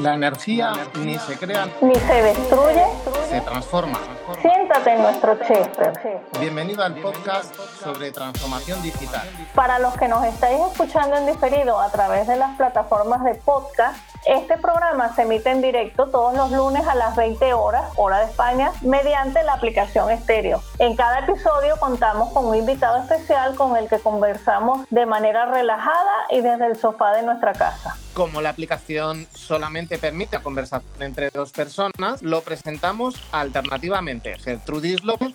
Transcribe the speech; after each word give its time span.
La 0.00 0.14
energía 0.14 0.72
ni 1.00 1.18
se 1.18 1.36
crea 1.36 1.66
ni 1.80 1.94
se 1.96 2.22
destruye, 2.22 2.84
se 3.28 3.40
transforma. 3.40 3.98
Siéntate 4.40 4.92
en 4.92 5.02
nuestro 5.02 5.36
Chester. 5.38 5.92
Bienvenido 6.38 6.84
al 6.84 6.94
podcast 6.94 7.52
sobre 7.82 8.12
transformación 8.12 8.80
digital. 8.80 9.28
Para 9.56 9.80
los 9.80 9.96
que 9.96 10.06
nos 10.06 10.24
estáis 10.24 10.60
escuchando 10.70 11.16
en 11.16 11.26
diferido 11.26 11.80
a 11.80 11.90
través 11.90 12.28
de 12.28 12.36
las 12.36 12.56
plataformas 12.56 13.24
de 13.24 13.34
podcast, 13.34 13.98
este 14.26 14.56
programa 14.58 15.14
se 15.14 15.22
emite 15.22 15.50
en 15.50 15.62
directo 15.62 16.08
todos 16.08 16.34
los 16.34 16.50
lunes 16.50 16.86
a 16.86 16.94
las 16.94 17.16
20 17.16 17.52
horas, 17.52 17.84
hora 17.96 18.20
de 18.20 18.26
España, 18.26 18.72
mediante 18.82 19.42
la 19.44 19.54
aplicación 19.54 20.10
estéreo. 20.10 20.62
En 20.78 20.96
cada 20.96 21.20
episodio 21.20 21.76
contamos 21.78 22.32
con 22.32 22.46
un 22.46 22.56
invitado 22.56 22.98
especial 22.98 23.54
con 23.54 23.76
el 23.76 23.88
que 23.88 23.98
conversamos 23.98 24.86
de 24.90 25.06
manera 25.06 25.46
relajada 25.46 26.26
y 26.30 26.40
desde 26.40 26.66
el 26.66 26.76
sofá 26.76 27.12
de 27.12 27.22
nuestra 27.22 27.52
casa. 27.52 27.96
Como 28.14 28.40
la 28.40 28.50
aplicación 28.50 29.26
solamente 29.32 29.98
permite 29.98 30.40
conversar 30.40 30.82
entre 31.00 31.30
dos 31.30 31.52
personas, 31.52 32.22
lo 32.22 32.42
presentamos 32.42 33.14
alternativamente 33.32 34.38
Gertrudis 34.38 35.04
López 35.04 35.32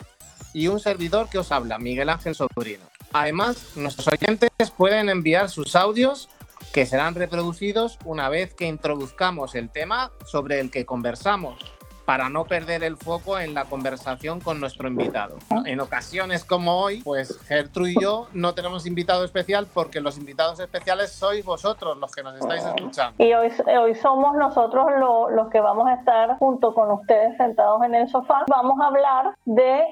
y 0.52 0.68
un 0.68 0.78
servidor 0.80 1.28
que 1.28 1.38
os 1.38 1.50
habla, 1.50 1.78
Miguel 1.78 2.08
Ángel 2.08 2.34
Sobrino. 2.34 2.84
Además, 3.12 3.76
nuestros 3.76 4.08
oyentes 4.08 4.50
pueden 4.76 5.08
enviar 5.08 5.48
sus 5.48 5.76
audios 5.76 6.28
que 6.74 6.86
serán 6.86 7.14
reproducidos 7.14 8.00
una 8.04 8.28
vez 8.28 8.52
que 8.52 8.66
introduzcamos 8.66 9.54
el 9.54 9.70
tema 9.70 10.10
sobre 10.26 10.58
el 10.58 10.72
que 10.72 10.84
conversamos 10.84 11.73
para 12.04 12.28
no 12.28 12.44
perder 12.44 12.84
el 12.84 12.96
foco 12.96 13.38
en 13.38 13.54
la 13.54 13.64
conversación 13.64 14.40
con 14.40 14.60
nuestro 14.60 14.88
invitado. 14.88 15.36
En 15.64 15.80
ocasiones 15.80 16.44
como 16.44 16.80
hoy, 16.80 17.02
pues 17.02 17.38
Gertrude 17.46 17.92
y 17.92 18.00
yo 18.00 18.28
no 18.32 18.54
tenemos 18.54 18.86
invitado 18.86 19.24
especial 19.24 19.66
porque 19.72 20.00
los 20.00 20.18
invitados 20.18 20.60
especiales 20.60 21.12
sois 21.12 21.44
vosotros 21.44 21.96
los 21.98 22.12
que 22.12 22.22
nos 22.22 22.34
estáis 22.36 22.64
escuchando. 22.64 23.22
Y 23.22 23.32
hoy, 23.34 23.52
hoy 23.78 23.94
somos 23.94 24.36
nosotros 24.36 24.86
los 25.30 25.48
que 25.50 25.60
vamos 25.60 25.86
a 25.88 25.94
estar 25.94 26.38
junto 26.38 26.74
con 26.74 26.90
ustedes 26.90 27.36
sentados 27.36 27.82
en 27.82 27.94
el 27.94 28.08
sofá. 28.08 28.44
Vamos 28.48 28.80
a 28.80 28.86
hablar 28.86 29.34
de 29.44 29.90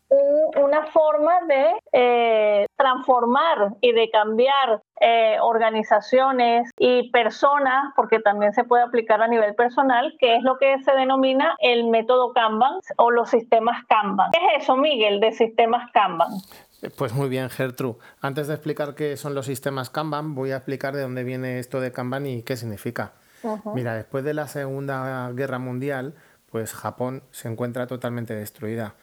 una 0.63 0.87
forma 0.87 1.41
de 1.49 1.75
eh, 1.93 2.67
transformar 2.77 3.75
y 3.81 3.93
de 3.93 4.11
cambiar 4.11 4.83
eh, 5.01 5.37
organizaciones 5.41 6.71
y 6.79 7.11
personas, 7.11 7.93
porque 7.97 8.21
también 8.21 8.53
se 8.53 8.65
puede 8.65 8.85
aplicar 8.85 9.21
a 9.21 9.27
nivel 9.27 9.55
personal, 9.55 10.15
que 10.19 10.37
es 10.37 10.43
lo 10.43 10.59
que 10.59 10.81
se 10.83 10.93
denomina 10.93 11.57
el 11.59 11.85
método 12.03 12.33
Kanban 12.33 12.81
o 12.97 13.11
los 13.11 13.31
sistemas 13.31 13.85
Kanban. 13.89 14.31
¿Qué 14.33 14.39
es 14.57 14.65
eso, 14.65 14.77
Miguel, 14.77 15.21
de 15.21 15.33
sistemas 15.33 15.91
Kanban? 15.93 16.29
Pues 16.97 17.13
muy 17.13 17.29
bien, 17.29 17.49
Gertrude. 17.49 17.99
Antes 18.21 18.49
de 18.49 18.55
explicar 18.55 18.95
qué 18.95 19.17
son 19.17 19.35
los 19.35 19.47
sistemas 19.47 19.89
Kanban, 19.89 20.35
voy 20.35 20.51
a 20.51 20.57
explicar 20.57 20.95
de 20.95 21.03
dónde 21.03 21.23
viene 21.23 21.61
esto 21.61 21.81
de 21.81 21.93
Kanban 21.93 22.27
y 22.27 22.43
qué 22.43 22.57
significa. 22.57 23.13
Mira, 23.75 23.95
después 23.95 24.25
de 24.25 24.35
la 24.35 24.49
Segunda 24.49 25.31
Guerra 25.33 25.59
Mundial, 25.59 26.15
pues 26.51 26.75
Japón 26.75 27.23
se 27.31 27.49
encuentra 27.49 27.87
totalmente 27.87 28.35
destruida. 28.35 28.95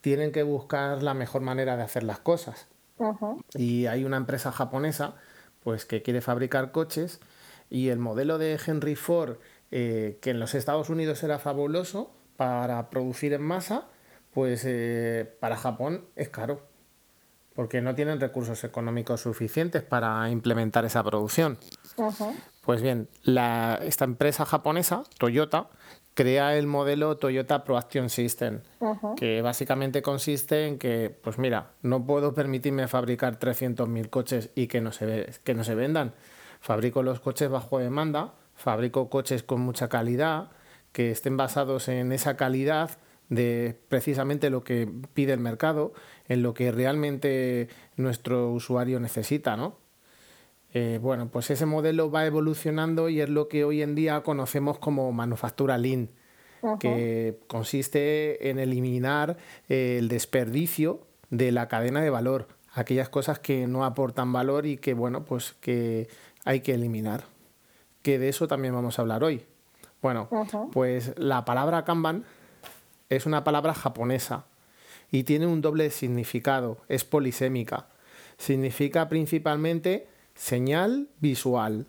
Tienen 0.00 0.32
que 0.32 0.42
buscar 0.42 1.02
la 1.02 1.14
mejor 1.14 1.42
manera 1.42 1.76
de 1.76 1.82
hacer 1.82 2.02
las 2.02 2.20
cosas. 2.20 2.68
Y 3.54 3.86
hay 3.86 4.04
una 4.04 4.16
empresa 4.16 4.52
japonesa 4.52 5.14
pues 5.62 5.84
que 5.84 6.02
quiere 6.02 6.20
fabricar 6.20 6.72
coches 6.72 7.20
y 7.70 7.88
el 7.88 7.98
modelo 7.98 8.38
de 8.38 8.58
Henry 8.66 8.96
Ford, 8.96 9.36
eh, 9.70 10.18
que 10.20 10.30
en 10.30 10.40
los 10.40 10.54
Estados 10.54 10.90
Unidos 10.90 11.22
era 11.22 11.38
fabuloso 11.38 12.10
para 12.40 12.88
producir 12.88 13.34
en 13.34 13.42
masa, 13.42 13.84
pues 14.32 14.62
eh, 14.64 15.30
para 15.40 15.58
Japón 15.58 16.06
es 16.16 16.30
caro, 16.30 16.62
porque 17.54 17.82
no 17.82 17.94
tienen 17.94 18.18
recursos 18.18 18.64
económicos 18.64 19.20
suficientes 19.20 19.82
para 19.82 20.30
implementar 20.30 20.86
esa 20.86 21.04
producción. 21.04 21.58
Pues 22.64 22.80
bien, 22.80 23.08
esta 23.26 24.04
empresa 24.06 24.46
japonesa, 24.46 25.02
Toyota, 25.18 25.68
crea 26.14 26.56
el 26.56 26.66
modelo 26.66 27.18
Toyota 27.18 27.62
ProAction 27.62 28.08
System, 28.08 28.62
que 29.18 29.42
básicamente 29.42 30.00
consiste 30.00 30.66
en 30.66 30.78
que, 30.78 31.14
pues 31.22 31.36
mira, 31.36 31.72
no 31.82 32.06
puedo 32.06 32.32
permitirme 32.32 32.88
fabricar 32.88 33.38
300.000 33.38 34.08
coches 34.08 34.48
y 34.54 34.66
que 34.66 34.80
no, 34.80 34.92
se, 34.92 35.30
que 35.44 35.52
no 35.52 35.62
se 35.62 35.74
vendan. 35.74 36.14
Fabrico 36.62 37.02
los 37.02 37.20
coches 37.20 37.50
bajo 37.50 37.80
demanda, 37.80 38.32
fabrico 38.54 39.10
coches 39.10 39.42
con 39.42 39.60
mucha 39.60 39.90
calidad, 39.90 40.48
que 40.92 41.10
estén 41.10 41.36
basados 41.36 41.88
en 41.88 42.12
esa 42.12 42.36
calidad 42.36 42.98
de 43.28 43.78
precisamente 43.88 44.50
lo 44.50 44.64
que 44.64 44.88
pide 45.14 45.32
el 45.32 45.40
mercado, 45.40 45.92
en 46.28 46.42
lo 46.42 46.52
que 46.52 46.72
realmente 46.72 47.68
nuestro 47.96 48.50
usuario 48.50 49.00
necesita, 49.00 49.56
¿no? 49.56 49.78
Eh, 50.72 50.98
bueno, 51.00 51.28
pues 51.30 51.50
ese 51.50 51.66
modelo 51.66 52.10
va 52.10 52.26
evolucionando 52.26 53.08
y 53.08 53.20
es 53.20 53.28
lo 53.28 53.48
que 53.48 53.64
hoy 53.64 53.82
en 53.82 53.94
día 53.94 54.22
conocemos 54.22 54.78
como 54.78 55.10
manufactura 55.12 55.78
lean, 55.78 56.10
que 56.78 57.40
consiste 57.46 58.50
en 58.50 58.58
eliminar 58.58 59.38
el 59.68 60.08
desperdicio 60.08 61.06
de 61.30 61.52
la 61.52 61.68
cadena 61.68 62.02
de 62.02 62.10
valor, 62.10 62.48
aquellas 62.72 63.08
cosas 63.08 63.38
que 63.38 63.66
no 63.66 63.84
aportan 63.84 64.32
valor 64.32 64.66
y 64.66 64.76
que, 64.76 64.94
bueno, 64.94 65.24
pues 65.24 65.54
que 65.60 66.08
hay 66.44 66.60
que 66.60 66.74
eliminar. 66.74 67.24
Que 68.02 68.18
de 68.18 68.28
eso 68.28 68.46
también 68.46 68.74
vamos 68.74 68.98
a 68.98 69.02
hablar 69.02 69.24
hoy. 69.24 69.46
Bueno, 70.02 70.28
pues 70.72 71.12
la 71.18 71.44
palabra 71.44 71.84
Kanban 71.84 72.24
es 73.08 73.26
una 73.26 73.44
palabra 73.44 73.74
japonesa 73.74 74.46
y 75.10 75.24
tiene 75.24 75.46
un 75.46 75.60
doble 75.60 75.90
significado, 75.90 76.78
es 76.88 77.04
polisémica. 77.04 77.88
Significa 78.38 79.08
principalmente 79.08 80.08
señal 80.34 81.08
visual 81.20 81.86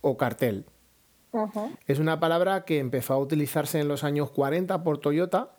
o 0.00 0.16
cartel. 0.16 0.66
Es 1.86 1.98
una 1.98 2.20
palabra 2.20 2.64
que 2.64 2.78
empezó 2.78 3.14
a 3.14 3.18
utilizarse 3.18 3.80
en 3.80 3.88
los 3.88 4.04
años 4.04 4.30
40 4.30 4.82
por 4.82 4.98
Toyota, 4.98 5.52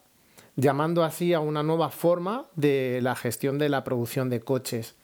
llamando 0.56 1.03
así 1.03 1.34
a 1.34 1.40
una 1.40 1.63
nueva 1.63 1.90
forma 1.90 2.46
de 2.56 3.00
la 3.02 3.16
gestión 3.16 3.58
de 3.58 3.69
la 3.69 3.84
producción 3.84 4.30
de 4.30 4.42
coches, 4.42 4.96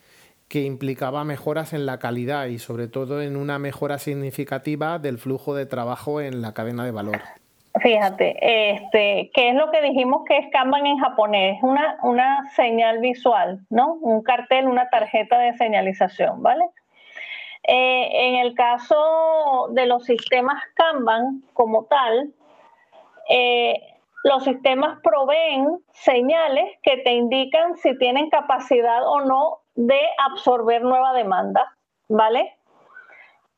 que 0.50 0.64
implicaba 0.64 1.24
mejoras 1.24 1.74
en 1.74 1.86
la 1.86 2.00
calidad 2.00 2.48
y 2.48 2.58
sobre 2.58 2.88
todo 2.88 3.22
en 3.22 3.38
una 3.38 3.60
mejora 3.60 4.00
significativa 4.00 4.98
del 4.98 5.20
flujo 5.20 5.54
de 5.54 5.68
trabajo 5.68 6.22
en 6.22 6.42
la 6.42 6.54
cadena 6.54 6.84
de 6.84 6.92
valor. 6.92 7.22
Fíjate, 7.82 8.72
este, 8.72 9.30
¿qué 9.34 9.50
es 9.50 9.56
lo 9.56 9.70
que 9.70 9.82
dijimos 9.82 10.24
que 10.28 10.40
es 10.40 10.48
Kanban 10.52 10.88
en 10.88 10.98
japonés? 10.98 11.60
Una, 11.62 11.98
una 12.02 12.50
señal 12.56 12.98
visual, 13.00 13.60
¿no? 13.70 13.94
Un 13.94 14.24
cartel, 14.24 14.68
una 14.68 14.90
tarjeta 14.90 15.38
de 15.38 15.54
señalización, 15.54 16.42
¿vale? 16.42 16.66
Eh, 17.64 18.10
en 18.12 18.36
el 18.38 18.56
caso 18.56 19.70
de 19.72 19.86
los 19.86 20.04
sistemas 20.04 20.62
Kanban 20.74 21.44
como 21.54 21.86
tal, 21.86 22.34
eh, 23.30 23.80
los 24.24 24.44
sistemas 24.44 25.00
proveen 25.04 25.80
señales 25.94 26.76
que 26.82 26.98
te 26.98 27.14
indican 27.14 27.78
si 27.78 27.96
tienen 28.00 28.32
capacidad 28.32 29.08
o 29.08 29.22
no 29.22 29.60
de 29.80 30.00
absorber 30.18 30.82
nueva 30.82 31.14
demanda, 31.14 31.74
¿vale? 32.10 32.54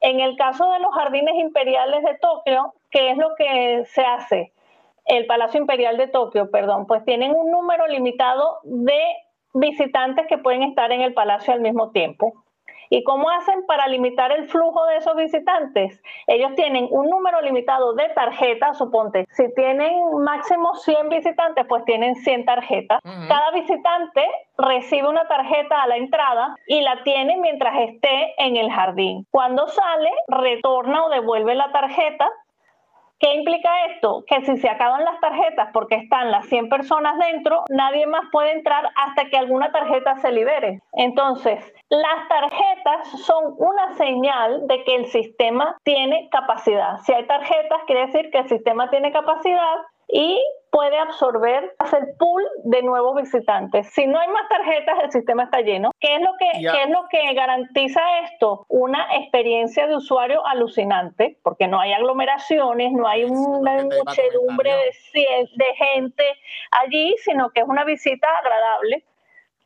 En 0.01 0.19
el 0.19 0.35
caso 0.35 0.69
de 0.71 0.79
los 0.79 0.93
jardines 0.93 1.33
imperiales 1.35 2.03
de 2.03 2.15
Tokio, 2.19 2.75
¿qué 2.91 3.09
es 3.09 3.17
lo 3.17 3.33
que 3.35 3.85
se 3.85 4.03
hace? 4.03 4.53
El 5.05 5.25
Palacio 5.25 5.59
Imperial 5.59 5.97
de 5.97 6.07
Tokio, 6.07 6.51
perdón, 6.51 6.85
pues 6.85 7.03
tienen 7.05 7.33
un 7.35 7.49
número 7.49 7.87
limitado 7.87 8.59
de 8.63 9.01
visitantes 9.55 10.27
que 10.27 10.37
pueden 10.37 10.61
estar 10.61 10.91
en 10.91 11.01
el 11.01 11.15
palacio 11.15 11.53
al 11.53 11.61
mismo 11.61 11.89
tiempo. 11.89 12.40
¿Y 12.93 13.05
cómo 13.05 13.29
hacen 13.29 13.65
para 13.65 13.87
limitar 13.87 14.33
el 14.33 14.49
flujo 14.49 14.85
de 14.87 14.97
esos 14.97 15.15
visitantes? 15.15 16.03
Ellos 16.27 16.53
tienen 16.55 16.89
un 16.91 17.09
número 17.09 17.39
limitado 17.41 17.93
de 17.93 18.09
tarjetas, 18.09 18.77
suponte, 18.77 19.25
si 19.31 19.51
tienen 19.55 20.17
máximo 20.21 20.75
100 20.75 21.07
visitantes, 21.07 21.65
pues 21.69 21.85
tienen 21.85 22.15
100 22.15 22.43
tarjetas. 22.43 22.99
Cada 23.29 23.51
visitante 23.51 24.25
recibe 24.57 25.07
una 25.07 25.25
tarjeta 25.25 25.81
a 25.81 25.87
la 25.87 25.95
entrada 25.95 26.57
y 26.67 26.81
la 26.81 27.01
tiene 27.03 27.37
mientras 27.37 27.73
esté 27.79 28.33
en 28.37 28.57
el 28.57 28.69
jardín. 28.69 29.25
Cuando 29.31 29.69
sale, 29.69 30.11
retorna 30.27 31.05
o 31.05 31.09
devuelve 31.09 31.55
la 31.55 31.71
tarjeta 31.71 32.29
¿Qué 33.21 33.35
implica 33.35 33.69
esto? 33.85 34.23
Que 34.25 34.43
si 34.45 34.57
se 34.57 34.67
acaban 34.67 35.05
las 35.05 35.19
tarjetas 35.19 35.69
porque 35.73 35.93
están 35.93 36.31
las 36.31 36.47
100 36.47 36.69
personas 36.69 37.19
dentro, 37.19 37.63
nadie 37.69 38.07
más 38.07 38.23
puede 38.31 38.51
entrar 38.51 38.89
hasta 38.95 39.25
que 39.29 39.37
alguna 39.37 39.71
tarjeta 39.71 40.15
se 40.15 40.31
libere. 40.31 40.81
Entonces, 40.93 41.63
las 41.89 42.27
tarjetas 42.27 43.07
son 43.23 43.53
una 43.59 43.93
señal 43.93 44.65
de 44.65 44.83
que 44.83 44.95
el 44.95 45.05
sistema 45.05 45.77
tiene 45.83 46.29
capacidad. 46.31 46.97
Si 47.03 47.13
hay 47.13 47.27
tarjetas, 47.27 47.83
quiere 47.85 48.07
decir 48.07 48.31
que 48.31 48.39
el 48.39 48.49
sistema 48.49 48.89
tiene 48.89 49.11
capacidad 49.11 49.75
y 50.11 50.43
puede 50.71 50.97
absorber, 50.97 51.75
hacer 51.79 52.15
pool 52.17 52.43
de 52.63 52.81
nuevos 52.81 53.21
visitantes. 53.21 53.87
Si 53.93 54.07
no 54.07 54.19
hay 54.19 54.27
más 54.29 54.47
tarjetas, 54.47 55.03
el 55.03 55.11
sistema 55.11 55.43
está 55.43 55.59
lleno. 55.61 55.91
¿Qué 55.99 56.15
es 56.15 56.21
lo 56.21 56.31
que, 56.39 56.49
¿qué 56.59 56.83
es 56.83 56.89
lo 56.89 57.07
que 57.09 57.33
garantiza 57.33 58.01
esto? 58.23 58.65
Una 58.69 59.15
experiencia 59.17 59.85
de 59.87 59.97
usuario 59.97 60.45
alucinante, 60.45 61.37
porque 61.43 61.67
no 61.67 61.79
hay 61.79 61.91
aglomeraciones, 61.91 62.93
no 62.93 63.07
hay 63.07 63.25
una 63.25 63.83
muchedumbre 63.83 64.71
de, 65.13 65.49
de 65.55 65.75
gente 65.75 66.23
allí, 66.71 67.15
sino 67.23 67.49
que 67.49 67.61
es 67.61 67.67
una 67.67 67.83
visita 67.83 68.27
agradable. 68.39 69.05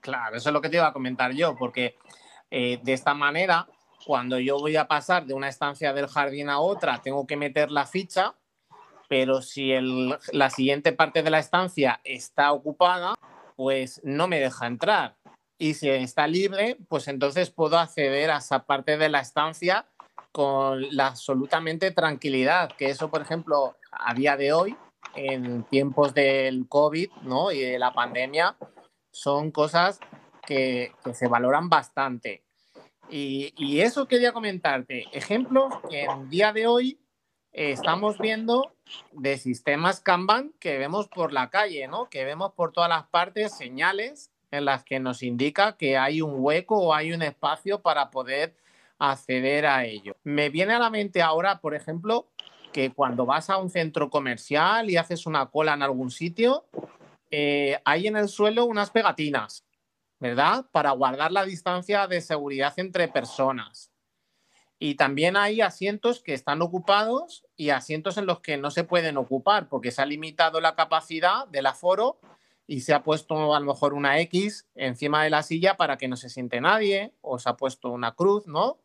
Claro, 0.01 0.35
eso 0.35 0.49
es 0.49 0.53
lo 0.53 0.61
que 0.61 0.69
te 0.69 0.77
iba 0.77 0.87
a 0.87 0.93
comentar 0.93 1.31
yo, 1.33 1.55
porque 1.55 1.95
eh, 2.49 2.79
de 2.81 2.93
esta 2.93 3.13
manera, 3.13 3.67
cuando 4.05 4.39
yo 4.39 4.57
voy 4.57 4.75
a 4.75 4.87
pasar 4.87 5.25
de 5.25 5.35
una 5.35 5.49
estancia 5.49 5.93
del 5.93 6.07
jardín 6.07 6.49
a 6.49 6.59
otra, 6.59 6.99
tengo 7.01 7.27
que 7.27 7.37
meter 7.37 7.69
la 7.69 7.85
ficha 7.85 8.33
pero 9.07 9.41
si 9.41 9.71
la 10.31 10.49
siguiente 10.49 10.91
parte 10.91 11.23
de 11.23 11.29
la 11.29 11.39
estancia 11.39 12.01
está 12.03 12.51
ocupada, 12.51 13.15
pues 13.55 14.01
no 14.03 14.27
me 14.27 14.39
deja 14.39 14.67
entrar. 14.67 15.15
Y 15.57 15.75
si 15.75 15.89
está 15.89 16.27
libre, 16.27 16.77
pues 16.89 17.07
entonces 17.07 17.49
puedo 17.49 17.77
acceder 17.77 18.29
a 18.29 18.37
esa 18.37 18.65
parte 18.65 18.97
de 18.97 19.09
la 19.09 19.21
estancia 19.21 19.85
con 20.31 20.83
la 20.93 21.07
absolutamente 21.07 21.91
tranquilidad, 21.91 22.69
que 22.73 22.89
eso, 22.89 23.09
por 23.09 23.21
ejemplo, 23.21 23.77
a 23.91 24.13
día 24.13 24.35
de 24.35 24.51
hoy, 24.51 24.75
en 25.15 25.63
tiempos 25.63 26.13
del 26.13 26.67
COVID 26.67 27.09
¿no? 27.23 27.51
y 27.53 27.61
de 27.61 27.79
la 27.79 27.93
pandemia, 27.93 28.57
son 29.11 29.51
cosas 29.51 29.99
que, 30.45 30.91
se 31.13 31.27
valoran 31.29 31.69
bastante. 31.69 32.43
Y, 33.09 33.53
y, 33.55 33.79
eso 33.79 34.07
quería 34.07 34.33
comentarte. 34.33 35.05
Ejemplos 35.13 35.73
que 35.89 36.03
en 36.03 36.29
día 36.29 36.51
de 36.51 36.67
hoy 36.67 36.99
estamos 37.55 38.17
viendo 38.17 38.73
de 39.13 39.37
sistemas 39.37 40.01
Kanban 40.01 40.53
que 40.59 40.77
vemos 40.77 41.07
por 41.07 41.31
la 41.31 41.49
calle, 41.49 41.87
¿no? 41.87 42.09
Que 42.09 42.25
vemos 42.25 42.51
por 42.53 42.73
todas 42.73 42.89
las 42.89 43.07
partes 43.07 43.55
señales 43.55 44.29
en 44.51 44.65
las 44.65 44.83
que 44.83 44.99
nos 44.99 45.23
indica 45.23 45.77
que 45.77 45.97
hay 45.97 46.21
un 46.21 46.35
hueco 46.37 46.77
o 46.77 46.93
hay 46.93 47.13
un 47.13 47.21
espacio 47.21 47.81
para 47.81 48.11
poder 48.11 48.55
acceder 48.99 49.65
a 49.65 49.85
ello. 49.85 50.17
Me 50.23 50.49
viene 50.49 50.73
a 50.73 50.79
la 50.79 50.89
mente 50.89 51.21
ahora, 51.21 51.59
por 51.59 51.75
ejemplo, 51.75 52.27
que 52.73 52.91
cuando 52.91 53.25
vas 53.25 53.49
a 53.49 53.57
un 53.57 53.69
centro 53.69 54.09
comercial 54.09 54.89
y 54.89 54.97
haces 54.97 55.25
una 55.25 55.45
cola 55.47 55.73
en 55.73 55.81
algún 55.81 56.11
sitio, 56.11 56.65
eh, 57.31 57.79
hay 57.85 58.07
en 58.07 58.17
el 58.17 58.27
suelo 58.27 58.65
unas 58.65 58.91
pegatinas, 58.91 59.65
¿verdad? 60.19 60.65
Para 60.71 60.91
guardar 60.91 61.31
la 61.31 61.45
distancia 61.45 62.05
de 62.07 62.19
seguridad 62.19 62.73
entre 62.77 63.07
personas. 63.07 63.94
Y 64.77 64.95
también 64.95 65.37
hay 65.37 65.61
asientos 65.61 66.21
que 66.21 66.33
están 66.33 66.61
ocupados 66.61 67.45
y 67.55 67.69
asientos 67.69 68.17
en 68.17 68.25
los 68.25 68.41
que 68.41 68.57
no 68.57 68.71
se 68.71 68.83
pueden 68.83 69.17
ocupar 69.17 69.69
porque 69.69 69.91
se 69.91 70.01
ha 70.01 70.05
limitado 70.05 70.59
la 70.59 70.75
capacidad 70.75 71.47
del 71.47 71.65
aforo 71.65 72.19
y 72.67 72.81
se 72.81 72.93
ha 72.93 73.03
puesto 73.03 73.55
a 73.55 73.59
lo 73.59 73.65
mejor 73.67 73.93
una 73.93 74.19
X 74.19 74.67
encima 74.75 75.23
de 75.23 75.29
la 75.29 75.43
silla 75.43 75.77
para 75.77 75.97
que 75.97 76.07
no 76.07 76.17
se 76.17 76.29
siente 76.29 76.59
nadie 76.59 77.13
o 77.21 77.39
se 77.39 77.49
ha 77.49 77.55
puesto 77.55 77.89
una 77.91 78.13
cruz, 78.13 78.47
¿no? 78.47 78.79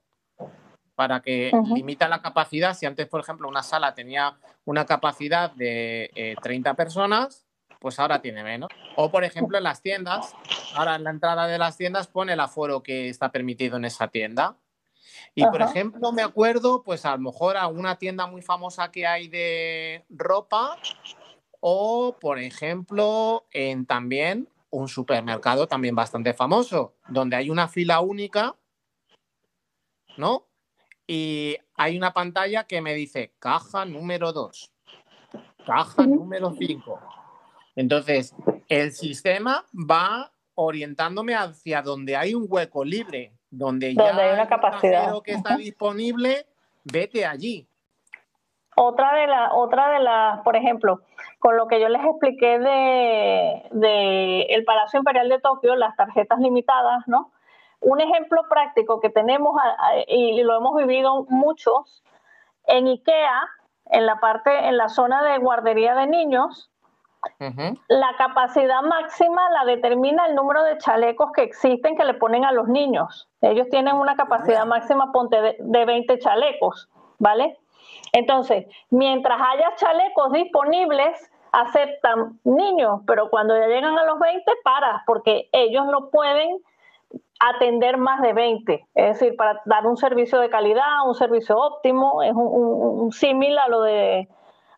Para 0.95 1.23
que 1.23 1.51
limita 1.75 2.09
la 2.09 2.21
capacidad. 2.21 2.75
Si 2.75 2.87
antes, 2.87 3.09
por 3.09 3.21
ejemplo, 3.21 3.49
una 3.49 3.63
sala 3.63 3.95
tenía 3.95 4.39
una 4.67 4.85
capacidad 4.85 5.51
de 5.53 6.37
30 6.43 6.71
eh, 6.71 6.75
personas, 6.75 7.47
pues 7.81 7.99
ahora 7.99 8.21
tiene 8.21 8.45
menos. 8.45 8.69
O, 8.97 9.11
por 9.11 9.25
ejemplo, 9.25 9.57
en 9.57 9.65
las 9.65 9.81
tiendas, 9.81 10.35
ahora 10.75 10.97
en 10.97 11.05
la 11.05 11.11
entrada 11.11 11.47
de 11.47 11.59
las 11.59 11.79
tiendas 11.79 12.07
pone 12.07 12.35
el 12.35 12.41
aforo 12.41 12.83
que 12.83 13.09
está 13.09 13.33
permitido 13.33 13.79
en 13.79 13.87
esa 13.87 14.09
tienda. 14.09 14.57
Y 15.35 15.45
por 15.47 15.63
ejemplo, 15.63 16.13
me 16.13 16.23
acuerdo, 16.23 16.83
pues 16.83 17.05
a 17.05 17.13
lo 17.13 17.23
mejor 17.23 17.57
a 17.57 17.69
una 17.69 17.97
tienda 17.97 18.27
muy 18.27 18.43
famosa 18.43 18.91
que 18.91 19.07
hay 19.07 19.29
de 19.29 20.05
ropa 20.09 20.77
o, 21.61 22.17
por 22.21 22.39
ejemplo, 22.39 23.47
en 23.53 23.87
también 23.87 24.49
un 24.71 24.89
supermercado 24.89 25.67
también 25.67 25.95
bastante 25.95 26.33
famoso, 26.33 26.95
donde 27.09 27.37
hay 27.37 27.51
una 27.51 27.69
fila 27.69 28.01
única, 28.01 28.57
¿no? 30.17 30.47
Y 31.07 31.57
hay 31.75 31.97
una 31.97 32.13
pantalla 32.13 32.65
que 32.65 32.81
me 32.81 32.95
dice 32.95 33.35
caja 33.39 33.85
número 33.85 34.33
2, 34.33 34.73
caja 35.67 36.07
número 36.07 36.55
5. 36.57 37.01
Entonces, 37.75 38.35
el 38.69 38.93
sistema 38.93 39.67
va 39.73 40.33
orientándome 40.55 41.35
hacia 41.35 41.83
donde 41.83 42.17
hay 42.17 42.35
un 42.35 42.47
hueco 42.49 42.85
libre 42.85 43.40
donde, 43.51 43.95
ya 43.95 44.17
hay 44.17 44.33
una 44.33 44.49
capacidad 44.49 45.13
que 45.23 45.33
está 45.33 45.57
disponible, 45.57 46.47
vete 46.85 47.27
allí. 47.27 47.67
Otra 48.77 49.15
de 49.15 49.27
las, 49.27 49.51
otra 49.53 49.91
de 49.91 50.01
las, 50.01 50.41
por 50.41 50.57
ejemplo, 50.57 51.01
con 51.39 51.57
lo 51.57 51.67
que 51.67 51.81
yo 51.81 51.89
les 51.89 52.03
expliqué 52.05 52.59
de, 52.59 53.63
de 53.73 54.43
el 54.43 54.65
Palacio 54.65 54.99
Imperial 54.99 55.29
de 55.29 55.41
Tokio, 55.41 55.75
las 55.75 55.97
tarjetas 55.97 56.39
limitadas, 56.39 57.07
¿no? 57.07 57.33
Un 57.81 58.01
ejemplo 58.01 58.43
práctico 58.49 59.01
que 59.01 59.11
tenemos 59.11 59.55
y 60.07 60.43
lo 60.43 60.57
hemos 60.57 60.77
vivido 60.77 61.27
muchos 61.29 62.03
en 62.67 62.87
IKEA, 62.87 63.43
en 63.87 64.07
la 64.07 64.21
parte, 64.21 64.69
en 64.69 64.77
la 64.77 64.89
zona 64.89 65.23
de 65.25 65.39
guardería 65.39 65.95
de 65.95 66.07
niños, 66.07 66.70
la 67.89 68.15
capacidad 68.17 68.83
máxima 68.83 69.51
la 69.51 69.65
determina 69.65 70.27
el 70.27 70.35
número 70.35 70.63
de 70.63 70.79
chalecos 70.79 71.33
que 71.33 71.43
existen 71.43 71.97
que 71.97 72.05
le 72.05 72.15
ponen 72.15 72.45
a 72.45 72.53
los 72.53 72.69
niños. 72.69 73.29
Ellos 73.41 73.69
tienen 73.71 73.97
una 73.97 74.17
capacidad 74.17 74.65
máxima 74.67 75.13
ponte 75.13 75.41
de, 75.41 75.57
de 75.59 75.85
20 75.85 76.19
chalecos, 76.19 76.89
¿vale? 77.19 77.59
Entonces, 78.13 78.67
mientras 78.91 79.41
haya 79.41 79.75
chalecos 79.77 80.33
disponibles, 80.33 81.31
aceptan 81.53 82.39
niños, 82.45 83.01
pero 83.07 83.29
cuando 83.31 83.57
ya 83.57 83.67
llegan 83.67 83.99
a 83.99 84.05
los 84.05 84.19
20, 84.19 84.53
paras, 84.65 85.03
porque 85.07 85.49
ellos 85.53 85.87
no 85.87 86.11
pueden 86.11 86.59
atender 87.41 87.97
más 87.97 88.21
de 88.21 88.33
20. 88.33 88.87
Es 88.95 89.19
decir, 89.19 89.37
para 89.37 89.61
dar 89.65 89.87
un 89.87 89.97
servicio 89.97 90.39
de 90.41 90.51
calidad, 90.51 91.07
un 91.07 91.15
servicio 91.15 91.59
óptimo, 91.59 92.23
es 92.23 92.33
un 92.35 93.11
símil 93.13 93.59
a 93.59 93.69
lo 93.69 93.83
de 93.83 94.29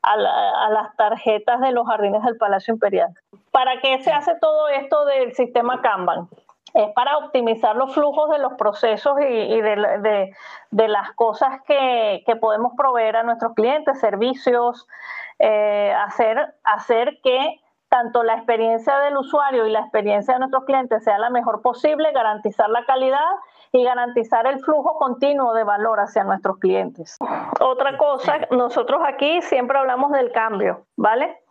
a, 0.03 0.17
las 0.17 0.97
tarjetas 0.97 1.61
de 1.61 1.73
los 1.73 1.87
jardines 1.87 2.23
del 2.25 2.37
Palacio 2.37 2.75
Imperial. 2.75 3.15
¿Para 3.51 3.81
qué 3.81 4.03
se 4.03 4.13
hace 4.13 4.35
todo 4.41 4.69
esto 4.69 5.05
del 5.05 5.35
sistema 5.35 5.81
Kanban? 5.81 6.29
Es 6.75 6.91
para 6.95 7.19
optimizar 7.19 7.77
los 7.77 7.93
flujos 7.93 8.31
de 8.31 8.39
los 8.39 8.55
procesos 8.55 9.19
y, 9.21 9.61
de, 9.61 10.35
las 10.71 11.13
cosas 11.13 11.61
que, 11.67 12.25
podemos 12.41 12.73
proveer 12.77 13.17
a 13.17 13.23
nuestros 13.23 13.53
clientes, 13.55 14.01
servicios, 14.01 14.89
eh, 15.39 15.95
hacer, 15.95 16.55
hacer 16.65 17.21
que 17.23 17.61
tanto 17.89 18.23
la 18.23 18.37
experiencia 18.37 18.99
del 19.01 19.19
usuario 19.19 19.67
y 19.67 19.71
la 19.71 19.81
experiencia 19.81 20.33
de 20.33 20.41
nuestros 20.41 20.65
clientes 20.65 21.05
sea 21.05 21.19
la 21.19 21.29
mejor 21.29 21.61
posible, 21.61 22.11
garantizar 22.13 22.71
la 22.71 22.87
calidad 22.87 23.19
y 23.73 23.85
garantizar 23.85 24.47
el 24.47 24.61
flujo 24.61 24.99
continuo 24.99 25.55
de 25.55 25.65
valor 25.65 25.99
hacia 26.01 26.25
nuestros 26.25 26.59
clientes. 26.59 27.17
Otra 27.61 27.97
cosa, 27.97 28.47
nosotros 28.51 29.01
aquí 29.05 29.41
siempre 29.43 29.79
hablamos 29.79 30.13
del 30.13 30.31
cambio, 30.33 30.87
¿vale? 30.97 31.43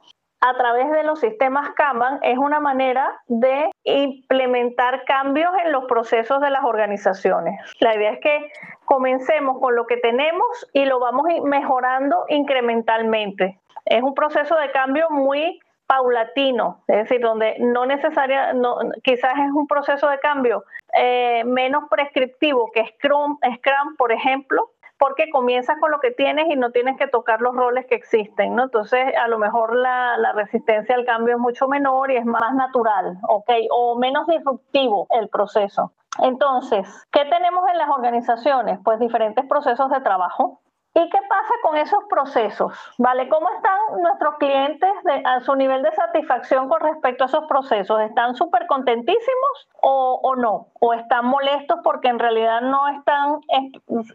a 0.42 0.56
través 0.56 0.92
de 0.92 1.04
los 1.04 1.20
sistemas 1.20 1.70
Kanban 1.76 2.20
es 2.24 2.38
una 2.38 2.60
manera 2.60 3.22
de 3.28 3.70
implementar 3.84 5.06
cambios 5.06 5.52
en 5.64 5.72
los 5.72 5.86
procesos 5.86 6.42
de 6.42 6.50
las 6.50 6.64
organizaciones. 6.64 7.62
La 7.80 7.96
idea 7.96 8.14
es 8.14 8.20
que 8.22 8.52
comencemos 8.86 9.60
con 9.60 9.76
lo 9.76 9.86
que 9.86 9.98
tenemos 9.98 10.68
y 10.74 10.86
lo 10.86 11.00
vamos 11.00 11.28
mejorando 11.44 12.26
incrementalmente. 12.28 13.60
Es 13.86 14.02
un 14.02 14.16
proceso 14.16 14.56
de 14.56 14.72
cambio 14.72 15.10
muy 15.12 15.60
paulatino, 15.92 16.84
es 16.88 16.96
decir, 17.00 17.20
donde 17.20 17.58
no 17.60 17.86
necesaria, 17.86 18.54
no, 18.54 18.78
quizás 19.04 19.34
es 19.34 19.52
un 19.54 19.68
proceso 19.68 20.08
de 20.08 20.20
cambio 20.20 20.64
eh, 20.94 21.44
menos 21.44 21.84
prescriptivo 21.90 22.72
que 22.74 22.86
Scrum, 22.96 23.38
Scrum, 23.58 23.98
por 23.98 24.14
ejemplo, 24.14 24.70
porque 24.98 25.30
comienzas 25.30 25.78
con 25.82 25.92
lo 25.92 26.00
que 26.00 26.12
tienes 26.12 26.46
y 26.50 26.56
no 26.56 26.72
tienes 26.72 26.98
que 26.98 27.08
tocar 27.08 27.42
los 27.42 27.54
roles 27.54 27.88
que 27.88 27.96
existen, 27.96 28.56
¿no? 28.56 28.64
Entonces, 28.64 29.14
a 29.18 29.28
lo 29.28 29.38
mejor 29.38 29.76
la, 29.76 30.16
la 30.18 30.32
resistencia 30.32 30.96
al 30.96 31.04
cambio 31.04 31.36
es 31.36 31.42
mucho 31.42 31.68
menor 31.68 32.10
y 32.10 32.16
es 32.16 32.26
más 32.26 32.54
natural, 32.54 33.18
¿ok? 33.28 33.50
O 33.72 33.98
menos 33.98 34.28
disruptivo 34.28 35.08
el 35.10 35.28
proceso. 35.28 35.92
Entonces, 36.20 36.88
¿qué 37.12 37.26
tenemos 37.26 37.68
en 37.70 37.78
las 37.78 37.90
organizaciones? 37.90 38.80
Pues 38.82 38.98
diferentes 39.00 39.46
procesos 39.46 39.90
de 39.90 40.00
trabajo, 40.00 40.62
¿Y 40.94 41.10
qué 41.10 41.20
pasa 41.30 41.54
con 41.62 41.78
esos 41.78 42.04
procesos? 42.10 42.74
¿Vale? 42.98 43.30
¿Cómo 43.30 43.50
están 43.56 44.02
nuestros 44.02 44.36
clientes 44.40 44.90
a 45.24 45.40
su 45.40 45.56
nivel 45.56 45.82
de 45.84 45.92
satisfacción 45.94 46.68
con 46.68 46.82
respecto 46.82 47.24
a 47.24 47.28
esos 47.28 47.46
procesos? 47.48 48.02
¿Están 48.02 48.36
súper 48.36 48.68
contentísimos 48.68 49.70
o, 49.82 50.36
no? 50.36 50.68
¿O 50.82 50.94
están 50.94 51.26
molestos 51.26 51.80
porque 51.82 52.10
en 52.10 52.20
realidad 52.20 52.60
no 52.62 52.90
están 52.90 53.40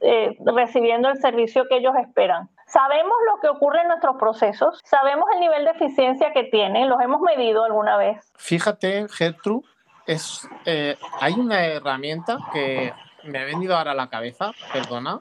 eh, 0.03 0.37
recibiendo 0.45 1.09
el 1.09 1.17
servicio 1.17 1.67
que 1.67 1.79
ellos 1.79 1.95
esperan? 1.97 2.51
Sabemos 2.67 3.15
lo 3.33 3.41
que 3.41 3.49
ocurre 3.49 3.81
en 3.81 3.89
nuestros 3.89 4.17
procesos, 4.17 4.81
sabemos 4.85 5.25
el 5.35 5.41
nivel 5.41 5.65
de 5.65 5.71
eficiencia 5.71 6.33
que 6.33 6.45
tienen, 6.45 6.89
los 6.89 7.01
hemos 7.01 7.21
medido 7.21 7.65
alguna 7.65 7.97
vez. 7.97 8.33
Fíjate, 8.37 9.07
Gertrude, 9.09 9.65
es, 10.07 10.47
eh, 10.67 10.97
hay 11.21 11.35
una 11.35 11.65
herramienta 11.65 12.39
que 12.53 12.93
me 13.23 13.39
ha 13.39 13.45
venido 13.45 13.77
ahora 13.77 13.93
a 13.93 13.95
la 13.95 14.09
cabeza, 14.09 14.51
perdona, 14.73 15.21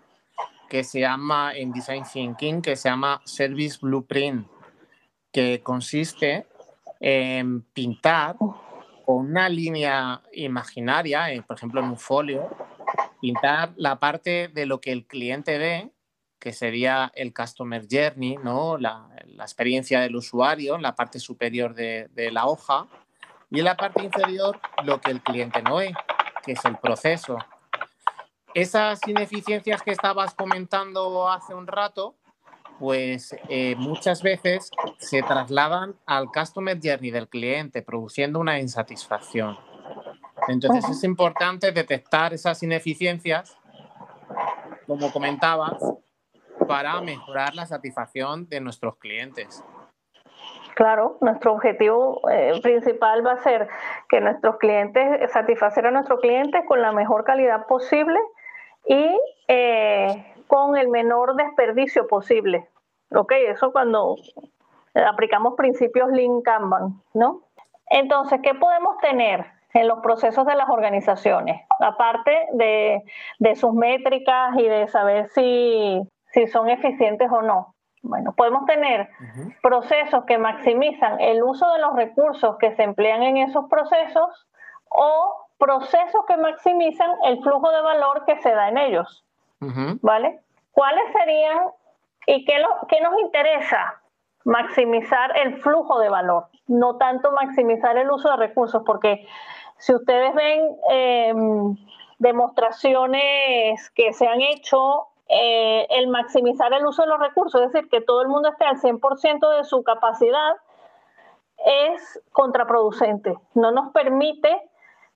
que 0.70 0.84
se 0.84 1.00
llama 1.00 1.54
en 1.56 1.72
Design 1.72 2.04
Thinking, 2.12 2.62
que 2.62 2.76
se 2.76 2.90
llama 2.90 3.22
Service 3.26 3.78
Blueprint, 3.82 4.48
que 5.32 5.62
consiste 5.62 6.48
en 7.00 7.62
pintar 7.62 8.38
con 9.06 9.18
una 9.18 9.50
línea 9.50 10.22
imaginaria, 10.34 11.32
eh, 11.32 11.42
por 11.42 11.58
ejemplo 11.58 11.82
en 11.82 11.88
un 11.88 11.98
folio, 11.98 12.50
pintar 13.22 13.74
la 13.76 14.00
parte 14.00 14.48
de 14.48 14.66
lo 14.66 14.82
que 14.82 14.92
el 14.92 15.06
cliente 15.06 15.58
ve, 15.58 15.92
que 16.40 16.54
sería 16.54 17.12
el 17.16 17.34
Customer 17.34 17.86
Journey, 17.90 18.38
¿no? 18.44 18.78
la, 18.78 19.10
experiencia 19.40 20.00
del 20.00 20.16
usuario 20.16 20.78
la 20.78 20.96
parte 20.96 21.20
superior 21.20 21.76
de, 21.76 22.08
de 22.14 22.32
la 22.32 22.48
hoja, 22.48 22.88
y 23.52 23.60
en 23.60 23.66
la 23.66 23.78
parte 23.78 24.04
inferior 24.04 24.60
lo 24.84 25.00
que 25.02 25.12
el 25.12 25.22
cliente 25.22 25.62
no 25.62 25.76
ve, 25.78 25.94
que 26.44 26.54
es 26.54 26.66
el 26.66 26.78
proceso, 26.78 27.38
esas 28.56 29.06
ineficiencias 29.06 29.84
que 29.84 29.92
estabas 29.92 30.34
comentando 30.34 31.30
hace 31.30 31.54
un 31.54 31.68
rato, 31.68 32.16
pues 32.80 33.36
eh, 33.50 33.76
muchas 33.76 34.24
veces 34.24 34.72
se 34.98 35.22
trasladan 35.22 35.96
al 36.06 36.28
customer 36.28 36.80
journey 36.82 37.12
del 37.12 37.28
cliente, 37.28 37.82
produciendo 37.82 38.40
una 38.40 38.58
insatisfacción. 38.60 39.58
Entonces 40.48 40.90
es 40.90 41.04
importante 41.04 41.74
detectar 41.74 42.34
esas 42.34 42.64
ineficiencias, 42.64 43.58
como 44.88 45.12
comentabas, 45.12 45.78
para 46.66 47.02
mejorar 47.02 47.56
la 47.56 47.66
satisfacción 47.66 48.48
de 48.48 48.62
nuestros 48.62 48.96
clientes. 48.98 49.66
Claro, 50.76 51.18
nuestro 51.20 51.54
objetivo 51.54 52.22
eh, 52.30 52.60
principal 52.62 53.26
va 53.26 53.34
a 53.34 53.44
ser 53.44 53.68
que 54.10 54.22
nuestros 54.22 54.58
clientes, 54.58 55.32
satisfacer 55.32 55.88
a 55.88 55.92
nuestros 55.92 56.20
clientes 56.22 56.64
con 56.68 56.82
la 56.82 56.94
mejor 56.94 57.26
calidad 57.26 57.66
posible 57.66 58.20
y 58.88 59.20
eh, 59.48 60.34
con 60.48 60.78
el 60.78 60.88
menor 60.90 61.36
desperdicio 61.36 62.08
posible. 62.08 62.68
Ok, 63.14 63.34
eso 63.50 63.72
cuando 63.72 64.16
aplicamos 65.08 65.56
principios 65.56 66.10
Lean 66.12 66.42
Kanban, 66.42 67.02
¿no? 67.14 67.42
Entonces, 67.88 68.40
¿qué 68.42 68.54
podemos 68.56 68.98
tener 68.98 69.46
en 69.74 69.88
los 69.88 70.00
procesos 70.00 70.46
de 70.46 70.56
las 70.56 70.70
organizaciones? 70.70 71.62
Aparte 71.80 72.48
de, 72.54 73.56
sus 73.56 73.74
métricas 73.74 74.56
y 74.58 74.68
de 74.68 74.88
saber 74.88 75.28
si, 75.30 76.02
si 76.32 76.48
son 76.48 76.70
eficientes 76.70 77.30
o 77.32 77.42
no. 77.42 77.76
Bueno, 78.02 78.34
podemos 78.34 78.66
tener 78.66 79.10
procesos 79.64 80.26
que 80.26 80.38
maximizan 80.38 81.20
el 81.20 81.42
uso 81.42 81.72
de 81.74 81.80
los 81.80 81.96
recursos 81.96 82.58
que 82.60 82.76
se 82.76 82.84
emplean 82.84 83.24
en 83.24 83.38
esos 83.38 83.66
procesos 83.68 84.48
o 84.90 85.45
procesos 85.58 86.26
que 86.28 86.38
maximizan 86.38 87.12
el 87.26 87.42
flujo 87.42 87.72
de 87.72 87.82
valor 87.82 88.26
que 88.26 88.40
se 88.42 88.52
da 88.52 88.70
en 88.70 88.78
ellos. 88.78 89.24
¿Vale? 90.02 90.42
¿Cuáles 90.74 91.04
serían 91.14 91.60
y 92.28 92.46
qué, 92.46 92.64
qué 92.88 93.02
nos 93.02 93.20
interesa? 93.20 94.02
Maximizar 94.44 95.36
el 95.40 95.58
flujo 95.62 96.00
de 96.00 96.10
valor, 96.10 96.48
no 96.68 96.98
tanto 96.98 97.32
maximizar 97.32 97.98
el 97.98 98.12
uso 98.12 98.30
de 98.30 98.38
recursos, 98.38 98.84
porque 98.86 99.26
si 99.78 99.96
ustedes 99.96 100.36
ven 100.36 100.78
em, 100.90 101.76
demostraciones 102.20 103.90
que 103.92 104.14
se 104.14 104.28
han 104.28 104.42
hecho 104.42 105.08
eh, 105.28 105.88
el 105.90 106.08
maximizar 106.10 106.72
el 106.74 106.86
uso 106.86 107.02
de 107.02 107.08
los 107.08 107.20
recursos, 107.20 107.62
es 107.62 107.72
decir, 107.72 107.90
que 107.90 108.02
todo 108.02 108.22
el 108.22 108.28
mundo 108.28 108.50
esté 108.50 108.66
al 108.66 108.80
100% 108.80 109.58
de 109.58 109.64
su 109.64 109.84
capacidad, 109.84 110.58
es 111.66 112.22
contraproducente. 112.32 113.36
No 113.56 113.72
nos 113.72 113.92
permite 113.92 114.70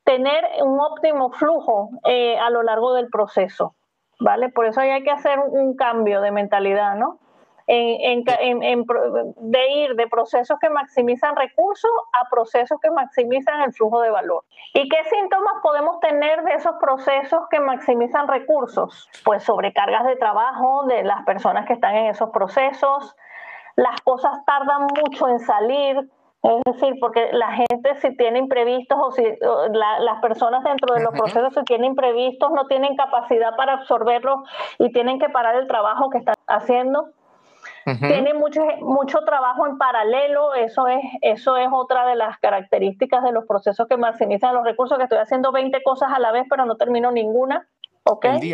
tener 0.10 0.44
un 0.64 0.80
óptimo 0.80 1.30
flujo 1.30 1.92
eh, 2.04 2.36
a 2.40 2.50
lo 2.50 2.64
largo 2.64 2.96
del 2.96 3.10
proceso, 3.10 3.76
¿vale? 4.20 4.50
Por 4.50 4.66
eso 4.66 4.82
hay 4.82 5.04
que 5.04 5.12
hacer 5.12 5.38
un 5.38 5.76
cambio 5.76 6.22
de 6.22 6.32
mentalidad, 6.32 6.96
¿no? 6.96 7.20
de 7.68 8.16
ir 9.76 9.96
de 9.96 10.08
procesos 10.08 10.58
que 10.60 10.72
maximizan 10.72 11.36
recursos 11.36 11.92
a 12.20 12.28
procesos 12.28 12.80
que 12.82 12.90
maximizan 12.90 13.62
el 13.62 13.72
flujo 13.72 14.02
de 14.02 14.10
valor. 14.10 14.44
¿Y 14.74 14.90
qué 14.90 15.04
síntomas 15.04 15.54
podemos 15.62 16.00
tener 16.00 16.42
de 16.42 16.56
esos 16.56 16.78
procesos 16.82 17.42
que 17.52 17.60
maximizan 17.60 18.28
recursos? 18.28 19.08
Pues 19.24 19.44
sobrecargas 19.44 20.08
de 20.08 20.16
trabajo 20.16 20.88
de 20.88 21.04
las 21.04 21.24
personas 21.26 21.68
que 21.68 21.74
están 21.74 21.96
en 21.96 22.08
esos 22.08 22.32
procesos, 22.32 23.16
las 23.76 24.02
cosas 24.02 24.44
tardan 24.46 24.88
mucho 25.00 25.28
en 25.28 25.38
salir, 25.38 26.10
es 26.42 26.62
decir, 26.74 26.96
porque 27.02 27.30
la 27.34 27.52
gente 27.52 27.96
si 28.02 28.16
tiene 28.16 28.40
imprevistos 28.40 28.98
o 29.00 29.12
si 29.12 29.24
las 29.72 30.22
personas 30.22 30.64
dentro 30.64 30.96
de 30.96 31.04
los 31.04 31.12
procesos 31.12 31.54
si 31.54 31.64
tienen 31.64 31.92
imprevistos 31.92 32.52
no 32.52 32.66
tienen 32.68 32.96
capacidad 32.96 33.56
para 33.58 33.74
absorberlos 33.74 34.48
y 34.78 34.92
tienen 34.92 35.20
que 35.20 35.30
parar 35.30 35.56
el 35.56 35.68
trabajo 35.68 36.10
que 36.10 36.20
están 36.20 36.36
haciendo. 36.48 37.10
Tiene 37.86 38.34
mucho, 38.36 38.62
mucho 38.82 39.20
trabajo 39.22 39.66
en 39.66 39.78
paralelo, 39.78 40.54
eso 40.54 40.88
es, 40.88 41.02
eso 41.22 41.58
es 41.58 41.68
otra 41.72 42.06
de 42.06 42.16
las 42.16 42.38
características 42.38 43.24
de 43.24 43.32
los 43.32 43.46
procesos 43.46 43.88
que 43.88 43.98
maximizan 43.98 44.54
los 44.54 44.64
recursos, 44.64 44.98
que 44.98 45.06
estoy 45.06 45.18
haciendo 45.18 45.52
20 45.52 45.82
cosas 45.82 46.12
a 46.14 46.20
la 46.20 46.32
vez, 46.32 46.46
pero 46.50 46.66
no 46.66 46.78
termino 46.78 47.12
ninguna. 47.12 47.68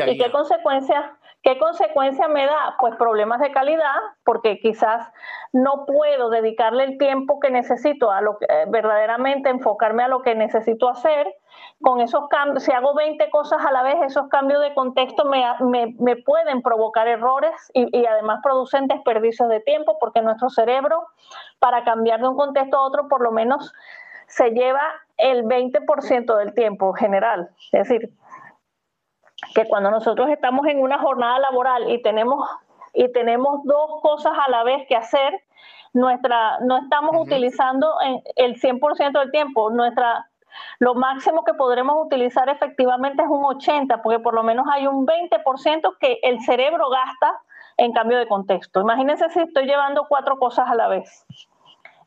¿Y 0.08 0.18
qué 0.18 0.32
consecuencias? 0.32 1.06
¿Qué 1.46 1.60
consecuencia 1.60 2.28
me 2.28 2.48
da? 2.48 2.76
Pues 2.80 2.96
problemas 2.96 3.40
de 3.40 3.52
calidad, 3.52 3.96
porque 4.24 4.60
quizás 4.60 5.08
no 5.54 5.86
puedo 5.86 6.32
dedicarle 6.32 6.86
el 6.86 6.98
tiempo 6.98 7.40
que 7.40 7.52
necesito 7.52 8.12
a 8.12 8.22
lo 8.22 8.40
que 8.40 8.46
eh, 8.50 8.66
verdaderamente 8.68 9.50
enfocarme 9.50 10.02
a 10.02 10.08
lo 10.08 10.24
que 10.24 10.34
necesito 10.34 10.90
hacer. 10.90 11.32
Con 11.82 12.02
esos 12.02 12.28
cambios, 12.30 12.64
si 12.64 12.72
hago 12.72 12.96
20 12.96 13.30
cosas 13.30 13.64
a 13.64 13.72
la 13.72 13.84
vez, 13.84 13.96
esos 14.02 14.28
cambios 14.30 14.60
de 14.62 14.74
contexto 14.74 15.26
me, 15.26 16.16
pueden 16.26 16.64
provocar 16.64 17.08
errores 17.08 17.54
y, 17.74 17.96
y, 17.96 18.06
además 18.08 18.40
producen 18.42 18.88
desperdicios 18.88 19.48
de 19.48 19.60
tiempo, 19.60 19.98
porque 20.00 20.24
nuestro 20.24 20.50
cerebro, 20.50 21.06
para 21.60 21.84
cambiar 21.84 22.22
de 22.22 22.28
un 22.28 22.36
contexto 22.36 22.78
a 22.78 22.82
otro, 22.82 23.08
por 23.08 23.22
lo 23.22 23.32
menos 23.32 23.72
se 24.28 24.50
lleva 24.50 24.82
el 25.18 25.46
20% 25.46 26.38
del 26.38 26.54
tiempo 26.56 26.92
general. 26.94 27.52
Es 27.72 27.88
decir, 27.88 28.12
que 29.54 29.68
cuando 29.68 29.92
nosotros 29.92 30.30
estamos 30.30 30.66
en 30.68 30.82
una 30.82 31.00
jornada 31.00 31.40
laboral 31.40 31.90
y 31.92 32.02
tenemos, 32.02 32.50
y 32.94 33.12
tenemos 33.12 33.64
dos 33.64 34.02
cosas 34.02 34.34
a 34.46 34.50
la 34.50 34.64
vez 34.64 34.88
que 34.88 34.96
hacer, 34.96 35.42
nuestra, 35.94 36.60
no 36.60 36.78
estamos 36.78 37.16
utilizando 37.18 37.96
el 38.36 38.60
100% 38.60 39.20
del 39.20 39.32
tiempo. 39.32 39.70
Nuestra, 39.70 40.30
lo 40.80 40.94
máximo 40.94 41.44
que 41.46 41.54
podremos 41.54 42.06
utilizar 42.06 42.50
efectivamente 42.50 43.24
es 43.24 43.30
un 43.30 43.44
80%, 43.44 44.02
porque 44.02 44.20
por 44.20 44.34
lo 44.34 44.44
menos 44.44 44.66
hay 44.72 44.88
un 44.88 45.08
20% 45.08 45.98
que 46.00 46.20
el 46.22 46.42
cerebro 46.42 46.90
gasta 46.90 47.40
en 47.78 47.94
cambio 47.94 48.18
de 48.18 48.28
contexto. 48.28 48.82
Imagínense 48.82 49.30
si 49.30 49.40
estoy 49.40 49.66
llevando 49.66 50.06
cuatro 50.08 50.38
cosas 50.38 50.70
a 50.70 50.76
la 50.76 50.88
vez. 50.90 51.26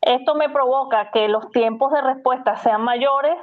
Esto 0.01 0.35
me 0.35 0.49
provoca 0.49 1.11
que 1.11 1.27
los 1.27 1.49
tiempos 1.51 1.91
de 1.91 2.01
respuesta 2.01 2.55
sean 2.57 2.81
mayores, 2.83 3.37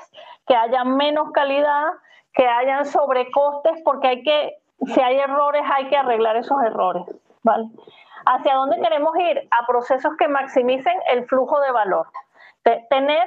que 0.46 0.56
haya 0.56 0.84
menos 0.84 1.30
calidad 1.32 1.88
que 2.36 2.46
hayan 2.46 2.84
sobrecostes, 2.84 3.82
porque 3.82 4.08
hay 4.08 4.22
que, 4.22 4.58
si 4.86 5.00
hay 5.00 5.16
errores, 5.18 5.62
hay 5.74 5.88
que 5.88 5.96
arreglar 5.96 6.36
esos 6.36 6.62
errores. 6.62 7.04
¿vale? 7.42 7.64
¿Hacia 8.26 8.54
dónde 8.54 8.80
queremos 8.80 9.16
ir? 9.18 9.48
A 9.50 9.66
procesos 9.66 10.12
que 10.18 10.28
maximicen 10.28 10.94
el 11.10 11.26
flujo 11.26 11.58
de 11.60 11.72
valor. 11.72 12.06
tener 12.90 13.24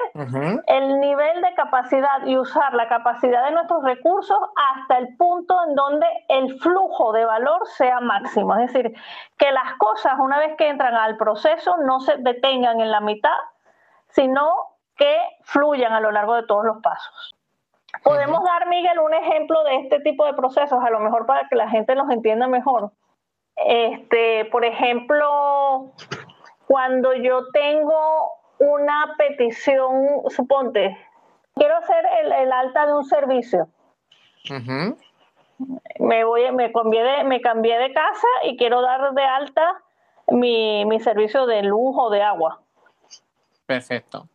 el 0.68 1.00
nivel 1.00 1.42
de 1.42 1.54
capacidad 1.56 2.26
y 2.26 2.38
usar 2.38 2.74
la 2.74 2.90
capacidad 2.90 3.46
de 3.46 3.52
nuestros 3.52 3.82
recursos 3.86 4.38
hasta 4.76 4.98
el 4.98 5.16
punto 5.16 5.56
en 5.64 5.76
donde 5.76 6.06
el 6.28 6.60
flujo 6.60 7.14
de 7.14 7.24
valor 7.24 7.66
sea 7.66 8.02
máximo. 8.02 8.54
Es 8.58 8.74
decir, 8.74 8.94
que 9.38 9.52
las 9.54 9.76
cosas 9.78 10.16
una 10.20 10.40
vez 10.40 10.58
que 10.58 10.68
entran 10.68 10.94
al 10.94 11.16
proceso 11.16 11.78
no 11.78 12.02
se 12.02 12.18
detengan 12.18 12.82
en 12.82 12.92
la 12.92 13.00
mitad, 13.00 13.40
sino 14.10 14.54
que 14.98 15.18
fluyan 15.44 15.94
a 15.94 16.02
lo 16.02 16.12
largo 16.12 16.36
de 16.36 16.44
todos 16.44 16.66
los 16.66 16.82
pasos. 16.82 17.39
Podemos 18.04 18.44
dar, 18.44 18.68
Miguel, 18.68 19.00
un 19.00 19.14
ejemplo 19.14 19.64
de 19.64 19.76
este 19.78 20.00
tipo 20.00 20.26
de 20.26 20.34
procesos, 20.34 20.80
a 20.84 20.90
lo 20.90 21.00
mejor 21.00 21.26
para 21.26 21.48
que 21.48 21.56
la 21.56 21.70
gente 21.70 21.96
los 21.96 22.10
entienda 22.10 22.48
mejor. 22.48 22.92
Este, 23.56 24.46
por 24.46 24.64
ejemplo, 24.64 25.92
cuando 26.66 27.14
yo 27.14 27.48
tengo 27.52 28.32
una 28.60 29.16
petición, 29.18 30.24
suponte, 30.30 30.98
quiero 31.56 31.78
hacer 31.78 32.06
el, 32.24 32.52
alta 32.52 32.86
de 32.86 32.94
un 32.94 33.06
servicio. 33.06 33.68
Me 36.00 36.24
voy, 36.24 36.52
me 36.54 36.72
cambié 36.72 37.04
de, 37.04 37.24
me 37.26 37.42
cambié 37.42 37.78
de 37.78 37.92
casa 37.92 38.28
y 38.44 38.56
quiero 38.56 38.82
dar 38.82 39.14
de 39.14 39.24
alta 39.24 39.84
mi, 40.28 40.86
mi 40.86 41.00
servicio 41.02 41.46
de 41.46 41.64
luz 41.64 41.96
de 42.12 42.22
agua. 42.22 42.62
Perfecto. 43.66 44.28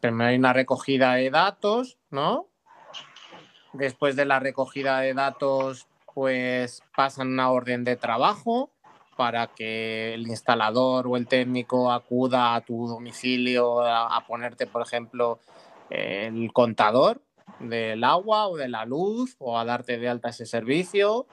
primero 0.00 0.28
hay 0.30 0.36
una 0.36 0.52
recogida 0.52 1.14
de 1.14 1.30
datos, 1.30 1.98
¿no? 2.10 2.46
Después 3.74 4.14
de 4.14 4.24
la 4.24 4.38
recogida 4.38 5.00
de 5.00 5.14
datos, 5.14 5.88
pues 6.14 6.82
pasan 6.96 7.28
una 7.28 7.50
orden 7.50 7.82
de 7.82 7.96
trabajo 7.96 8.70
para 9.16 9.48
que 9.48 10.14
el 10.14 10.28
instalador 10.28 11.08
o 11.08 11.16
el 11.16 11.26
técnico 11.26 11.90
acuda 11.90 12.54
a 12.54 12.60
tu 12.60 12.86
domicilio 12.86 13.80
a, 13.80 14.24
ponerte, 14.28 14.68
por 14.68 14.82
ejemplo, 14.82 15.40
el 15.90 16.52
contador 16.52 17.20
del 17.58 18.04
agua 18.04 18.46
o 18.46 18.56
de 18.56 18.68
la 18.68 18.84
luz 18.84 19.34
o 19.40 19.58
a 19.58 19.64
darte 19.64 19.98
de 19.98 20.08
alta 20.08 20.28
ese 20.28 20.46
servicio. 20.46 21.26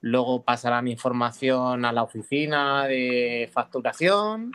Luego 0.00 0.42
pasarán 0.42 0.86
información 0.86 1.84
a 1.84 1.92
la 1.92 2.04
oficina 2.04 2.86
de 2.86 3.50
facturación, 3.52 4.52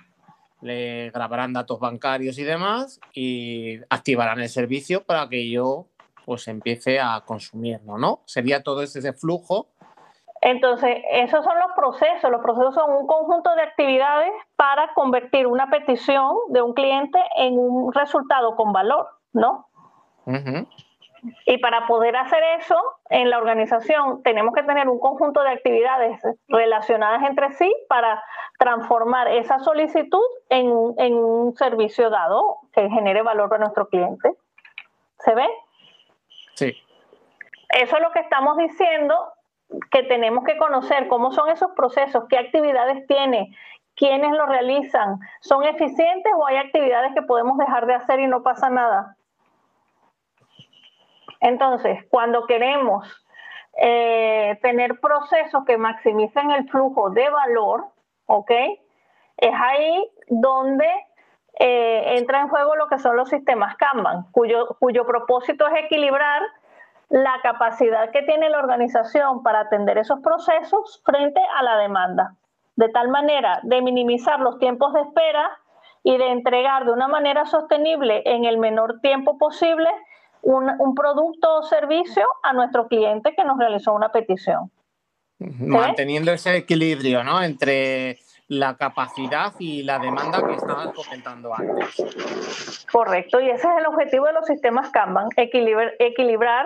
le 0.62 1.10
grabarán 1.12 1.52
datos 1.52 1.82
bancarios 1.82 2.38
y 2.38 2.44
demás 2.44 3.02
y 3.14 3.80
activarán 3.90 4.40
el 4.40 4.50
servicio 4.50 5.04
para 5.04 5.28
que 5.28 5.50
yo 5.50 5.88
pues 6.30 6.48
empiece 6.48 7.00
a 7.00 7.24
consumirlo, 7.26 7.98
¿no? 7.98 8.20
Sería 8.26 8.62
todo 8.62 8.84
ese 8.84 9.14
flujo. 9.14 9.70
Entonces, 10.42 11.02
esos 11.10 11.44
son 11.44 11.58
los 11.58 11.72
procesos. 11.76 12.30
Los 12.30 12.44
procesos 12.44 12.76
son 12.76 12.92
un 12.92 13.08
conjunto 13.08 13.56
de 13.56 13.64
actividades 13.64 14.30
para 14.56 14.94
convertir 14.94 15.48
una 15.48 15.72
petición 15.72 16.36
de 16.50 16.62
un 16.62 16.76
cliente 16.76 17.18
en 17.36 17.58
un 17.58 17.92
resultado 17.92 18.56
con 18.56 18.72
valor, 18.72 19.08
¿no? 19.34 19.70
Y 21.48 21.58
para 21.58 21.88
poder 21.88 22.16
hacer 22.16 22.44
eso 22.60 22.80
en 23.10 23.32
la 23.32 23.40
organización 23.40 24.22
tenemos 24.22 24.54
que 24.54 24.62
tener 24.62 24.88
un 24.88 25.00
conjunto 25.00 25.42
de 25.42 25.50
actividades 25.50 26.22
relacionadas 26.48 27.24
entre 27.24 27.54
sí 27.54 27.76
para 27.88 28.24
transformar 28.60 29.30
esa 29.30 29.58
solicitud 29.58 30.28
en, 30.50 30.94
en 31.00 31.16
un 31.16 31.56
servicio 31.56 32.12
dado 32.12 32.58
que 32.72 32.88
genere 32.88 33.24
valor 33.24 33.50
para 33.50 33.62
nuestro 33.62 33.88
cliente. 33.88 34.32
¿Se 35.18 35.34
ve? 35.34 35.48
Sí. 36.60 36.76
Eso 37.70 37.96
es 37.96 38.02
lo 38.02 38.12
que 38.12 38.20
estamos 38.20 38.58
diciendo, 38.58 39.16
que 39.92 40.04
tenemos 40.04 40.44
que 40.44 40.58
conocer 40.58 41.08
cómo 41.08 41.32
son 41.32 41.50
esos 41.50 41.72
procesos, 41.72 42.26
qué 42.30 42.38
actividades 42.38 43.08
tiene, 43.08 43.56
quiénes 43.96 44.32
lo 44.32 44.46
realizan, 44.46 45.20
son 45.40 45.64
eficientes 45.64 46.34
o 46.36 46.46
hay 46.46 46.58
actividades 46.58 47.14
que 47.14 47.22
podemos 47.22 47.58
dejar 47.58 47.86
de 47.86 47.94
hacer 47.94 48.20
y 48.20 48.28
no 48.28 48.44
pasa 48.44 48.70
nada. 48.70 49.16
Entonces, 51.40 52.04
cuando 52.10 52.46
queremos 52.46 53.26
eh, 53.82 54.60
tener 54.62 55.00
procesos 55.00 55.64
que 55.64 55.78
maximicen 55.78 56.52
el 56.52 56.68
flujo 56.70 57.10
de 57.12 57.30
valor, 57.30 57.86
¿ok? 58.26 58.52
Es 59.38 59.54
ahí 59.54 60.12
donde 60.28 60.90
eh, 61.60 62.18
entra 62.18 62.40
en 62.40 62.48
juego 62.48 62.78
lo 62.78 62.88
que 62.88 63.00
son 63.00 63.18
los 63.18 63.30
sistemas 63.30 63.76
Kanban, 63.76 64.24
cuyo, 64.32 64.78
cuyo 64.80 65.06
propósito 65.06 65.68
es 65.68 65.84
equilibrar 65.84 66.42
la 67.10 67.40
capacidad 67.44 68.12
que 68.12 68.22
tiene 68.22 68.50
la 68.50 68.60
organización 68.60 69.44
para 69.44 69.62
atender 69.62 69.98
esos 69.98 70.22
procesos 70.22 71.02
frente 71.04 71.42
a 71.58 71.64
la 71.64 71.78
demanda, 71.78 72.36
de 72.78 72.88
tal 72.90 73.10
manera 73.10 73.60
de 73.64 73.82
minimizar 73.82 74.40
los 74.40 74.58
tiempos 74.58 74.94
de 74.94 75.02
espera 75.02 75.52
y 76.04 76.18
de 76.18 76.32
entregar 76.32 76.86
de 76.86 76.94
una 76.94 77.10
manera 77.10 77.46
sostenible 77.46 78.22
en 78.26 78.46
el 78.46 78.58
menor 78.58 79.02
tiempo 79.02 79.38
posible 79.38 79.90
un, 80.42 80.96
producto 80.96 81.58
o 81.58 81.64
servicio 81.64 82.26
a 82.44 82.54
nuestro 82.54 82.88
cliente 82.88 83.34
que 83.36 83.44
nos 83.44 83.58
realizó 83.58 83.94
una 83.94 84.14
petición. 84.14 84.72
Manteniendo 85.40 86.32
ese 86.32 86.56
equilibrio 86.56 87.24
¿no? 87.24 87.42
entre 87.42 88.20
la 88.50 88.76
capacidad 88.76 89.54
y 89.60 89.84
la 89.84 90.00
demanda 90.00 90.46
que 90.46 90.56
estabas 90.56 90.92
comentando 90.94 91.54
antes. 91.54 92.86
Correcto, 92.92 93.40
y 93.40 93.50
ese 93.50 93.68
es 93.68 93.78
el 93.78 93.86
objetivo 93.86 94.26
de 94.26 94.34
los 94.34 94.46
sistemas 94.48 94.90
Kanban, 94.90 95.30
equilibrar, 95.38 96.66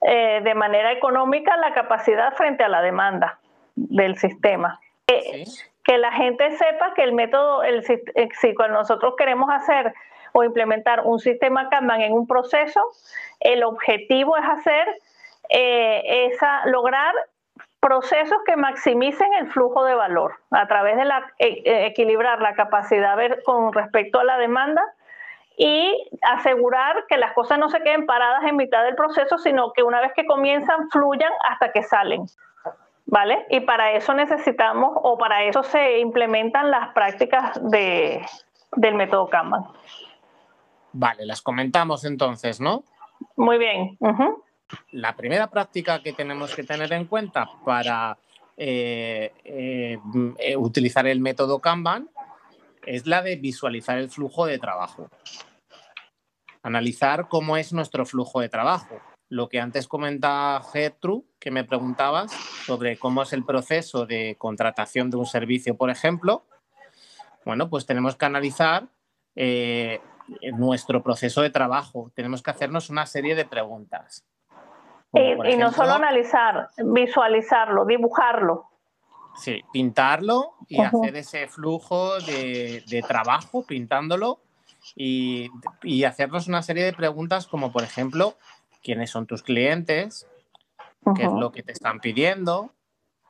eh, 0.00 0.40
de 0.42 0.54
manera 0.54 0.92
económica 0.92 1.56
la 1.58 1.72
capacidad 1.72 2.34
frente 2.34 2.64
a 2.64 2.68
la 2.68 2.82
demanda 2.82 3.38
del 3.76 4.16
sistema. 4.16 4.80
Eh, 5.06 5.44
que 5.84 5.98
la 5.98 6.12
gente 6.12 6.50
sepa 6.56 6.94
que 6.94 7.02
el 7.02 7.12
método, 7.12 7.62
el, 7.62 7.84
eh, 7.88 8.28
si 8.40 8.54
cuando 8.54 8.78
nosotros 8.78 9.14
queremos 9.18 9.50
hacer 9.50 9.92
o 10.32 10.42
implementar 10.42 11.02
un 11.04 11.20
sistema 11.20 11.68
Kanban 11.68 12.00
en 12.00 12.14
un 12.14 12.26
proceso, 12.26 12.80
el 13.40 13.62
objetivo 13.62 14.36
es 14.38 14.44
hacer 14.44 14.88
eh, 15.50 16.30
esa, 16.32 16.66
lograr 16.66 17.14
procesos 17.84 18.38
que 18.46 18.56
maximicen 18.56 19.30
el 19.34 19.52
flujo 19.52 19.84
de 19.84 19.94
valor 19.94 20.36
a 20.50 20.66
través 20.66 20.96
de 20.96 21.04
la, 21.04 21.30
e, 21.38 21.62
e, 21.66 21.86
equilibrar 21.86 22.40
la 22.40 22.54
capacidad 22.54 23.18
con 23.44 23.74
respecto 23.74 24.20
a 24.20 24.24
la 24.24 24.38
demanda 24.38 24.82
y 25.58 25.94
asegurar 26.22 27.04
que 27.10 27.18
las 27.18 27.34
cosas 27.34 27.58
no 27.58 27.68
se 27.68 27.82
queden 27.82 28.06
paradas 28.06 28.42
en 28.44 28.56
mitad 28.56 28.82
del 28.84 28.94
proceso, 28.94 29.36
sino 29.36 29.74
que 29.74 29.82
una 29.82 30.00
vez 30.00 30.12
que 30.16 30.24
comienzan, 30.24 30.88
fluyan 30.90 31.30
hasta 31.50 31.72
que 31.72 31.82
salen. 31.82 32.24
¿Vale? 33.04 33.44
Y 33.50 33.60
para 33.60 33.92
eso 33.92 34.14
necesitamos, 34.14 34.92
o 34.94 35.18
para 35.18 35.42
eso 35.42 35.62
se 35.62 35.98
implementan 35.98 36.70
las 36.70 36.94
prácticas 36.94 37.60
de, 37.70 38.24
del 38.76 38.94
método 38.94 39.28
Kanban. 39.28 39.64
Vale, 40.94 41.26
las 41.26 41.42
comentamos 41.42 42.06
entonces, 42.06 42.62
¿no? 42.62 42.82
Muy 43.36 43.58
bien. 43.58 43.98
La 44.92 45.16
primera 45.16 45.50
práctica 45.50 46.02
que 46.02 46.12
tenemos 46.12 46.54
que 46.54 46.64
tener 46.64 46.92
en 46.92 47.06
cuenta 47.06 47.48
para 47.64 48.16
eh, 48.56 49.32
eh, 49.44 49.98
eh, 50.38 50.56
utilizar 50.56 51.06
el 51.06 51.20
método 51.20 51.58
Kanban 51.58 52.08
es 52.86 53.06
la 53.06 53.22
de 53.22 53.36
visualizar 53.36 53.98
el 53.98 54.10
flujo 54.10 54.46
de 54.46 54.58
trabajo. 54.58 55.10
Analizar 56.62 57.28
cómo 57.28 57.56
es 57.56 57.72
nuestro 57.72 58.06
flujo 58.06 58.40
de 58.40 58.48
trabajo. 58.48 59.00
Lo 59.28 59.48
que 59.48 59.60
antes 59.60 59.88
comentaba 59.88 60.62
Gertrude, 60.72 61.24
que 61.40 61.50
me 61.50 61.64
preguntabas 61.64 62.32
sobre 62.66 62.98
cómo 62.98 63.22
es 63.22 63.32
el 63.32 63.44
proceso 63.44 64.06
de 64.06 64.36
contratación 64.38 65.10
de 65.10 65.16
un 65.16 65.26
servicio, 65.26 65.76
por 65.76 65.90
ejemplo. 65.90 66.46
Bueno, 67.44 67.68
pues 67.68 67.84
tenemos 67.84 68.16
que 68.16 68.24
analizar 68.24 68.88
nuestro 70.56 71.02
proceso 71.02 71.42
de 71.42 71.50
trabajo. 71.50 72.10
Tenemos 72.14 72.42
que 72.42 72.50
hacernos 72.50 72.88
una 72.88 73.06
serie 73.06 73.34
de 73.34 73.44
preguntas. 73.44 74.24
Y, 75.14 75.56
no 75.56 75.72
solo 75.72 75.92
analizar, 75.92 76.68
visualizarlo, 76.76 77.84
dibujarlo. 77.84 78.70
Sí, 79.36 79.62
pintarlo 79.72 80.54
y 80.68 80.80
hacer 80.80 81.16
ese 81.16 81.48
flujo 81.48 82.18
de, 82.20 83.04
trabajo 83.06 83.64
pintándolo 83.64 84.40
y, 84.94 85.50
hacernos 86.04 86.48
una 86.48 86.62
serie 86.62 86.84
de 86.84 86.92
preguntas 86.92 87.46
como, 87.46 87.72
por 87.72 87.82
ejemplo, 87.82 88.36
¿quiénes 88.82 89.10
son 89.10 89.26
tus 89.26 89.42
clientes? 89.42 90.26
¿Qué 91.16 91.24
es 91.24 91.32
lo 91.32 91.52
que 91.52 91.62
te 91.62 91.72
están 91.72 92.00
pidiendo? 92.00 92.72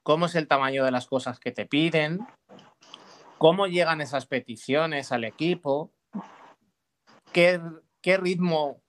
¿Cómo 0.02 0.26
es 0.26 0.34
el 0.34 0.48
tamaño 0.48 0.84
de 0.84 0.90
las 0.90 1.06
cosas 1.06 1.38
que 1.40 1.50
te 1.50 1.66
piden? 1.66 2.26
¿Cómo 3.38 3.66
llegan 3.66 4.00
esas 4.00 4.26
peticiones 4.26 5.12
al 5.12 5.24
equipo? 5.24 5.90
qué, 7.34 8.16
ritmo 8.16 8.80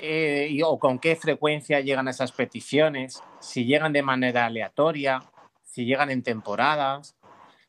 eh, 0.00 0.60
o 0.64 0.78
con 0.78 0.98
qué 0.98 1.16
frecuencia 1.16 1.80
llegan 1.80 2.08
esas 2.08 2.32
peticiones, 2.32 3.22
si 3.40 3.64
llegan 3.64 3.92
de 3.92 4.02
manera 4.02 4.46
aleatoria, 4.46 5.22
si 5.62 5.84
llegan 5.84 6.10
en 6.10 6.22
temporadas, 6.22 7.16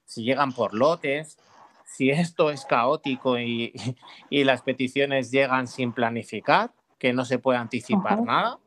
si 0.06 0.24
llegan 0.24 0.54
por 0.54 0.74
lotes, 0.74 1.38
si 1.86 2.10
esto 2.10 2.50
es 2.50 2.66
caótico 2.66 3.40
y, 3.40 3.74
las 4.30 4.62
peticiones 4.62 5.32
llegan 5.32 5.68
sin 5.68 5.94
planificar, 5.94 6.72
que 6.98 7.14
no 7.14 7.26
se 7.26 7.40
puede 7.40 7.60
anticipar 7.60 8.22
nada. 8.22 8.60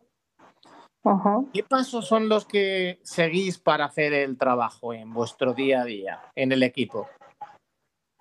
¿Qué 1.52 1.62
pasos 1.62 2.06
son 2.06 2.28
los 2.28 2.46
que 2.46 2.98
seguís 3.04 3.58
para 3.58 3.84
hacer 3.84 4.12
el 4.12 4.36
trabajo 4.36 4.92
en 4.92 5.12
vuestro 5.12 5.54
día 5.54 5.82
a 5.82 5.84
día, 5.84 6.20
en 6.34 6.50
el 6.50 6.62
equipo? 6.62 7.08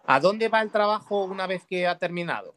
¿A 0.06 0.20
dónde 0.20 0.50
va 0.50 0.62
el 0.62 0.72
trabajo 0.72 1.24
una 1.24 1.48
vez 1.48 1.66
que 1.66 1.88
ha 1.88 1.98
terminado? 1.98 2.56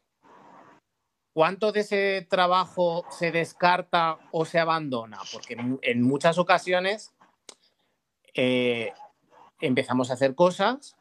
¿Cuánto 1.39 1.71
de 1.71 1.83
ese 1.83 2.27
trabajo 2.29 3.07
se 3.11 3.31
descarta 3.31 4.19
o 4.33 4.45
se 4.45 4.59
abandona? 4.59 5.21
Porque 5.33 5.57
en 5.83 6.03
muchas 6.03 6.37
ocasiones 6.37 7.15
eh, 8.35 8.93
empezamos 9.61 10.11
a 10.11 10.15
hacer 10.15 10.35
cosas 10.35 10.97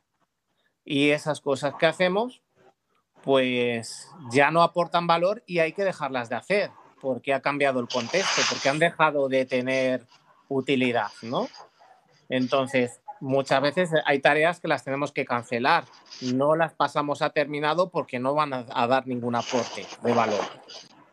y 0.85 1.09
esas 1.09 1.41
cosas 1.41 1.73
que 1.79 1.87
hacemos 1.87 2.43
pues 3.23 4.11
ya 4.29 4.51
no 4.51 4.61
aportan 4.61 5.07
valor 5.07 5.41
y 5.47 5.57
hay 5.57 5.73
que 5.73 5.83
dejarlas 5.83 6.29
de 6.29 6.35
hacer 6.35 6.71
porque 7.01 7.33
ha 7.33 7.41
cambiado 7.41 7.79
el 7.79 7.87
contexto, 7.87 8.43
porque 8.47 8.69
han 8.69 8.77
dejado 8.77 9.29
de 9.29 9.43
tener 9.47 10.05
utilidad, 10.49 11.09
¿no? 11.23 11.49
Entonces, 12.29 13.01
muchas 13.19 13.61
veces 13.61 13.91
hay 14.05 14.19
tareas 14.19 14.59
que 14.59 14.67
las 14.67 14.83
tenemos 14.83 15.11
que 15.11 15.25
cancelar. 15.25 15.85
No 16.21 16.55
las 16.55 16.73
pasamos 16.73 17.21
a 17.21 17.31
terminado 17.31 17.89
porque 17.89 18.19
no 18.19 18.33
van 18.33 18.53
a, 18.53 18.87
dar 18.87 19.07
ningún 19.07 19.35
aporte 19.35 19.85
de 20.03 20.13
valor. 20.13 20.43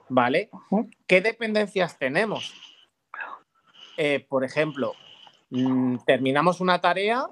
¿Vale? 0.09 0.51
¿Qué 1.07 1.21
dependencias 1.21 1.99
tenemos? 1.99 2.55
Eh, 3.97 4.25
por 4.29 4.45
ejemplo, 4.45 4.93
mm, 5.51 5.99
terminamos 6.07 6.61
una 6.61 6.81
tarea, 6.81 7.27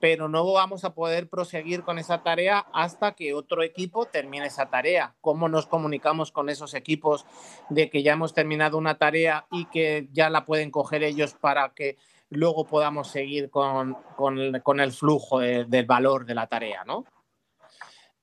pero 0.00 0.28
no 0.28 0.52
vamos 0.52 0.84
a 0.84 0.94
poder 0.94 1.28
proseguir 1.28 1.82
con 1.82 1.98
esa 1.98 2.22
tarea 2.22 2.66
hasta 2.72 3.12
que 3.12 3.34
otro 3.34 3.62
equipo 3.62 4.06
termine 4.06 4.46
esa 4.46 4.70
tarea. 4.70 5.14
¿Cómo 5.20 5.48
nos 5.48 5.66
comunicamos 5.66 6.32
con 6.32 6.48
esos 6.48 6.74
equipos 6.74 7.26
de 7.68 7.90
que 7.90 8.02
ya 8.02 8.12
hemos 8.12 8.34
terminado 8.34 8.78
una 8.78 8.98
tarea 8.98 9.46
y 9.50 9.66
que 9.66 10.08
ya 10.12 10.30
la 10.30 10.44
pueden 10.44 10.70
coger 10.70 11.02
ellos 11.02 11.34
para 11.34 11.70
que 11.70 11.96
luego 12.30 12.66
podamos 12.66 13.08
seguir 13.08 13.50
con, 13.50 13.96
el, 14.38 14.92
flujo 14.92 15.38
del 15.40 15.86
valor 15.86 16.26
de 16.26 16.34
la 16.34 16.46
tarea, 16.46 16.84
¿no? 16.84 17.04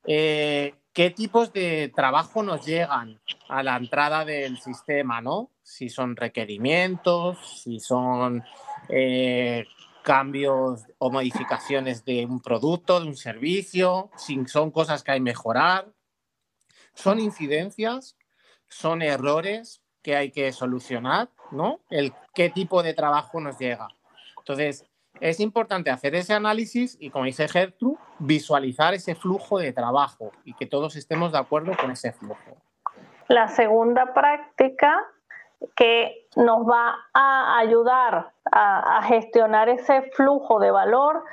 Eh, 0.08 0.76
¿Qué 0.94 1.10
tipos 1.10 1.52
de 1.52 1.92
trabajo 1.94 2.42
nos 2.42 2.66
llegan 2.66 3.20
a 3.50 3.64
la 3.64 3.76
entrada 3.76 4.24
del 4.24 4.58
sistema, 4.60 5.20
¿no? 5.20 5.52
Si 5.62 5.90
son 5.90 6.16
requerimientos, 6.16 7.62
si 7.64 7.80
son 7.80 8.44
eh, 8.88 9.66
cambios 10.04 10.86
o 11.00 11.12
modificaciones 11.12 12.06
de 12.06 12.26
un 12.26 12.40
producto, 12.40 13.02
de 13.02 13.08
un 13.08 13.18
servicio, 13.18 14.10
si 14.16 14.46
son 14.46 14.72
cosas 14.72 15.04
que 15.04 15.12
hay 15.12 15.18
que 15.20 15.24
mejorar. 15.24 15.92
Son 16.94 17.20
incidencias, 17.20 18.16
son 18.70 19.02
errores 19.02 19.82
que 20.02 20.16
hay 20.16 20.32
que 20.32 20.54
solucionar, 20.54 21.30
¿no? 21.52 21.80
El 21.90 22.14
qué 22.34 22.50
tipo 22.50 22.84
de 22.84 22.94
trabajo 22.94 23.40
nos 23.40 23.58
llega. 23.58 23.88
Entonces, 24.38 24.86
es 25.20 25.40
importante 25.40 25.90
hacer 25.90 26.16
ese 26.16 26.34
análisis 26.34 26.98
y, 27.00 27.10
como 27.10 27.26
dice 27.26 27.48
Gertrude, 27.48 27.98
visualizar 28.20 28.94
ese 28.94 29.16
flujo 29.16 29.60
de 29.60 29.72
trabajo 29.72 30.32
y 30.44 30.54
que 30.54 30.66
todos 30.66 30.96
estemos 30.96 31.32
de 31.32 31.38
acuerdo 31.38 31.72
con 31.80 31.92
ese 31.92 32.12
flujo. 32.12 32.58
La 33.28 33.48
segunda 33.48 34.14
práctica 34.14 35.04
que 35.76 36.28
nos 36.36 36.68
va 36.68 36.96
a 37.14 37.58
ayudar 37.60 38.32
a, 38.52 39.02
gestionar 39.04 39.70
ese 39.70 40.04
flujo 40.12 40.60
de 40.60 40.72
valor 40.72 41.24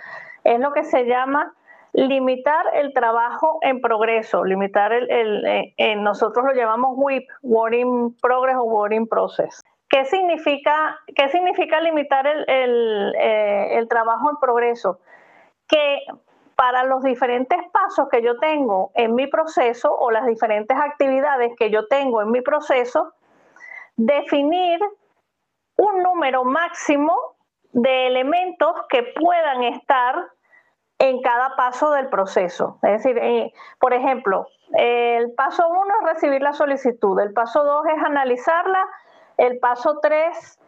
es 0.45 0.59
lo 0.61 0.73
que 0.73 0.85
se 0.85 1.05
llama 1.05 1.55
limitar 1.93 2.65
el 2.75 2.95
trabajo 2.95 3.59
en 3.61 3.81
progreso, 3.83 4.45
limitar 4.45 4.93
el, 4.93 5.45
eh, 5.45 5.97
nosotros 5.97 6.47
lo 6.47 6.55
llamamos 6.55 6.93
WIP, 6.97 7.29
Work 7.43 7.75
in 7.75 8.17
Progress 8.23 8.57
o 8.57 8.65
Work 8.65 8.95
in 8.95 9.07
Process. 9.07 9.63
¿Qué 9.93 10.07
significa, 10.07 10.99
qué 11.15 11.29
significa 11.29 11.79
limitar 11.83 12.27
el, 12.27 13.15
eh, 13.15 13.77
el 13.77 13.89
trabajo 13.89 14.31
en 14.31 14.37
progreso? 14.39 15.01
Que 15.69 15.99
para 16.57 16.85
los 16.85 17.03
diferentes 17.03 17.59
pasos 17.73 18.09
que 18.11 18.23
yo 18.23 18.39
tengo 18.39 18.91
en 18.95 19.15
mi 19.15 19.27
proceso 19.27 19.95
o 19.95 20.11
las 20.11 20.25
diferentes 20.25 20.75
actividades 20.79 21.53
que 21.59 21.71
yo 21.71 21.89
tengo 21.89 22.23
en 22.23 22.31
mi 22.31 22.41
proceso, 22.41 23.13
definir 23.97 24.81
un 25.77 26.03
número 26.03 26.45
máximo 26.45 27.15
de 27.73 28.07
elementos 28.07 28.75
que 28.89 29.03
puedan 29.03 29.63
estar 29.65 30.15
en 30.99 31.21
cada 31.21 31.55
paso 31.55 31.91
del 31.91 32.09
proceso. 32.09 32.79
Es 32.83 33.03
decir, 33.03 33.19
eh, 33.19 33.53
por 33.79 33.93
ejemplo, 33.93 34.47
el 34.73 35.35
paso 35.35 35.69
uno 35.69 35.93
es 36.01 36.15
recibir 36.15 36.41
la 36.41 36.55
solicitud, 36.55 37.21
el 37.21 37.35
paso 37.35 37.63
dos 37.63 37.85
es 37.95 38.03
analizarla, 38.03 38.87
el 39.39 39.59
paso 39.59 39.99
tres 40.01 40.59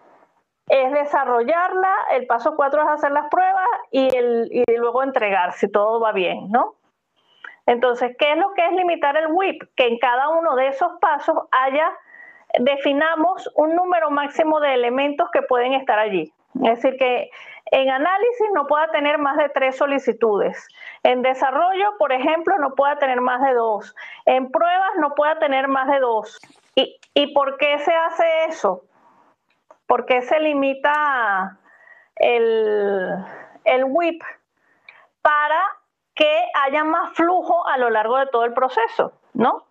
es 0.69 0.93
desarrollarla, 0.93 1.95
el 2.13 2.27
paso 2.27 2.57
cuatro 2.57 2.83
es 2.83 2.89
hacer 2.89 3.13
las 3.13 3.29
pruebas 3.29 3.67
y, 3.91 4.09
y 4.17 4.77
luego 4.77 5.03
entregar 5.03 5.53
si 5.53 5.71
todo 5.71 6.01
va 6.01 6.13
bien, 6.13 6.51
¿no? 6.51 6.75
Entonces, 7.67 8.15
¿qué 8.19 8.33
es 8.33 8.39
lo 8.39 8.53
que 8.55 8.65
es 8.67 8.73
limitar 8.73 9.17
el 9.17 9.29
WIP? 9.29 9.63
Que 9.75 9.87
en 9.87 9.99
cada 9.99 10.29
uno 10.29 10.55
de 10.55 10.69
esos 10.69 10.93
pasos 11.01 11.37
haya 11.51 11.91
definamos 12.61 13.51
un 13.57 13.75
número 13.75 14.11
máximo 14.11 14.61
de 14.61 14.75
elementos 14.75 15.29
que 15.33 15.43
pueden 15.43 15.73
estar 15.73 15.99
allí. 15.99 16.33
Es 16.63 16.83
decir, 16.83 16.97
que 16.99 17.31
en 17.73 17.91
análisis 17.91 18.47
no 18.55 18.67
pueda 18.67 18.89
tener 18.89 19.19
más 19.19 19.37
de 19.37 19.49
tres 19.49 19.77
solicitudes. 19.77 20.69
En 21.03 21.23
desarrollo, 21.23 21.97
por 21.99 22.13
ejemplo, 22.13 22.57
no 22.59 22.75
pueda 22.75 22.97
tener 22.97 23.21
más 23.21 23.43
de 23.43 23.55
dos. 23.55 23.95
En 24.27 24.51
pruebas 24.51 24.91
no 24.99 25.15
pueda 25.15 25.39
tener 25.39 25.67
más 25.67 25.89
de 25.89 25.99
dos. 25.99 26.39
¿Y, 26.75 27.01
y 27.15 27.33
por 27.33 27.57
qué 27.57 27.79
se 27.79 27.95
hace 27.95 28.45
eso? 28.47 28.85
¿Por 29.87 30.07
qué 30.07 30.23
se 30.23 30.41
limita 30.41 31.59
el, 32.17 33.15
el 33.65 33.85
WIP? 33.85 34.23
Para 35.23 35.63
que 36.15 36.45
haya 36.55 36.85
más 36.85 37.13
flujo 37.15 37.67
a 37.67 37.79
lo 37.79 37.91
largo 37.91 38.19
de 38.19 38.27
todo 38.27 38.45
el 38.45 38.55
proceso, 38.55 39.13
¿no? 39.33 39.65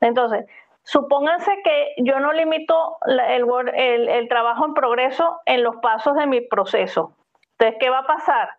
Entonces, 0.00 0.46
Supónganse 0.84 1.62
que 1.64 1.94
yo 1.96 2.20
no 2.20 2.34
limito 2.34 2.98
el, 3.06 4.28
trabajo 4.28 4.66
en 4.66 4.74
progreso 4.74 5.40
en 5.46 5.62
los 5.62 5.76
pasos 5.76 6.14
de 6.14 6.26
mi 6.26 6.42
proceso. 6.42 7.16
Entonces, 7.52 7.78
¿qué 7.80 7.88
va 7.88 8.00
a 8.00 8.06
pasar? 8.06 8.50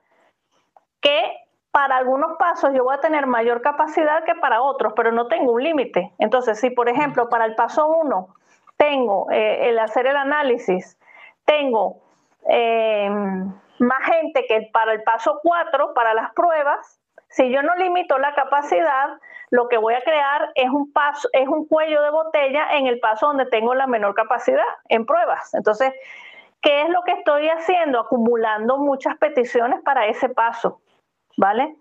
Que 1.02 1.38
para 1.76 1.98
algunos 1.98 2.38
pasos 2.38 2.72
yo 2.74 2.86
voy 2.86 2.96
a 2.96 3.02
tener 3.02 3.28
mayor 3.28 3.62
capacidad 3.62 4.24
que 4.24 4.34
para 4.34 4.62
otros, 4.62 4.94
pero 4.96 5.12
no 5.12 5.28
tengo 5.28 5.52
un 5.52 5.62
límite. 5.62 6.14
Entonces, 6.20 6.58
si 6.58 6.70
por 6.70 6.88
ejemplo 6.88 7.28
para 7.28 7.44
el 7.44 7.54
paso 7.54 7.86
1 7.88 8.30
tengo 8.78 9.30
eh, 9.30 9.68
el 9.68 9.78
hacer 9.80 10.08
el 10.08 10.16
análisis, 10.16 10.98
tengo 11.44 11.98
eh, 12.48 13.10
más 13.10 14.06
gente 14.06 14.46
que 14.48 14.70
para 14.72 14.94
el 14.94 15.04
paso 15.04 15.42
4, 15.44 15.94
para 15.94 16.14
las 16.14 16.32
pruebas, 16.32 17.02
si 17.28 17.52
yo 17.52 17.62
no 17.62 17.76
limito 17.76 18.20
la 18.20 18.34
capacidad, 18.36 19.20
lo 19.50 19.68
que 19.68 19.76
voy 19.76 19.96
a 19.96 20.02
crear 20.02 20.54
es 20.56 20.70
un 20.70 20.94
paso, 20.94 21.28
es 21.34 21.50
un 21.50 21.68
cuello 21.68 22.02
de 22.04 22.10
botella 22.10 22.78
en 22.78 22.88
el 22.88 23.02
paso 23.02 23.28
donde 23.28 23.48
tengo 23.48 23.76
la 23.76 23.86
menor 23.86 24.16
capacidad 24.16 24.64
en 24.88 25.06
pruebas. 25.06 25.54
Entonces, 25.54 25.94
¿qué 26.62 26.84
es 26.84 26.90
lo 26.90 27.02
que 27.02 27.12
estoy 27.12 27.50
haciendo? 27.50 28.00
Acumulando 28.00 28.78
muchas 28.78 29.18
peticiones 29.18 29.82
para 29.82 30.06
ese 30.06 30.30
paso, 30.30 30.80
¿vale? 31.38 31.76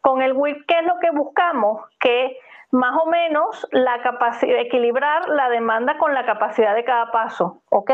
Con 0.00 0.22
el 0.22 0.32
WIP, 0.32 0.66
¿qué 0.66 0.78
es 0.80 0.86
lo 0.86 0.98
que 1.00 1.10
buscamos? 1.10 1.82
Que 1.98 2.38
más 2.70 2.96
o 3.02 3.06
menos 3.06 3.66
la 3.70 4.02
capacidad, 4.02 4.58
equilibrar 4.58 5.28
la 5.28 5.48
demanda 5.48 5.98
con 5.98 6.14
la 6.14 6.26
capacidad 6.26 6.74
de 6.74 6.84
cada 6.84 7.10
paso, 7.10 7.62
¿ok? 7.70 7.90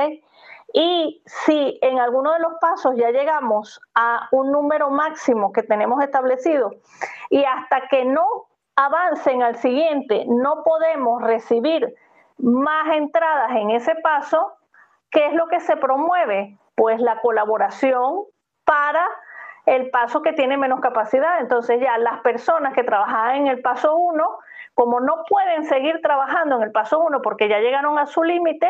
Y 0.75 1.23
si 1.27 1.79
en 1.83 1.99
alguno 1.99 2.33
de 2.33 2.41
los 2.41 2.55
pasos 2.61 2.95
ya 2.97 3.11
llegamos 3.11 3.81
a 3.95 4.29
un 4.33 4.51
número 4.51 4.91
máximo 4.91 5.53
que 5.53 5.63
tenemos 5.63 6.03
establecido 6.03 6.71
y 7.29 7.45
hasta 7.45 7.89
que 7.89 8.07
no 8.07 8.27
avancen 8.77 9.43
al 9.43 9.57
siguiente, 9.57 10.25
no 10.27 10.63
podemos 10.65 11.23
recibir 11.23 11.95
más 12.39 12.97
entradas 12.97 13.51
en 13.53 13.71
ese 13.71 13.95
paso, 13.97 14.55
¿qué 15.11 15.27
es 15.27 15.35
lo 15.35 15.49
que 15.49 15.61
se 15.61 15.77
promueve? 15.77 16.59
Pues 16.75 17.01
la 17.01 17.21
colaboración 17.21 18.25
para 18.65 19.07
el 19.67 19.91
paso 19.91 20.23
que 20.23 20.33
tiene 20.33 20.57
menos 20.57 20.81
capacidad. 20.81 21.41
Entonces 21.41 21.81
ya 21.81 21.99
las 21.99 22.21
personas 22.21 22.75
que 22.75 22.85
trabajaban 22.85 23.37
en 23.37 23.47
el 23.47 23.61
paso 23.61 23.97
1, 23.97 24.39
como 24.75 25.01
no 25.01 25.25
pueden 25.29 25.65
seguir 25.65 26.01
trabajando 26.03 26.57
en 26.57 26.63
el 26.63 26.73
paso 26.73 27.01
1 27.01 27.23
porque 27.23 27.49
ya 27.49 27.59
llegaron 27.59 27.99
a 27.99 28.07
su 28.07 28.23
límite, 28.23 28.69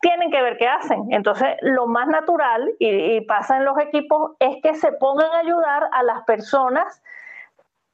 tienen 0.00 0.30
que 0.30 0.42
ver 0.42 0.56
qué 0.56 0.66
hacen. 0.66 1.12
Entonces, 1.12 1.56
lo 1.60 1.86
más 1.86 2.08
natural, 2.08 2.72
y, 2.78 2.88
y, 2.88 3.20
pasa 3.22 3.58
en 3.58 3.64
los 3.66 3.78
equipos, 3.78 4.32
es 4.38 4.56
que 4.62 4.74
se 4.74 4.92
pongan 4.92 5.30
a 5.32 5.38
ayudar 5.40 5.90
a 5.92 6.02
las 6.02 6.22
personas 6.22 7.02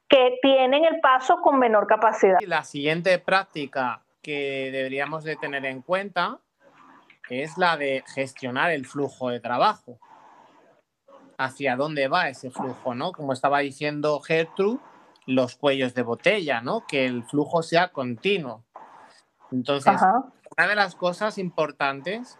que 0.07 0.37
tienen 0.41 0.85
el 0.85 1.01
paso 1.01 1.41
con 1.41 1.59
menor 1.59 1.85
capacidad. 1.85 2.39
La 2.45 2.63
siguiente 2.63 3.19
práctica 3.19 4.03
que 4.21 4.69
deberíamos 4.71 5.23
de 5.23 5.35
tener 5.35 5.65
en 5.65 5.81
cuenta 5.81 6.39
es 7.29 7.57
la 7.57 7.75
de 7.75 8.03
gestionar 8.13 8.71
el 8.71 8.85
flujo 8.85 9.29
de 9.29 9.39
trabajo. 9.39 9.99
Hacia 11.37 11.75
dónde 11.75 12.07
va 12.07 12.29
ese 12.29 12.49
flujo, 12.49 12.95
¿no? 12.95 13.11
Como 13.11 13.33
estaba 13.33 13.59
diciendo 13.59 14.19
Gertrude, 14.19 14.79
los 15.27 15.55
cuellos 15.55 15.93
de 15.93 16.01
botella, 16.01 16.61
¿no? 16.61 16.85
Que 16.87 17.05
el 17.05 17.23
flujo 17.23 17.61
sea 17.61 17.89
continuo. 17.89 18.63
Entonces, 19.51 20.01
una 20.57 20.67
de 20.67 20.75
las 20.75 20.95
cosas 20.95 21.37
importantes 21.37 22.39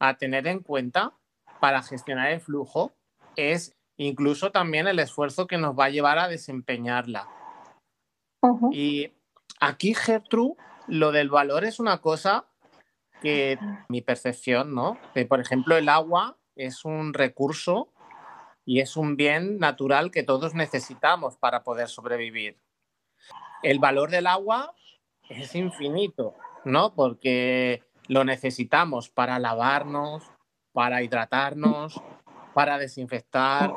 a 0.00 0.14
tener 0.14 0.46
en 0.48 0.60
cuenta 0.60 1.12
para 1.60 1.82
gestionar 1.82 2.30
el 2.30 2.40
flujo 2.40 2.92
es 3.36 3.76
incluso 3.96 4.50
también 4.50 4.88
el 4.88 4.98
esfuerzo 4.98 5.46
que 5.46 5.58
nos 5.58 5.78
va 5.78 5.84
a 5.84 5.90
llevar 5.90 6.18
a 6.18 6.28
desempeñarla. 6.28 7.28
Y 8.72 9.12
aquí, 9.60 9.94
Gertrude, 9.94 10.56
lo 10.88 11.12
del 11.12 11.30
valor 11.30 11.64
es 11.64 11.78
una 11.78 11.98
cosa 11.98 12.46
que 13.20 13.58
mi 13.88 14.02
percepción, 14.02 14.74
¿no? 14.74 14.98
Que, 15.14 15.24
por 15.24 15.40
ejemplo, 15.40 15.76
el 15.76 15.88
agua 15.88 16.36
es 16.56 16.84
un 16.84 17.14
recurso 17.14 17.91
y 18.64 18.80
es 18.80 18.96
un 18.96 19.16
bien 19.16 19.58
natural 19.58 20.10
que 20.10 20.22
todos 20.22 20.54
necesitamos 20.54 21.36
para 21.36 21.62
poder 21.62 21.88
sobrevivir. 21.88 22.58
El 23.62 23.78
valor 23.78 24.10
del 24.10 24.26
agua 24.26 24.74
es 25.28 25.54
infinito, 25.54 26.34
¿no? 26.64 26.94
Porque 26.94 27.82
lo 28.08 28.24
necesitamos 28.24 29.08
para 29.08 29.38
lavarnos, 29.38 30.24
para 30.72 31.02
hidratarnos, 31.02 32.00
para 32.54 32.78
desinfectar, 32.78 33.72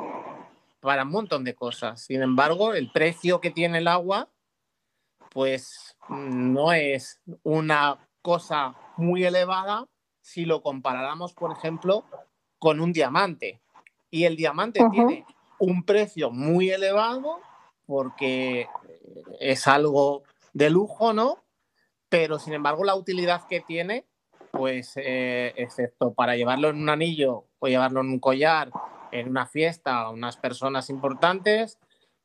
para 0.80 1.04
un 1.04 1.10
montón 1.10 1.44
de 1.44 1.54
cosas. 1.54 2.02
Sin 2.02 2.22
embargo, 2.22 2.74
el 2.74 2.90
precio 2.90 3.40
que 3.40 3.50
tiene 3.50 3.78
el 3.78 3.88
agua, 3.88 4.28
pues 5.30 5.96
no 6.08 6.72
es 6.72 7.20
una 7.42 8.08
cosa 8.22 8.74
muy 8.96 9.24
elevada 9.24 9.86
si 10.20 10.44
lo 10.44 10.62
comparáramos, 10.62 11.34
por 11.34 11.52
ejemplo, 11.52 12.04
con 12.58 12.80
un 12.80 12.92
diamante. 12.92 13.60
Y 14.10 14.24
el 14.24 14.36
diamante 14.36 14.80
tiene 14.90 15.24
un 15.58 15.84
precio 15.84 16.30
muy 16.30 16.70
elevado 16.70 17.40
porque 17.86 18.68
es 19.40 19.66
algo 19.66 20.22
de 20.52 20.70
lujo, 20.70 21.12
¿no? 21.12 21.44
Pero 22.08 22.38
sin 22.38 22.54
embargo, 22.54 22.84
la 22.84 22.94
utilidad 22.94 23.46
que 23.48 23.60
tiene, 23.60 24.06
pues, 24.52 24.92
eh, 24.96 25.52
excepto 25.56 26.14
para 26.14 26.36
llevarlo 26.36 26.68
en 26.68 26.76
un 26.76 26.88
anillo 26.88 27.46
o 27.58 27.68
llevarlo 27.68 28.00
en 28.00 28.08
un 28.08 28.20
collar 28.20 28.70
en 29.12 29.28
una 29.28 29.46
fiesta 29.46 30.00
a 30.00 30.10
unas 30.10 30.36
personas 30.36 30.90
importantes, 30.90 31.78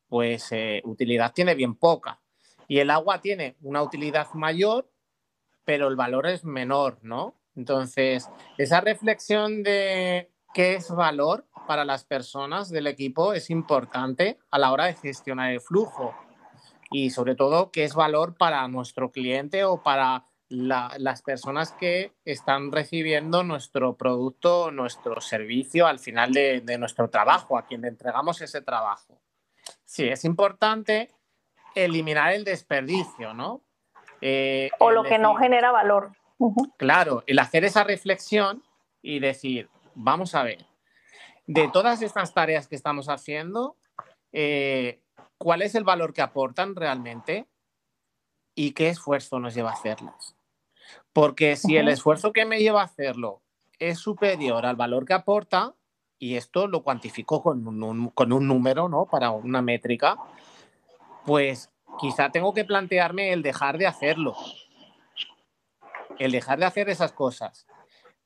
pues 0.07 0.51
eh, 0.51 0.81
utilidad 0.83 1.33
tiene 1.33 1.55
bien 1.55 1.75
poca. 1.75 2.19
Y 2.67 2.79
el 2.79 2.89
agua 2.89 3.21
tiene 3.21 3.55
una 3.61 3.83
utilidad 3.83 4.27
mayor, 4.33 4.89
pero 5.63 5.87
el 5.87 5.95
valor 5.95 6.27
es 6.27 6.43
menor, 6.43 6.99
¿no? 7.01 7.35
Entonces, 7.55 8.29
esa 8.57 8.81
reflexión 8.81 9.61
de 9.63 10.30
qué 10.53 10.75
es 10.75 10.89
valor 10.91 11.45
para 11.67 11.85
las 11.85 12.03
personas 12.03 12.69
del 12.69 12.87
equipo 12.87 13.33
es 13.33 13.49
importante 13.49 14.39
a 14.49 14.59
la 14.59 14.71
hora 14.71 14.85
de 14.85 14.95
gestionar 14.95 15.51
el 15.51 15.61
flujo 15.61 16.13
y 16.89 17.11
sobre 17.11 17.35
todo 17.35 17.71
qué 17.71 17.83
es 17.85 17.95
valor 17.95 18.35
para 18.35 18.67
nuestro 18.67 19.11
cliente 19.11 19.63
o 19.63 19.81
para 19.81 20.25
las 20.49 21.21
personas 21.21 21.71
que 21.71 22.11
están 22.25 22.73
recibiendo 22.73 23.43
nuestro 23.43 23.95
producto, 23.95 24.69
nuestro 24.69 25.21
servicio 25.21 25.87
al 25.87 25.99
final 25.99 26.33
de, 26.33 26.77
nuestro 26.77 27.09
trabajo, 27.09 27.57
a 27.57 27.65
quien 27.65 27.81
le 27.81 27.87
entregamos 27.87 28.41
ese 28.41 28.61
trabajo. 28.61 29.21
Sí, 29.85 30.09
es 30.09 30.25
importante 30.25 31.09
eliminar 31.73 32.33
el 32.33 32.43
desperdicio, 32.43 33.33
¿no? 33.33 33.61
Eh, 34.19 34.69
o 34.79 34.91
lo 34.91 35.03
que 35.03 35.17
no 35.17 35.35
genera 35.35 35.71
valor. 35.71 36.11
Claro, 36.77 37.23
el 37.27 37.39
hacer 37.39 37.63
esa 37.63 37.85
reflexión 37.85 38.61
y 39.01 39.19
decir, 39.19 39.69
vamos 39.95 40.35
a 40.35 40.43
ver, 40.43 40.65
de 41.47 41.67
todas 41.69 42.01
estas 42.01 42.33
tareas 42.33 42.67
que 42.67 42.75
estamos 42.75 43.09
haciendo, 43.09 43.77
eh, 44.31 45.01
¿cuál 45.37 45.61
es 45.61 45.75
el 45.75 45.83
valor 45.83 46.13
que 46.13 46.21
aportan 46.21 46.75
realmente 46.75 47.47
y 48.55 48.71
qué 48.71 48.89
esfuerzo 48.89 49.39
nos 49.39 49.53
lleva 49.53 49.71
a 49.71 49.73
hacerlas? 49.73 50.35
Porque 51.13 51.55
si 51.55 51.77
el 51.77 51.89
esfuerzo 51.89 52.31
que 52.31 52.45
me 52.45 52.59
lleva 52.59 52.81
a 52.81 52.85
hacerlo 52.85 53.41
es 53.79 53.99
superior 53.99 54.65
al 54.65 54.75
valor 54.75 55.05
que 55.05 55.13
aporta, 55.13 55.73
y 56.19 56.35
esto 56.35 56.67
lo 56.67 56.83
cuantifico 56.83 57.41
con 57.41 57.67
un, 57.67 58.09
con 58.09 58.31
un 58.31 58.47
número, 58.47 58.87
¿no? 58.87 59.07
Para 59.07 59.31
una 59.31 59.63
métrica, 59.63 60.17
pues 61.25 61.71
quizá 61.99 62.29
tengo 62.29 62.53
que 62.53 62.63
plantearme 62.63 63.33
el 63.33 63.41
dejar 63.41 63.79
de 63.79 63.87
hacerlo. 63.87 64.35
El 66.19 66.31
dejar 66.31 66.59
de 66.59 66.65
hacer 66.65 66.89
esas 66.89 67.11
cosas. 67.11 67.65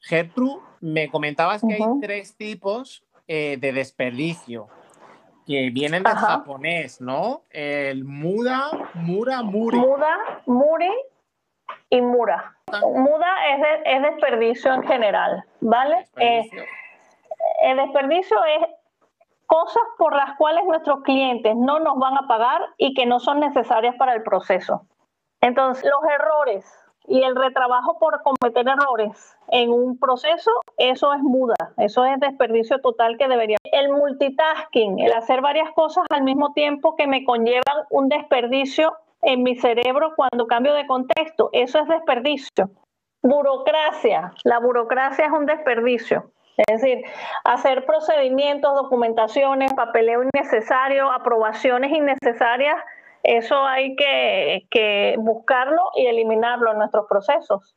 Gertrude, 0.06 0.62
me 0.82 1.10
comentabas 1.10 1.63
que 1.68 1.74
hay 1.74 2.00
tres 2.00 2.38
tipos 2.38 3.04
eh, 3.28 3.58
de 3.60 3.74
desperdicio 3.74 4.68
que 5.48 5.72
vienen 5.72 6.04
del 6.04 6.13
japonés, 6.13 7.02
¿no? 7.02 7.41
El 7.50 8.06
muda, 8.06 8.70
mura, 8.94 9.41
muri. 9.41 9.78
Muda, 9.78 10.44
muri 10.46 10.91
y 11.89 12.02
mura. 12.02 12.56
Muda 12.84 13.28
es, 13.84 14.02
desperdicio 14.04 14.74
en 14.74 14.84
general, 14.84 15.44
¿vale? 15.62 16.08
Eh, 16.18 16.44
el 17.63 17.78
desperdicio 17.78 18.38
es 18.46 18.68
cosas 19.48 19.84
por 19.98 20.15
las 20.15 20.38
cuales 20.38 20.65
nuestros 20.65 21.02
clientes 21.02 21.56
no 21.56 21.80
nos 21.80 21.98
van 21.98 22.15
a 22.15 22.28
pagar 22.28 22.62
y 22.78 22.94
que 22.94 23.08
no 23.08 23.20
son 23.20 23.39
necesarias 23.39 23.96
para 23.98 24.13
el 24.13 24.22
proceso. 24.22 24.86
Entonces, 25.41 25.84
los 25.84 26.12
errores 26.12 26.85
y 27.08 27.24
el 27.24 27.36
retrabajo 27.36 27.98
por 28.00 28.22
cometer 28.24 28.68
errores 28.68 29.38
en 29.50 29.72
un 29.72 29.98
proceso, 29.98 30.52
eso 30.78 31.13
es 31.13 31.22
muda, 31.22 31.56
eso 31.78 32.06
es 32.06 32.20
desperdicio 32.20 32.80
total 32.80 33.18
que 33.18 33.28
debería. 33.28 33.58
El 33.72 33.89
multitasking, 33.89 35.00
el 35.00 35.13
hacer 35.13 35.41
varias 35.41 35.72
cosas 35.72 36.06
al 36.10 36.24
mismo 36.24 36.54
tiempo 36.54 36.96
que 36.96 37.08
me 37.08 37.24
conllevan 37.24 37.86
un 37.89 38.10
desperdicio 38.10 38.96
en 39.22 39.44
mi 39.44 39.56
cerebro 39.56 40.13
cuando 40.15 40.48
cambio 40.48 40.74
de 40.74 40.88
contexto, 40.88 41.50
eso 41.52 41.80
es 41.80 41.88
desperdicio. 41.88 42.70
Burocracia, 43.22 44.34
la 44.44 44.60
burocracia 44.60 45.26
es 45.26 45.32
un 45.32 45.46
desperdicio. 45.46 46.32
Es 46.58 46.82
decir, 46.82 47.04
hacer 47.44 47.86
procedimientos, 47.86 48.76
documentaciones, 48.76 49.74
papeleo 49.74 50.24
innecesario, 50.24 51.12
aprobaciones 51.12 51.91
innecesarias, 51.91 52.78
eso 53.25 53.65
hay 53.65 53.95
que, 53.95 55.15
buscarlo 55.17 55.81
y 55.95 56.05
eliminarlo 56.05 56.71
en 56.71 56.77
nuestros 56.77 57.05
procesos. 57.09 57.75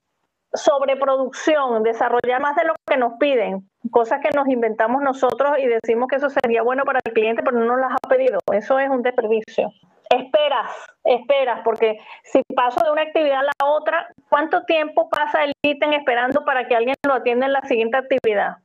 Sobreproducción, 0.53 1.83
desarrollar 1.83 2.41
más 2.41 2.57
de 2.57 2.65
lo 2.65 2.75
que 2.87 2.97
nos 2.97 3.15
piden, 3.19 3.69
cosas 3.91 4.21
que 4.23 4.31
nos 4.35 4.49
inventamos 4.49 5.03
nosotros 5.03 5.59
y 5.59 5.67
decimos 5.67 6.09
que 6.09 6.17
eso 6.17 6.29
sería 6.31 6.63
bueno 6.63 6.85
para 6.85 7.01
el 7.05 7.13
cliente, 7.13 7.43
pero 7.43 7.59
no 7.59 7.67
nos 7.67 7.81
las 7.81 7.93
ha 7.93 8.09
pedido. 8.09 8.39
Eso 8.53 8.79
es 8.79 8.89
un 8.89 9.03
desperdicio. 9.03 9.71
Esperas, 10.11 10.71
esperas, 11.05 11.61
porque 11.65 11.99
si 12.25 12.43
paso 12.55 12.83
de 12.83 12.91
una 12.91 13.03
actividad 13.03 13.41
a 13.41 13.43
la 13.43 13.71
otra, 13.71 14.09
¿cuánto 14.31 14.65
tiempo 14.65 15.09
pasa 15.11 15.45
el 15.45 15.53
ítem 15.63 15.93
esperando 15.93 16.45
para 16.45 16.67
que 16.67 16.77
alguien 16.77 16.95
lo 17.07 17.15
atienda 17.15 17.47
en 17.47 17.53
la 17.53 17.63
siguiente 17.63 17.99
actividad? 17.99 18.57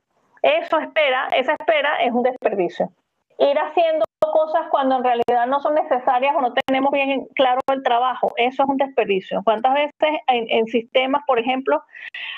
Eso 0.42 0.78
espera, 0.78 1.28
esa 1.36 1.52
espera 1.52 1.96
es 2.02 2.12
un 2.12 2.22
desperdicio. 2.22 2.90
Ir 3.38 3.58
haciendo 3.58 4.04
cosas 4.32 4.62
cuando 4.70 4.96
en 4.96 5.04
realidad 5.04 5.46
no 5.46 5.60
son 5.60 5.74
necesarias 5.74 6.34
o 6.36 6.40
no 6.40 6.52
tenemos 6.52 6.90
bien 6.92 7.26
claro 7.34 7.60
el 7.72 7.82
trabajo, 7.82 8.32
eso 8.36 8.62
es 8.62 8.68
un 8.68 8.76
desperdicio. 8.76 9.42
¿Cuántas 9.44 9.74
veces 9.74 10.20
en, 10.28 10.66
sistemas, 10.66 11.22
por 11.26 11.38
ejemplo, 11.38 11.82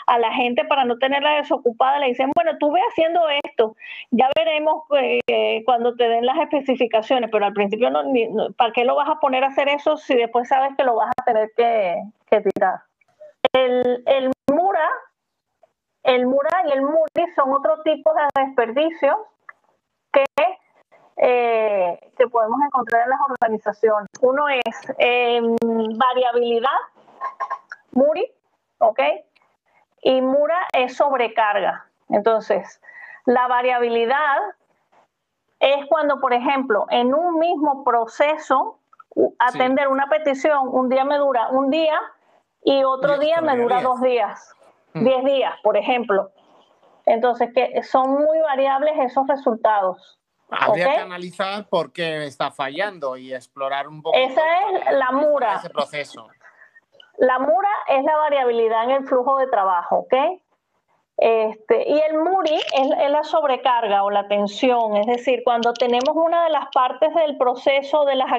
a 0.07 0.19
la 0.19 0.33
gente 0.33 0.65
para 0.65 0.85
no 0.85 0.99
tenerla 0.99 1.37
desocupada 1.37 1.99
le 1.99 2.09
dicen, 2.09 2.31
bueno, 2.35 2.59
tú 2.59 2.73
ve 2.73 2.81
haciendo 2.91 3.23
esto, 3.45 3.77
ya 4.11 4.29
veremos 4.37 4.83
eh, 5.29 5.63
cuando 5.65 5.95
te 5.97 6.09
den 6.09 6.27
las 6.27 6.39
especificaciones, 6.39 7.31
pero 7.31 7.47
al 7.47 7.53
principio 7.53 7.91
no, 7.91 8.03
¿para 8.57 8.73
qué 8.73 8.85
lo 8.85 8.97
vas 8.97 9.09
a 9.09 9.21
poner 9.21 9.45
a 9.45 9.49
hacer 9.49 9.69
eso 9.69 9.97
si 9.97 10.15
después 10.15 10.49
sabes 10.49 10.71
que 10.77 10.85
lo 10.85 10.97
vas 10.97 11.11
a 11.17 11.25
tener 11.25 11.51
que, 11.57 12.03
tirar? 12.31 12.81
El, 13.53 14.03
el 14.07 14.31
Mura 14.53 14.89
el 16.07 16.27
mural 16.27 16.69
y 16.69 16.73
el 16.73 16.83
muri 16.83 17.33
son 17.35 17.53
otro 17.53 17.83
tipo 17.83 18.13
de 18.15 18.45
desperdicios 18.45 19.17
que, 20.13 20.25
eh, 21.17 21.99
que 22.17 22.29
podemos 22.29 22.59
encontrar 22.67 23.05
en 23.05 23.11
las 23.11 23.21
organizaciones. 23.31 24.09
Uno 24.21 24.49
es 24.49 24.95
em, 24.99 25.57
variabilidad, 25.97 26.79
muri, 27.93 28.31
¿ok? 28.79 29.01
Y 30.03 30.21
mura 30.21 30.59
es 30.73 30.97
sobrecarga. 30.97 31.87
Entonces, 32.09 32.81
la 33.25 33.49
variabilidad 33.49 34.39
es 35.59 35.87
cuando, 35.89 36.21
por 36.21 36.33
ejemplo, 36.33 36.87
en 36.91 37.15
un 37.15 37.39
mismo 37.39 37.83
proceso, 37.83 38.79
atender 39.39 39.89
una 39.89 40.09
petición, 40.09 40.69
un 40.71 40.89
día 40.89 41.05
me 41.05 41.17
dura 41.17 41.49
un 41.49 41.71
día 41.71 41.99
y 42.63 42.85
otro 42.85 43.19
día 43.19 43.41
me 43.41 43.57
dura 43.57 43.81
dos 43.81 44.01
días. 44.03 44.55
10 44.95 45.23
mm. 45.23 45.27
días, 45.27 45.55
por 45.63 45.77
ejemplo. 45.77 46.31
Entonces, 47.07 47.51
que 47.55 47.83
son 47.83 48.11
muy 48.11 48.39
variables 48.41 48.93
esos 48.99 49.27
resultados. 49.27 50.19
Habría 50.51 50.95
que 50.95 51.01
analizar 51.01 51.69
por 51.69 51.93
qué 51.93 52.27
está 52.27 52.51
fallando 52.51 53.17
y 53.17 53.35
explorar 53.35 53.89
un 53.89 54.03
poco. 54.03 54.17
Esa 54.17 54.43
es 54.71 54.93
la 54.97 55.13
mura. 55.13 55.57
Ese 55.57 55.71
proceso. 55.71 56.29
La 57.19 57.39
mura 57.39 57.71
es 57.89 58.05
la 58.05 58.17
variabilidad 58.17 58.85
en 58.85 58.91
el 58.91 59.07
flujo 59.07 59.39
de 59.39 59.47
trabajo, 59.49 60.01
¿ok? 60.01 60.15
Este, 61.19 61.89
y 61.89 61.99
el 61.99 62.19
MURI 62.19 62.55
es, 62.55 63.11
la 63.11 63.25
sobrecarga 63.25 64.05
o 64.05 64.11
la 64.11 64.29
tensión, 64.29 64.97
es 64.97 65.07
decir, 65.07 65.41
cuando 65.45 65.73
tenemos 65.73 66.15
una 66.15 66.45
de 66.45 66.51
las 66.51 66.67
partes 66.75 67.15
del 67.15 67.39
proceso 67.39 68.05
de 68.05 68.17
las 68.17 68.31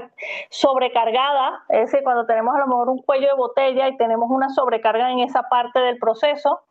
sobrecargada, 0.50 1.64
es 1.70 1.92
decir, 1.92 2.04
cuando 2.04 2.28
tenemos 2.28 2.56
a 2.56 2.60
lo 2.60 2.68
mejor 2.68 2.90
un 2.90 3.02
cuello 3.02 3.30
de 3.30 3.34
botella 3.34 3.88
y 3.88 3.98
tenemos 3.98 4.30
una 4.30 4.50
sobrecarga 4.50 5.12
en 5.12 5.20
esa 5.20 5.50
parte 5.50 5.80
del 5.80 5.98
proceso, 5.98 6.62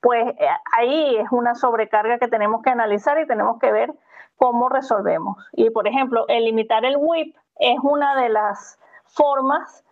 pues 0.00 0.24
eh, 0.38 0.48
ahí 0.72 1.16
es 1.16 1.26
una 1.32 1.56
sobrecarga 1.56 2.18
que 2.18 2.28
tenemos 2.28 2.62
que 2.62 2.70
analizar 2.70 3.18
y 3.20 3.26
tenemos 3.26 3.58
que 3.58 3.72
ver 3.72 3.92
cómo 4.36 4.68
resolvemos. 4.68 5.36
Y 5.52 5.70
por 5.70 5.88
ejemplo, 5.88 6.26
el 6.28 6.44
limitar 6.44 6.84
el 6.84 6.96
WIP 6.98 7.34
es 7.58 7.76
una 7.82 8.20
de 8.20 8.28
las 8.28 8.78
formas 9.04 9.84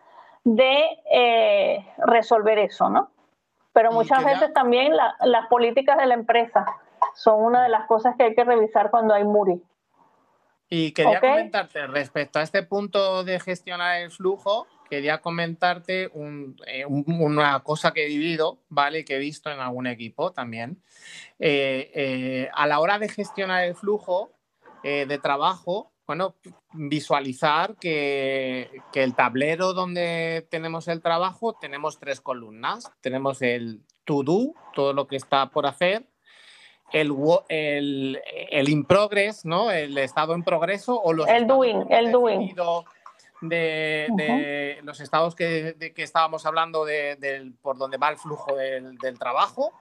de 0.44 0.85
eh, 1.11 1.87
resolver 1.98 2.59
eso, 2.59 2.88
¿no? 2.90 3.11
Pero 3.72 3.90
muchas 3.90 4.24
veces 4.24 4.52
también 4.52 4.92
las 4.96 5.46
políticas 5.48 5.96
de 5.96 6.07
la 6.07 6.14
empresa 6.14 6.64
son 7.14 7.42
una 7.42 7.64
de 7.64 7.68
las 7.68 7.87
cosas 7.87 8.14
que 8.16 8.24
hay 8.24 8.35
que 8.35 8.44
revisar 8.44 8.90
cuando 8.90 9.14
hay 9.14 9.24
MURI. 9.24 9.61
Y 10.70 10.92
quería 10.92 11.20
comentarte 11.20 11.87
respecto 11.88 12.38
a 12.38 12.42
este 12.42 12.62
punto 12.62 13.24
de 13.24 13.40
gestionar 13.40 14.00
el 14.00 14.11
flujo, 14.11 14.66
quería 14.94 15.20
comentarte 15.20 16.04
eh, 16.66 16.87
una 16.87 17.61
cosa 17.64 17.92
que 17.92 18.04
he 18.04 18.09
vivido, 18.09 18.61
¿vale? 18.68 19.04
Que 19.04 19.16
he 19.16 19.18
visto 19.18 19.50
en 19.50 19.59
algún 19.59 19.88
equipo 19.88 20.30
también. 20.30 20.80
Eh, 21.40 21.90
eh, 21.94 22.50
a 22.54 22.68
la 22.68 22.78
hora 22.78 23.00
de 23.00 23.09
gestionar 23.09 23.64
el 23.64 23.74
flujo 23.74 24.30
de 24.85 25.18
trabajo, 25.18 25.92
bueno, 26.07 26.35
visualizar 26.74 27.76
que, 27.76 28.70
el 28.92 29.14
tablero 29.14 29.72
donde 29.72 30.46
tenemos 30.50 30.88
el 30.88 31.00
trabajo, 31.00 31.54
tenemos 31.54 31.98
tres 31.98 32.20
columnas. 32.20 32.92
Tenemos 33.00 33.40
el 33.40 33.80
to 34.04 34.22
do, 34.22 34.52
todo 34.74 34.92
lo 34.92 35.07
que 35.07 35.16
está 35.16 35.48
por 35.48 35.66
hacer, 35.66 36.07
el, 36.92 37.14
el, 37.48 38.20
el 38.50 38.68
in 38.68 38.85
progress, 38.85 39.46
¿no? 39.46 39.70
El 39.70 39.96
estado 39.96 40.35
en 40.35 40.44
progreso 40.44 41.00
o 41.00 41.14
los 41.14 41.26
el 41.28 41.46
doing, 41.46 41.87
el 41.88 42.12
doing. 42.12 42.54
De, 43.48 44.09
de 44.16 44.80
los 44.83 45.00
estados 45.00 45.35
que, 45.35 45.74
de 45.74 45.92
que 45.92 46.02
estábamos 46.02 46.46
hablando 46.46 46.85
de, 46.85 47.52
por 47.62 47.78
donde 47.78 47.96
va 47.96 48.11
el 48.11 48.16
flujo 48.16 48.54
del, 48.54 48.96
del 48.98 49.18
trabajo. 49.18 49.72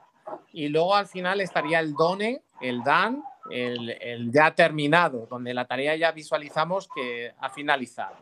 Y 0.52 0.68
luego 0.68 0.94
al 0.94 1.06
final 1.06 1.40
estaría 1.40 1.80
el 1.80 1.94
done, 1.94 2.42
el 2.60 2.82
dan, 2.82 3.22
el, 3.50 4.30
ya 4.32 4.54
terminado, 4.54 5.26
donde 5.26 5.52
la 5.54 5.66
tarea 5.66 5.96
ya 5.96 6.12
visualizamos 6.12 6.88
que 6.94 7.32
ha 7.38 7.50
finalizado. 7.50 8.16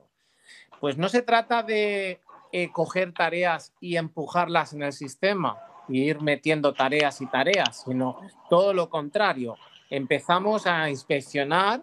Pues 0.80 0.98
no 0.98 1.08
se 1.08 1.22
trata 1.22 1.62
de 1.62 2.20
eh, 2.50 2.72
coger 2.72 3.12
tareas 3.12 3.72
y 3.80 3.96
empujarlas 3.96 4.72
en 4.72 4.82
el 4.82 4.92
sistema 4.92 5.58
y 5.88 6.02
ir 6.02 6.20
metiendo 6.20 6.72
tareas 6.72 7.20
y 7.20 7.26
tareas, 7.26 7.84
sino 7.84 8.18
todo 8.48 8.74
lo 8.74 8.88
contrario. 8.88 9.56
Empezamos 9.90 10.66
a 10.66 10.88
inspeccionar 10.90 11.82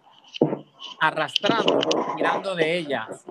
arrastrando, 1.00 1.80
tirando 2.16 2.56
de 2.56 2.78
ellas. 2.78 3.26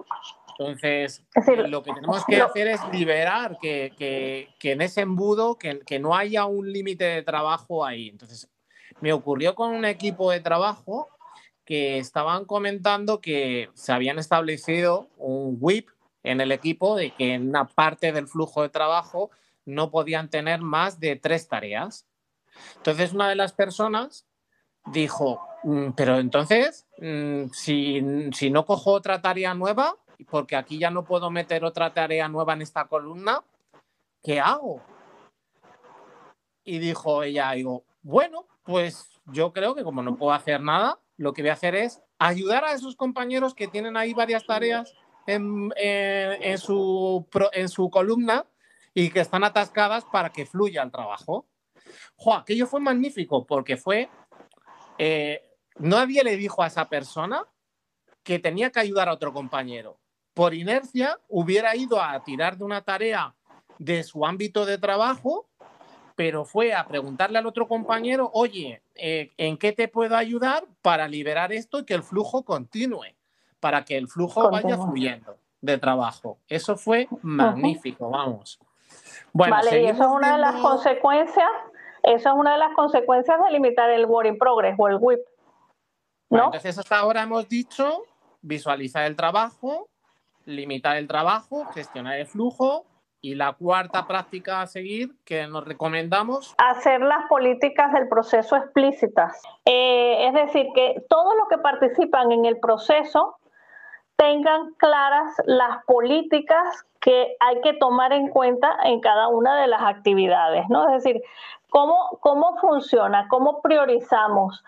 Entonces, 0.58 1.24
lo 1.68 1.82
que 1.82 1.92
tenemos 1.92 2.24
que 2.24 2.40
hacer 2.42 2.66
es 2.68 2.80
liberar 2.92 3.58
que, 3.60 4.48
en 4.60 4.80
ese 4.80 5.02
embudo, 5.02 5.56
que, 5.56 5.80
que 5.80 5.98
no 5.98 6.16
haya 6.16 6.46
un 6.46 6.72
límite 6.72 7.04
de 7.04 7.22
trabajo 7.22 7.84
ahí. 7.84 8.08
Entonces, 8.08 8.48
me 9.00 9.12
ocurrió 9.12 9.54
con 9.54 9.70
un 9.70 9.84
equipo 9.84 10.30
de 10.30 10.40
trabajo 10.40 11.08
que 11.64 11.98
estaban 11.98 12.44
comentando 12.44 13.20
que 13.20 13.70
se 13.74 13.92
habían 13.92 14.18
establecido 14.18 15.08
un 15.16 15.58
WIP 15.60 15.90
en 16.22 16.40
el 16.40 16.50
equipo 16.50 16.96
de 16.96 17.10
que 17.10 17.34
en 17.34 17.50
una 17.50 17.66
parte 17.66 18.10
del 18.10 18.26
flujo 18.26 18.62
de 18.62 18.70
trabajo 18.70 19.30
no 19.64 19.90
podían 19.90 20.30
tener 20.30 20.60
más 20.60 20.98
de 20.98 21.16
tres 21.16 21.46
tareas. 21.46 22.06
Entonces 22.76 23.12
una 23.12 23.28
de 23.28 23.36
las 23.36 23.52
personas 23.52 24.26
dijo, 24.92 25.40
mm, 25.64 25.90
pero 25.96 26.18
entonces, 26.18 26.86
mm, 26.98 27.50
si, 27.52 28.02
si 28.32 28.50
no 28.50 28.64
cojo 28.64 28.92
otra 28.92 29.20
tarea 29.20 29.54
nueva, 29.54 29.96
porque 30.30 30.56
aquí 30.56 30.78
ya 30.78 30.90
no 30.90 31.04
puedo 31.04 31.30
meter 31.30 31.64
otra 31.64 31.92
tarea 31.92 32.28
nueva 32.28 32.54
en 32.54 32.62
esta 32.62 32.86
columna, 32.86 33.42
¿qué 34.22 34.40
hago? 34.40 34.82
Y 36.64 36.78
dijo 36.78 37.22
ella, 37.22 37.52
digo, 37.52 37.84
bueno, 38.02 38.46
pues 38.64 39.08
yo 39.26 39.52
creo 39.52 39.74
que 39.74 39.84
como 39.84 40.02
no 40.02 40.16
puedo 40.16 40.32
hacer 40.32 40.60
nada, 40.60 40.98
lo 41.16 41.32
que 41.32 41.42
voy 41.42 41.50
a 41.50 41.54
hacer 41.54 41.74
es 41.74 42.00
ayudar 42.18 42.64
a 42.64 42.72
esos 42.72 42.96
compañeros 42.96 43.54
que 43.54 43.68
tienen 43.68 43.96
ahí 43.96 44.12
varias 44.14 44.46
tareas 44.46 44.94
en, 45.26 45.70
su, 46.58 47.26
en 47.52 47.68
su 47.68 47.90
columna 47.90 48.46
y 48.94 49.10
que 49.10 49.20
están 49.20 49.44
atascadas 49.44 50.04
para 50.04 50.30
que 50.30 50.46
fluya 50.46 50.82
el 50.82 50.90
trabajo. 50.90 51.46
Jo, 52.16 52.34
aquello 52.34 52.66
fue 52.66 52.80
magnífico 52.80 53.46
porque 53.46 53.76
fue, 53.76 54.08
eh, 54.98 55.42
nadie 55.78 56.22
le 56.24 56.36
dijo 56.36 56.62
a 56.62 56.66
esa 56.66 56.88
persona 56.88 57.44
que 58.22 58.38
tenía 58.38 58.70
que 58.70 58.80
ayudar 58.80 59.08
a 59.08 59.14
otro 59.14 59.32
compañero. 59.32 59.98
Por 60.34 60.54
inercia 60.54 61.18
hubiera 61.28 61.74
ido 61.74 62.00
a 62.00 62.22
tirar 62.22 62.58
de 62.58 62.64
una 62.64 62.82
tarea 62.82 63.34
de 63.78 64.02
su 64.02 64.26
ámbito 64.26 64.66
de 64.66 64.78
trabajo, 64.78 65.48
pero 66.14 66.44
fue 66.44 66.74
a 66.74 66.86
preguntarle 66.86 67.38
al 67.38 67.46
otro 67.46 67.68
compañero, 67.68 68.30
oye, 68.34 68.82
eh, 68.96 69.32
¿en 69.36 69.56
qué 69.56 69.72
te 69.72 69.88
puedo 69.88 70.16
ayudar 70.16 70.64
para 70.82 71.06
liberar 71.08 71.52
esto 71.52 71.78
y 71.78 71.84
que 71.84 71.94
el 71.94 72.02
flujo 72.02 72.44
continúe? 72.44 73.14
Para 73.60 73.84
que 73.84 73.96
el 73.96 74.08
flujo 74.08 74.50
vaya 74.50 74.76
fluyendo 74.76 75.38
de 75.60 75.78
trabajo. 75.78 76.38
Eso 76.48 76.76
fue 76.76 77.08
magnífico, 77.22 78.10
vamos. 78.10 78.58
Bueno, 79.32 79.56
vale, 79.56 79.82
y 79.82 79.86
eso 79.86 80.02
es 80.02 80.08
una 80.08 80.32
de 80.32 80.38
las 80.38 80.56
consecuencias, 80.56 81.48
eso 82.02 82.28
es 82.28 82.34
una 82.34 82.52
de 82.52 82.58
las 82.58 82.74
consecuencias 82.74 83.38
de 83.44 83.50
limitar 83.50 83.90
el 83.90 84.06
Work 84.06 84.28
in 84.28 84.38
Progress 84.38 84.74
o 84.78 84.88
el 84.88 84.96
WIP. 85.00 85.20
¿no? 86.30 86.44
entonces, 86.46 86.78
hasta 86.78 86.98
ahora 86.98 87.22
hemos 87.22 87.48
dicho 87.48 88.04
visualizar 88.42 89.04
el 89.06 89.16
trabajo, 89.16 89.88
limitar 90.44 90.96
el 90.96 91.08
trabajo, 91.08 91.64
gestionar 91.74 92.18
el 92.18 92.26
flujo, 92.26 92.84
y 93.20 93.34
la 93.34 93.52
cuarta 93.52 94.06
práctica 94.06 94.62
a 94.62 94.66
seguir 94.66 95.10
que 95.24 95.46
nos 95.46 95.64
recomendamos. 95.64 96.54
Hacer 96.58 97.00
las 97.00 97.26
políticas 97.28 97.92
del 97.92 98.08
proceso 98.08 98.56
explícitas. 98.56 99.42
Eh, 99.64 100.28
es 100.28 100.34
decir, 100.34 100.66
que 100.74 101.02
todos 101.08 101.34
los 101.36 101.48
que 101.48 101.58
participan 101.58 102.30
en 102.32 102.44
el 102.44 102.58
proceso 102.60 103.36
tengan 104.18 104.74
claras 104.74 105.40
las 105.46 105.84
políticas 105.84 106.84
que 107.00 107.36
hay 107.38 107.60
que 107.60 107.74
tomar 107.74 108.12
en 108.12 108.28
cuenta 108.28 108.76
en 108.82 109.00
cada 109.00 109.28
una 109.28 109.60
de 109.60 109.68
las 109.68 109.80
actividades, 109.80 110.68
¿no? 110.68 110.88
Es 110.88 111.04
decir, 111.04 111.22
cómo, 111.70 112.18
cómo 112.20 112.56
funciona, 112.58 113.28
cómo 113.28 113.62
priorizamos, 113.62 114.64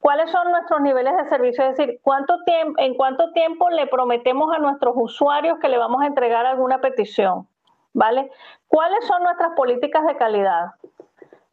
cuáles 0.00 0.30
son 0.30 0.50
nuestros 0.50 0.80
niveles 0.80 1.16
de 1.18 1.28
servicio, 1.28 1.64
es 1.64 1.76
decir, 1.76 2.00
cuánto 2.02 2.42
tiempo, 2.44 2.80
en 2.80 2.94
cuánto 2.94 3.30
tiempo 3.32 3.68
le 3.68 3.86
prometemos 3.86 4.52
a 4.52 4.58
nuestros 4.58 4.94
usuarios 4.96 5.58
que 5.60 5.68
le 5.68 5.78
vamos 5.78 6.02
a 6.02 6.06
entregar 6.06 6.46
alguna 6.46 6.80
petición 6.80 7.46
¿vale? 7.94 8.30
¿Cuáles 8.68 9.06
son 9.06 9.22
nuestras 9.22 9.52
políticas 9.56 10.04
de 10.04 10.16
calidad? 10.16 10.72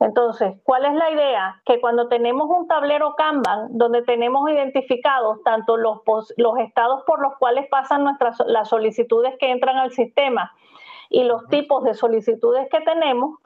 Entonces, 0.01 0.55
¿cuál 0.63 0.83
es 0.85 0.95
la 0.95 1.11
idea? 1.11 1.61
Que 1.63 1.79
cuando 1.79 2.07
tenemos 2.07 2.49
un 2.49 2.67
tablero 2.67 3.13
Kanban 3.15 3.67
donde 3.77 4.01
tenemos 4.01 4.49
identificados 4.49 5.43
tanto 5.43 5.77
los, 5.77 5.99
los 6.37 6.57
estados 6.57 7.03
por 7.05 7.21
los 7.21 7.37
cuales 7.37 7.67
pasan 7.69 8.03
nuestras, 8.03 8.39
las 8.47 8.67
solicitudes 8.67 9.35
que 9.39 9.51
entran 9.51 9.77
al 9.77 9.91
sistema 9.91 10.51
y 11.11 11.23
los 11.23 11.47
tipos 11.49 11.83
de 11.83 11.93
solicitudes 11.93 12.67
que 12.71 12.81
tenemos, 12.81 13.37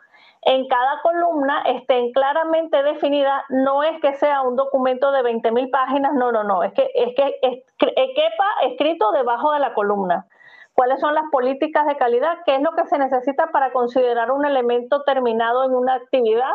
en 0.44 0.66
cada 0.70 1.02
columna 1.02 1.64
estén 1.64 2.14
claramente 2.14 2.84
definidas, 2.84 3.44
no 3.50 3.84
es 3.84 4.00
que 4.00 4.14
sea 4.14 4.44
un 4.44 4.56
documento 4.56 5.12
de 5.12 5.24
20.000 5.24 5.72
páginas, 5.72 6.14
no, 6.14 6.32
no, 6.32 6.46
no, 6.46 6.64
es 6.64 6.72
que, 6.72 6.90
es 6.94 7.16
que 7.16 7.36
es, 7.42 7.64
quepa 7.86 8.48
escrito 8.64 9.12
debajo 9.12 9.52
de 9.52 9.60
la 9.60 9.74
columna 9.74 10.26
cuáles 10.76 11.00
son 11.00 11.16
las 11.16 11.24
políticas 11.32 11.88
de 11.88 11.96
calidad, 11.96 12.40
qué 12.46 12.56
es 12.56 12.62
lo 12.62 12.74
que 12.74 12.86
se 12.86 13.00
necesita 13.00 13.48
para 13.48 13.72
considerar 13.72 14.30
un 14.30 14.46
elemento 14.46 15.04
terminado 15.04 15.64
en 15.64 15.74
una 15.74 15.96
actividad. 15.96 16.52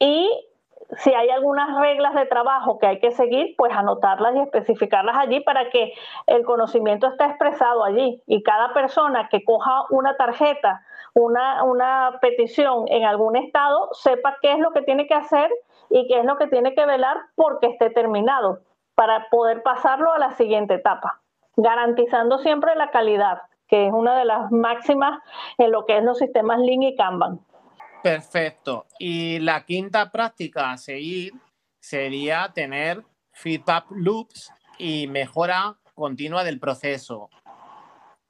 Y 0.00 0.28
si 0.98 1.14
hay 1.14 1.30
algunas 1.30 1.80
reglas 1.80 2.14
de 2.14 2.26
trabajo 2.26 2.78
que 2.78 2.88
hay 2.88 2.98
que 2.98 3.12
seguir, 3.12 3.54
pues 3.56 3.72
anotarlas 3.72 4.34
y 4.34 4.40
especificarlas 4.40 5.16
allí 5.16 5.40
para 5.40 5.70
que 5.70 5.94
el 6.26 6.44
conocimiento 6.44 7.06
esté 7.06 7.24
expresado 7.24 7.84
allí. 7.84 8.20
Y 8.26 8.42
cada 8.42 8.74
persona 8.74 9.28
que 9.28 9.44
coja 9.44 9.84
una 9.90 10.16
tarjeta, 10.16 10.84
una, 11.14 11.62
una 11.62 12.18
petición 12.20 12.86
en 12.88 13.04
algún 13.04 13.36
estado, 13.36 13.88
sepa 13.92 14.36
qué 14.42 14.52
es 14.52 14.58
lo 14.58 14.72
que 14.72 14.82
tiene 14.82 15.06
que 15.06 15.14
hacer 15.14 15.48
y 15.90 16.08
qué 16.08 16.18
es 16.18 16.24
lo 16.24 16.36
que 16.38 16.48
tiene 16.48 16.74
que 16.74 16.86
velar 16.86 17.18
porque 17.36 17.68
esté 17.68 17.90
terminado 17.90 18.58
para 18.96 19.28
poder 19.30 19.62
pasarlo 19.62 20.12
a 20.12 20.18
la 20.18 20.32
siguiente 20.32 20.74
etapa 20.74 21.20
garantizando 21.56 22.38
siempre 22.38 22.74
la 22.74 22.90
calidad, 22.90 23.42
que 23.68 23.86
es 23.86 23.92
una 23.92 24.18
de 24.18 24.24
las 24.24 24.50
máximas 24.50 25.20
en 25.58 25.70
lo 25.70 25.86
que 25.86 25.98
es 25.98 26.04
los 26.04 26.18
sistemas 26.18 26.58
Lean 26.58 26.82
y 26.82 26.96
Kanban. 26.96 27.40
Perfecto. 28.02 28.86
Y 28.98 29.38
la 29.38 29.64
quinta 29.64 30.10
práctica 30.10 30.72
a 30.72 30.76
seguir 30.76 31.32
sería 31.80 32.50
tener 32.54 33.02
feedback 33.32 33.86
loops 33.90 34.52
y 34.78 35.06
mejora 35.06 35.76
continua 35.94 36.44
del 36.44 36.60
proceso. 36.60 37.30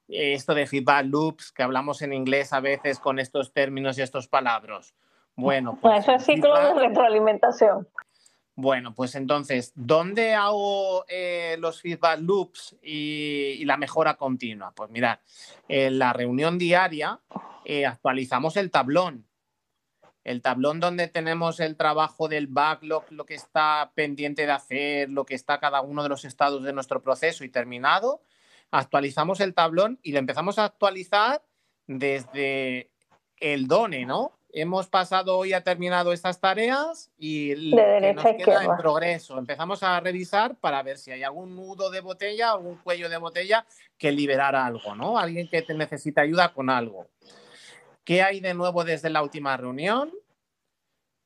Esto 0.07 0.53
de 0.53 0.67
feedback 0.67 1.05
loops 1.05 1.51
que 1.51 1.63
hablamos 1.63 2.01
en 2.01 2.13
inglés 2.13 2.53
a 2.53 2.59
veces 2.59 2.99
con 2.99 3.19
estos 3.19 3.53
términos 3.53 3.97
y 3.97 4.01
estos 4.01 4.27
palabras. 4.27 4.95
Bueno, 5.35 5.77
pues 5.81 5.99
eso 5.99 6.13
es 6.13 6.23
ciclo 6.23 6.55
de 6.55 6.73
retroalimentación. 6.87 7.87
Bueno, 8.57 8.95
pues 8.95 9.15
entonces, 9.15 9.73
¿dónde 9.75 10.33
hago 10.33 11.05
eh, 11.09 11.57
los 11.59 11.81
feedback 11.81 12.21
loops 12.21 12.77
y, 12.81 13.63
la 13.65 13.75
mejora 13.75 14.15
continua? 14.15 14.71
Pues 14.73 14.89
mirad, 14.89 15.19
en 15.67 15.99
la 15.99 16.13
reunión 16.13 16.57
diaria 16.57 17.19
eh, 17.65 17.85
actualizamos 17.85 18.55
el 18.55 18.71
tablón. 18.71 19.27
El 20.23 20.41
tablón 20.41 20.79
donde 20.79 21.09
tenemos 21.09 21.59
el 21.59 21.75
trabajo 21.75 22.29
del 22.29 22.47
backlog, 22.47 23.03
lo 23.11 23.25
que 23.25 23.35
está 23.35 23.91
pendiente 23.93 24.45
de 24.45 24.53
hacer, 24.53 25.09
lo 25.09 25.25
que 25.25 25.35
está 25.35 25.59
cada 25.59 25.81
uno 25.81 26.01
de 26.01 26.09
los 26.09 26.23
estados 26.23 26.63
de 26.63 26.71
nuestro 26.71 27.03
proceso 27.03 27.43
y 27.43 27.49
terminado, 27.49 28.21
actualizamos 28.71 29.41
el 29.41 29.53
tablón 29.53 29.99
y 30.01 30.13
lo 30.13 30.19
empezamos 30.19 30.59
a 30.59 30.65
actualizar 30.65 31.43
desde 31.87 32.89
el 33.37 33.67
DONE, 33.67 34.05
¿no? 34.05 34.34
Hemos 34.55 34.87
pasado 34.87 35.37
hoy, 35.37 35.51
ha 35.51 35.61
terminado 35.61 36.13
estas 36.13 36.39
tareas 36.39 37.11
y 37.17 37.53
nos 38.15 38.25
queda 38.37 38.63
en 38.63 38.77
progreso. 38.77 39.37
Empezamos 39.37 39.83
a 39.83 39.99
revisar 39.99 40.55
para 40.55 40.81
ver 40.81 40.97
si 40.97 41.11
hay 41.11 41.23
algún 41.23 41.57
nudo 41.57 41.91
de 41.91 41.99
botella, 41.99 42.51
algún 42.51 42.77
cuello 42.77 43.09
de 43.09 43.17
botella 43.17 43.65
que 43.97 44.13
liberar 44.13 44.55
algo, 44.55 44.95
¿no? 44.95 45.17
Alguien 45.17 45.49
que 45.49 45.61
te 45.61 45.73
necesita 45.73 46.21
ayuda 46.21 46.53
con 46.53 46.69
algo. 46.69 47.07
¿Qué 48.05 48.21
hay 48.21 48.39
de 48.39 48.53
nuevo 48.53 48.85
desde 48.85 49.09
la 49.09 49.21
última 49.23 49.57
reunión? 49.57 50.13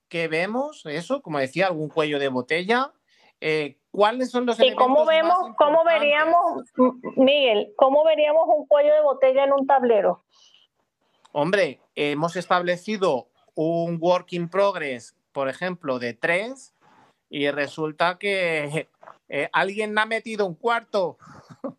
¿Qué 0.08 0.28
vemos? 0.28 0.88
Eso, 0.88 1.22
como 1.22 1.38
decía, 1.38 1.68
algún 1.68 1.90
cuello 1.90 2.18
de 2.18 2.30
botella. 2.30 2.94
Eh, 3.42 3.78
¿Cuáles 3.92 4.32
son 4.32 4.48
los 4.48 4.60
¿Y 4.60 4.74
cómo 4.74 5.06
vemos, 5.06 5.38
cómo 5.56 5.84
veríamos, 5.84 6.64
Miguel, 7.16 7.74
cómo 7.76 8.04
veríamos 8.04 8.48
un 8.48 8.66
cuello 8.66 8.92
de 8.92 9.02
botella 9.02 9.44
en 9.44 9.54
un 9.54 9.68
tablero? 9.68 10.24
Hombre, 11.32 11.80
hemos 11.96 12.36
establecido 12.36 13.30
un 13.54 13.98
work 14.00 14.34
in 14.34 14.50
progress, 14.50 15.16
por 15.32 15.48
ejemplo, 15.48 16.00
de 16.00 16.14
tres, 16.14 16.74
y 17.30 17.50
resulta 17.52 18.18
que 18.18 18.88
eh, 19.30 19.50
alguien 19.54 19.98
ha 19.98 20.06
metido 20.06 20.46
un 20.46 20.56
cuarto, 20.56 21.18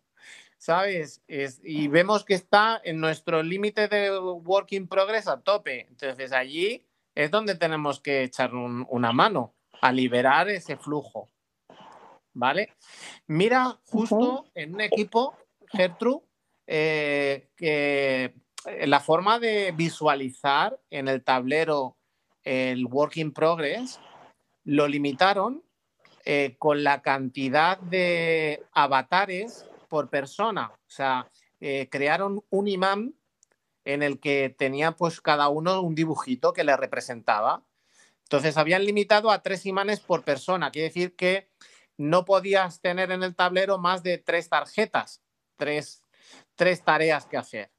¿sabes? 0.57 1.21
y 1.27 1.87
vemos 1.87 2.23
que 2.23 2.35
está 2.35 2.79
en 2.83 2.99
nuestro 3.01 3.43
límite 3.43 3.87
de 3.87 4.17
work 4.17 4.71
in 4.71 4.87
progress 4.87 5.27
a 5.27 5.41
tope. 5.41 5.87
Entonces 5.89 6.31
allí 6.31 6.85
es 7.15 7.29
donde 7.29 7.55
tenemos 7.55 7.99
que 7.99 8.23
echar 8.23 8.53
una 8.53 9.11
mano 9.11 9.53
a 9.81 9.91
liberar 9.91 10.49
ese 10.49 10.77
flujo. 10.77 11.27
¿Vale? 12.33 12.73
Mira, 13.27 13.79
justo 13.87 14.45
en 14.55 14.75
un 14.75 14.81
equipo, 14.81 15.35
Gertrude, 15.67 16.23
eh, 16.67 17.49
que 17.57 18.33
la 18.65 18.99
forma 18.99 19.39
de 19.39 19.71
visualizar 19.71 20.79
en 20.89 21.07
el 21.07 21.23
tablero 21.23 21.97
el 22.43 22.85
work 22.85 23.17
in 23.17 23.33
progress 23.33 23.99
lo 24.63 24.87
limitaron 24.87 25.63
eh, 26.25 26.55
con 26.59 26.83
la 26.83 27.01
cantidad 27.01 27.79
de 27.79 28.63
avatares 28.73 29.65
por 29.89 30.09
persona. 30.09 30.71
O 30.71 30.89
sea, 30.89 31.29
eh, 31.59 31.87
crearon 31.89 32.43
un 32.49 32.67
imán 32.67 33.15
en 33.85 34.03
el 34.03 34.19
que 34.19 34.53
tenía 34.55 34.91
pues 34.91 35.21
cada 35.21 35.49
uno 35.49 35.81
un 35.81 35.95
dibujito 35.95 36.53
que 36.53 36.63
le 36.63 36.77
representaba. 36.77 37.63
Entonces 38.23 38.57
habían 38.57 38.85
limitado 38.85 39.31
a 39.31 39.41
tres 39.41 39.65
imanes 39.65 39.99
por 39.99 40.23
persona. 40.23 40.71
Quiere 40.71 40.89
decir 40.89 41.15
que 41.15 41.49
no 41.97 42.23
podías 42.23 42.81
tener 42.81 43.11
en 43.11 43.23
el 43.23 43.35
tablero 43.35 43.77
más 43.77 44.03
de 44.03 44.17
tres 44.17 44.47
tarjetas, 44.47 45.21
tres 45.57 46.03
tareas 46.83 47.25
que 47.25 47.37
hacer. 47.37 47.71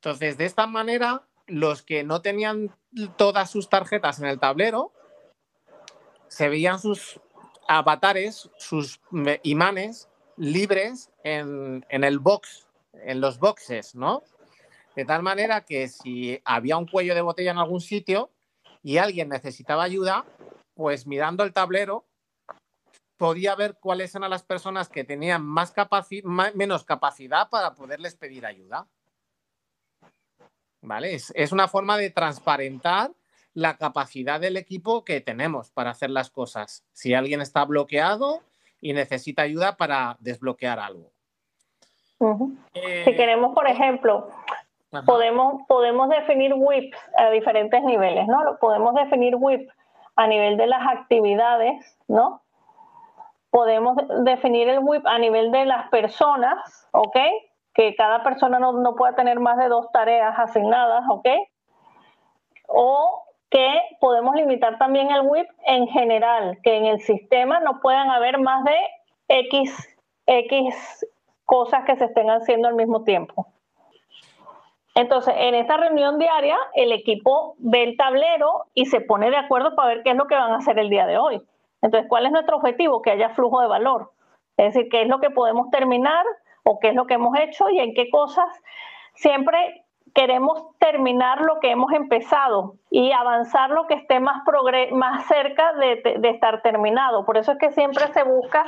Entonces, 0.00 0.38
de 0.38 0.46
esta 0.46 0.66
manera, 0.66 1.26
los 1.46 1.82
que 1.82 2.04
no 2.04 2.22
tenían 2.22 2.74
todas 3.18 3.50
sus 3.50 3.68
tarjetas 3.68 4.18
en 4.18 4.26
el 4.26 4.40
tablero, 4.40 4.92
se 6.28 6.48
veían 6.48 6.78
sus 6.78 7.20
avatares, 7.68 8.48
sus 8.56 8.98
imanes 9.42 10.08
libres 10.38 11.10
en, 11.22 11.84
en, 11.90 12.04
el 12.04 12.18
box, 12.18 12.66
en 12.94 13.20
los 13.20 13.38
boxes, 13.38 13.94
¿no? 13.94 14.22
De 14.96 15.04
tal 15.04 15.22
manera 15.22 15.66
que 15.66 15.88
si 15.88 16.40
había 16.46 16.78
un 16.78 16.86
cuello 16.86 17.14
de 17.14 17.20
botella 17.20 17.50
en 17.50 17.58
algún 17.58 17.82
sitio 17.82 18.30
y 18.82 18.96
alguien 18.96 19.28
necesitaba 19.28 19.82
ayuda, 19.82 20.24
pues 20.72 21.06
mirando 21.06 21.44
el 21.44 21.52
tablero 21.52 22.06
podía 23.18 23.54
ver 23.54 23.76
cuáles 23.78 24.14
eran 24.14 24.30
las 24.30 24.44
personas 24.44 24.88
que 24.88 25.04
tenían 25.04 25.44
más 25.44 25.74
menos 26.54 26.84
capacidad 26.84 27.50
para 27.50 27.74
poderles 27.74 28.16
pedir 28.16 28.46
ayuda. 28.46 28.88
¿Vale? 30.82 31.14
Es, 31.14 31.52
una 31.52 31.68
forma 31.68 31.96
de 31.98 32.10
transparentar 32.10 33.10
la 33.52 33.76
capacidad 33.76 34.40
del 34.40 34.56
equipo 34.56 35.04
que 35.04 35.20
tenemos 35.20 35.70
para 35.70 35.90
hacer 35.90 36.10
las 36.10 36.30
cosas. 36.30 36.84
Si 36.92 37.14
alguien 37.14 37.40
está 37.40 37.64
bloqueado 37.64 38.40
y 38.80 38.92
necesita 38.92 39.42
ayuda 39.42 39.76
para 39.76 40.16
desbloquear 40.20 40.78
algo. 40.78 41.10
Eh, 42.74 43.02
si 43.04 43.14
queremos, 43.14 43.54
por 43.54 43.66
ejemplo, 43.66 44.30
podemos, 45.04 45.62
podemos 45.68 46.08
definir 46.08 46.54
WIP 46.54 46.94
a 47.16 47.30
diferentes 47.30 47.82
niveles, 47.82 48.26
¿no? 48.26 48.58
Podemos 48.60 48.94
definir 48.94 49.36
WIP 49.36 49.68
a 50.16 50.26
nivel 50.26 50.56
de 50.56 50.66
las 50.66 50.86
actividades, 50.86 51.98
¿no? 52.08 52.42
podemos 53.50 53.96
definir 54.24 54.68
el 54.68 54.78
WIP 54.80 55.06
a 55.06 55.18
nivel 55.18 55.50
de 55.50 55.66
las 55.66 55.88
personas, 55.90 56.88
¿ok? 56.92 57.16
Que 57.74 57.94
cada 57.94 58.22
persona 58.22 58.58
no, 58.58 58.72
no 58.72 58.94
pueda 58.96 59.14
tener 59.14 59.38
más 59.40 59.56
de 59.58 59.68
dos 59.68 59.90
tareas 59.92 60.38
asignadas, 60.38 61.04
¿ok? 61.08 61.28
O 62.68 63.24
que 63.50 63.80
podemos 64.00 64.34
limitar 64.36 64.78
también 64.78 65.10
el 65.10 65.22
WIP 65.22 65.48
en 65.66 65.88
general, 65.88 66.58
que 66.62 66.76
en 66.76 66.86
el 66.86 67.00
sistema 67.00 67.60
no 67.60 67.80
puedan 67.80 68.10
haber 68.10 68.38
más 68.38 68.64
de 68.64 68.76
X, 69.28 69.98
X 70.26 71.06
cosas 71.44 71.84
que 71.84 71.96
se 71.96 72.04
estén 72.04 72.30
haciendo 72.30 72.68
al 72.68 72.74
mismo 72.74 73.02
tiempo. 73.02 73.48
Entonces, 74.94 75.34
en 75.36 75.54
esta 75.54 75.76
reunión 75.76 76.18
diaria, 76.18 76.56
el 76.74 76.92
equipo 76.92 77.54
ve 77.58 77.84
el 77.84 77.96
tablero 77.96 78.66
y 78.74 78.86
se 78.86 79.00
pone 79.00 79.30
de 79.30 79.36
acuerdo 79.36 79.74
para 79.74 79.88
ver 79.88 80.02
qué 80.02 80.10
es 80.10 80.16
lo 80.16 80.26
que 80.26 80.34
van 80.34 80.52
a 80.52 80.58
hacer 80.58 80.78
el 80.78 80.90
día 80.90 81.06
de 81.06 81.18
hoy. 81.18 81.42
Entonces, 81.82 82.08
¿cuál 82.08 82.26
es 82.26 82.32
nuestro 82.32 82.56
objetivo? 82.56 83.02
Que 83.02 83.10
haya 83.10 83.30
flujo 83.30 83.60
de 83.60 83.68
valor. 83.68 84.12
Es 84.56 84.74
decir, 84.74 84.88
qué 84.90 85.02
es 85.02 85.08
lo 85.08 85.20
que 85.20 85.30
podemos 85.30 85.70
terminar 85.70 86.24
o 86.64 86.78
qué 86.78 86.88
es 86.88 86.94
lo 86.94 87.06
que 87.06 87.14
hemos 87.14 87.38
hecho 87.38 87.68
y 87.70 87.80
en 87.80 87.94
qué 87.94 88.10
cosas 88.10 88.48
siempre 89.14 89.84
queremos 90.14 90.76
terminar 90.78 91.40
lo 91.40 91.60
que 91.60 91.70
hemos 91.70 91.92
empezado 91.92 92.74
y 92.90 93.12
avanzar 93.12 93.70
lo 93.70 93.86
que 93.86 93.94
esté 93.94 94.20
más, 94.20 94.42
más 94.92 95.26
cerca 95.26 95.72
de, 95.74 96.18
estar 96.28 96.62
terminado. 96.62 97.24
Por 97.24 97.36
eso 97.36 97.52
es 97.52 97.58
que 97.58 97.70
siempre 97.72 98.06
se 98.12 98.22
busca 98.24 98.64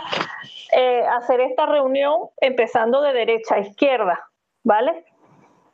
eh, 0.77 1.05
hacer 1.07 1.41
esta 1.41 1.67
reunión 1.67 2.29
empezando 2.41 3.01
de 3.03 3.13
derecha 3.13 3.57
a 3.57 3.61
izquierda, 3.61 4.29
¿vale? 4.63 5.05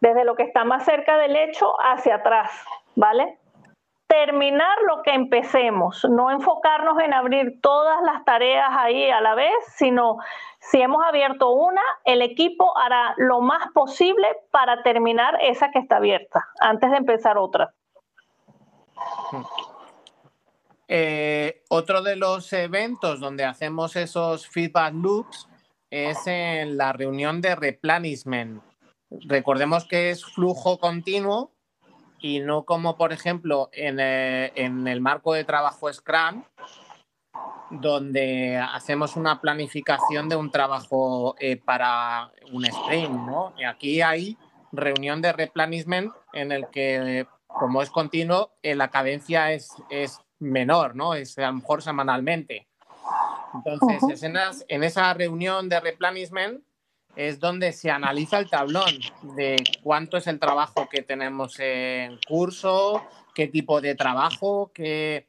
Desde 0.00 0.24
lo 0.24 0.36
que 0.36 0.44
está 0.44 0.64
más 0.64 0.84
cerca 0.84 1.18
del 1.18 1.36
hecho 1.36 1.74
hacia 1.80 2.16
atrás, 2.16 2.50
¿vale? 2.94 3.38
Terminar 4.08 4.76
lo 4.88 5.02
que 5.02 5.12
empecemos, 5.12 6.04
no 6.08 6.30
enfocarnos 6.30 6.98
en 7.00 7.12
abrir 7.12 7.60
todas 7.60 8.02
las 8.02 8.24
tareas 8.24 8.70
ahí 8.70 9.10
a 9.10 9.20
la 9.20 9.34
vez, 9.34 9.52
sino 9.76 10.16
si 10.60 10.80
hemos 10.80 11.04
abierto 11.04 11.50
una, 11.50 11.82
el 12.04 12.22
equipo 12.22 12.76
hará 12.76 13.14
lo 13.18 13.42
más 13.42 13.70
posible 13.72 14.26
para 14.50 14.82
terminar 14.82 15.38
esa 15.42 15.70
que 15.70 15.78
está 15.78 15.96
abierta, 15.96 16.48
antes 16.58 16.90
de 16.90 16.96
empezar 16.96 17.36
otra. 17.36 17.74
Eh, 20.88 21.62
otro 21.68 22.00
de 22.00 22.16
los 22.16 22.50
eventos 22.54 23.20
donde 23.20 23.44
hacemos 23.44 23.94
esos 23.94 24.48
feedback 24.48 24.94
loops 24.94 25.46
es 25.90 26.26
en 26.26 26.78
la 26.78 26.94
reunión 26.94 27.42
de 27.42 27.54
replenishment. 27.54 28.62
Recordemos 29.10 29.86
que 29.86 30.10
es 30.10 30.24
flujo 30.24 30.78
continuo 30.78 31.52
y 32.20 32.40
no 32.40 32.64
como, 32.64 32.96
por 32.96 33.12
ejemplo, 33.12 33.70
en, 33.72 33.98
eh, 34.00 34.52
el 34.54 35.00
marco 35.00 35.34
de 35.34 35.44
trabajo 35.44 35.92
Scrum, 35.92 36.42
donde 37.70 38.56
hacemos 38.56 39.16
una 39.16 39.40
planificación 39.40 40.28
de 40.28 40.36
un 40.36 40.50
trabajo 40.50 41.36
eh, 41.38 41.56
para 41.56 42.30
un 42.52 42.64
sprint, 42.64 43.10
¿no? 43.10 43.52
Y 43.58 43.64
aquí 43.64 44.00
hay 44.00 44.36
reunión 44.72 45.22
de 45.22 45.32
replenishment 45.32 46.12
en 46.32 46.52
el 46.52 46.68
que, 46.68 47.26
como 47.46 47.82
es 47.82 47.90
continuo, 47.90 48.50
eh, 48.62 48.74
la 48.74 48.88
cadencia 48.88 49.52
es, 49.52 49.70
es 49.90 50.20
menor, 50.38 50.96
¿no? 50.96 51.14
Es 51.14 51.38
a 51.38 51.48
lo 51.48 51.54
mejor 51.54 51.82
semanalmente. 51.82 52.66
Entonces, 53.54 54.22
en 54.68 54.84
esa 54.84 55.14
reunión 55.14 55.68
de 55.68 55.80
replenishment 55.80 56.62
es 57.16 57.40
donde 57.40 57.72
se 57.72 57.90
analiza 57.90 58.38
el 58.38 58.48
tablón 58.48 58.92
de 59.22 59.56
cuánto 59.82 60.16
es 60.16 60.26
el 60.26 60.38
trabajo 60.38 60.88
que 60.88 61.02
tenemos 61.02 61.58
en 61.58 62.18
curso, 62.26 63.02
qué 63.34 63.48
tipo 63.48 63.80
de 63.80 63.94
trabajo, 63.94 64.70
qué, 64.72 65.28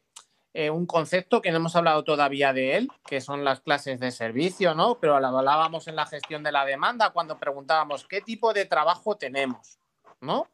eh, 0.53 0.71
un 0.71 0.87
concepto 0.87 1.41
que 1.41 1.51
no 1.51 1.57
hemos 1.57 1.75
hablado 1.75 2.03
todavía 2.03 2.53
de 2.53 2.75
él, 2.75 2.89
que 3.05 3.21
son 3.21 3.45
las 3.45 3.61
clases 3.61 3.99
de 3.99 4.11
servicio, 4.11 4.73
¿no? 4.73 4.99
Pero 4.99 5.15
hablábamos 5.15 5.87
en 5.87 5.95
la 5.95 6.07
gestión 6.07 6.41
de 6.43 6.51
la 6.51 6.65
demanda 6.65 7.11
cuando 7.11 7.37
preguntábamos 7.37 8.07
qué 8.07 8.21
tipo 8.21 8.51
de 8.51 8.65
trabajo 8.65 9.15
tenemos, 9.15 9.77
¿no? 10.21 10.47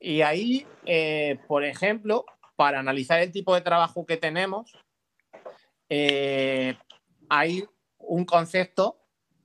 Y 0.00 0.22
ahí, 0.22 0.66
eh, 0.84 1.38
por 1.46 1.64
ejemplo, 1.64 2.24
para 2.56 2.80
analizar 2.80 3.20
el 3.20 3.30
tipo 3.30 3.54
de 3.54 3.60
trabajo 3.60 4.04
que 4.04 4.16
tenemos, 4.16 4.76
eh, 5.88 6.76
hay 7.28 7.64
un 7.98 8.24
concepto 8.24 8.98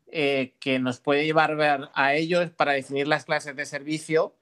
eh, 0.10 0.56
que 0.62 0.80
nos 0.80 1.02
puede 1.02 1.26
llevar 1.26 1.90
a 1.94 2.14
ellos 2.14 2.50
para 2.52 2.72
definir 2.72 3.08
las 3.08 3.26
clases 3.26 3.56
de 3.58 3.66
servicio 3.66 4.34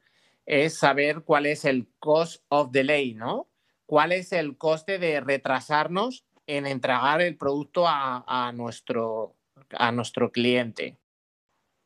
es 0.46 0.78
saber 0.78 1.24
cuál 1.24 1.48
es 1.48 1.66
el 1.66 1.88
cost 2.00 2.44
of 2.50 2.70
delay, 2.72 3.16
¿no? 3.16 3.48
¿Cuál 3.88 4.12
es 4.12 4.32
el 4.32 4.58
coste 4.58 5.00
de 5.00 5.22
retrasarnos 5.22 6.24
en 6.46 6.68
entregar 6.68 7.22
el 7.22 7.36
producto 7.36 7.86
a, 7.88 8.52
nuestro, 8.54 9.34
a 9.72 9.92
nuestro 9.92 10.32
cliente? 10.32 10.98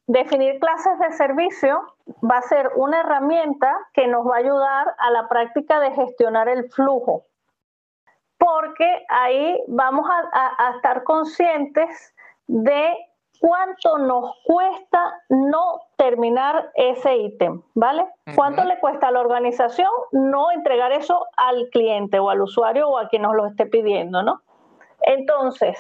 Definir 0.08 0.60
clases 0.60 1.00
de 1.00 1.12
servicio 1.14 1.96
va 2.30 2.40
a 2.40 2.42
ser 2.42 2.72
una 2.76 3.00
herramienta 3.00 3.74
que 3.94 4.08
nos 4.08 4.28
va 4.28 4.36
a 4.36 4.40
ayudar 4.40 4.88
a 4.98 5.12
la 5.12 5.30
práctica 5.30 5.80
de 5.80 5.92
gestionar 5.92 6.50
el 6.50 6.70
flujo, 6.70 7.28
porque 8.38 9.06
ahí 9.08 9.64
vamos 9.68 10.06
a 10.10 10.74
estar 10.76 11.04
conscientes 11.04 12.14
de 12.48 12.98
cuánto 13.40 13.98
nos 13.98 14.36
cuesta 14.44 15.22
no 15.30 15.82
terminar 15.96 16.72
ese 16.76 17.18
ítem, 17.18 17.62
¿vale? 17.74 18.06
¿Cuánto 18.36 18.64
le 18.64 18.80
cuesta 18.80 19.08
a 19.08 19.12
la 19.12 19.22
organización 19.22 19.90
no 20.12 20.52
entregar 20.52 20.92
eso 20.92 21.26
al 21.38 21.70
cliente 21.70 22.20
o 22.20 22.30
al 22.30 22.42
usuario 22.42 22.90
o 22.90 22.98
a 22.98 23.08
quien 23.08 23.24
nos 23.24 23.36
lo 23.36 23.48
esté 23.48 23.66
pidiendo, 23.66 24.24
¿no? 24.24 24.42
Entonces, 25.02 25.78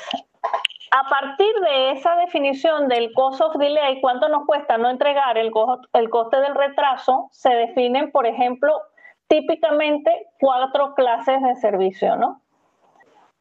a 0.91 1.09
partir 1.09 1.53
de 1.61 1.91
esa 1.91 2.15
definición 2.15 2.87
del 2.87 3.13
cost 3.13 3.41
of 3.41 3.55
delay, 3.57 4.01
cuánto 4.01 4.29
nos 4.29 4.45
cuesta 4.45 4.77
no 4.77 4.89
entregar 4.89 5.37
el, 5.37 5.51
el 5.93 6.09
coste 6.09 6.39
del 6.39 6.55
retraso, 6.55 7.27
se 7.31 7.49
definen, 7.49 8.11
por 8.11 8.25
ejemplo, 8.25 8.81
típicamente 9.27 10.27
cuatro 10.39 10.95
clases 10.95 11.41
de 11.41 11.55
servicio, 11.57 12.15
¿no? 12.15 12.41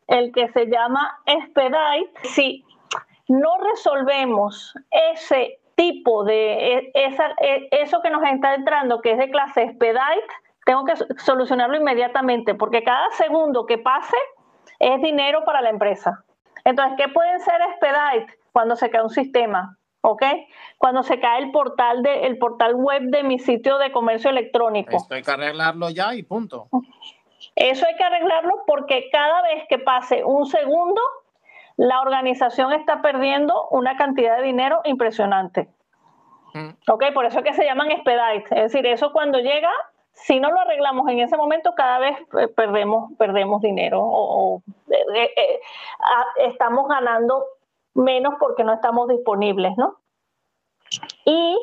El 0.06 0.32
que 0.32 0.48
se 0.48 0.66
llama 0.66 1.20
expedite, 1.26 2.12
si 2.24 2.64
no 3.28 3.58
resolvemos 3.58 4.74
ese 4.90 5.60
tipo 5.74 6.24
de, 6.24 6.78
e, 6.78 6.90
esa, 6.94 7.30
e, 7.40 7.68
eso 7.70 8.00
que 8.02 8.10
nos 8.10 8.22
está 8.24 8.54
entrando, 8.54 9.00
que 9.00 9.12
es 9.12 9.18
de 9.18 9.30
clase 9.30 9.62
expedite, 9.62 10.26
tengo 10.66 10.84
que 10.84 10.94
solucionarlo 11.18 11.76
inmediatamente, 11.76 12.54
porque 12.54 12.82
cada 12.82 13.10
segundo 13.12 13.64
que 13.64 13.78
pase 13.78 14.16
es 14.78 15.00
dinero 15.00 15.44
para 15.44 15.60
la 15.60 15.70
empresa. 15.70 16.24
Entonces, 16.64 16.94
¿qué 16.98 17.08
pueden 17.08 17.40
ser 17.40 17.60
expedite 17.62 18.38
cuando 18.52 18.76
se 18.76 18.90
cae 18.90 19.02
un 19.02 19.10
sistema? 19.10 19.78
¿Ok? 20.00 20.22
Cuando 20.76 21.02
se 21.02 21.20
cae 21.20 21.42
el 21.42 21.50
portal, 21.50 22.02
de, 22.02 22.26
el 22.26 22.38
portal 22.38 22.74
web 22.74 23.02
de 23.04 23.22
mi 23.22 23.38
sitio 23.38 23.78
de 23.78 23.92
comercio 23.92 24.30
electrónico. 24.30 24.96
Esto 24.96 25.14
hay 25.14 25.22
que 25.22 25.30
arreglarlo 25.30 25.90
ya 25.90 26.14
y 26.14 26.22
punto. 26.22 26.68
Eso 27.54 27.86
hay 27.86 27.96
que 27.96 28.04
arreglarlo 28.04 28.64
porque 28.66 29.08
cada 29.10 29.42
vez 29.42 29.64
que 29.68 29.78
pase 29.78 30.24
un 30.24 30.46
segundo, 30.46 31.00
la 31.78 32.00
organización 32.00 32.72
está 32.72 33.00
perdiendo 33.02 33.68
una 33.70 33.96
cantidad 33.96 34.36
de 34.36 34.42
dinero 34.42 34.80
impresionante. 34.84 35.68
Mm. 36.52 36.70
Ok, 36.90 37.04
por 37.14 37.24
eso 37.24 37.38
es 37.38 37.44
que 37.44 37.54
se 37.54 37.64
llaman 37.64 37.92
expedite. 37.92 38.48
Es 38.50 38.72
decir, 38.72 38.84
eso 38.84 39.12
cuando 39.12 39.38
llega, 39.38 39.70
si 40.12 40.40
no 40.40 40.50
lo 40.50 40.60
arreglamos 40.60 41.08
en 41.08 41.20
ese 41.20 41.36
momento, 41.36 41.76
cada 41.76 42.00
vez 42.00 42.18
eh, 42.36 42.48
perdemos, 42.48 43.12
perdemos 43.16 43.62
dinero 43.62 44.00
o, 44.02 44.60
eh, 44.90 45.30
eh, 45.36 45.60
estamos 46.38 46.88
ganando 46.88 47.46
menos 47.94 48.34
porque 48.40 48.64
no 48.64 48.74
estamos 48.74 49.06
disponibles, 49.08 49.76
¿no? 49.76 49.98
Y 51.24 51.56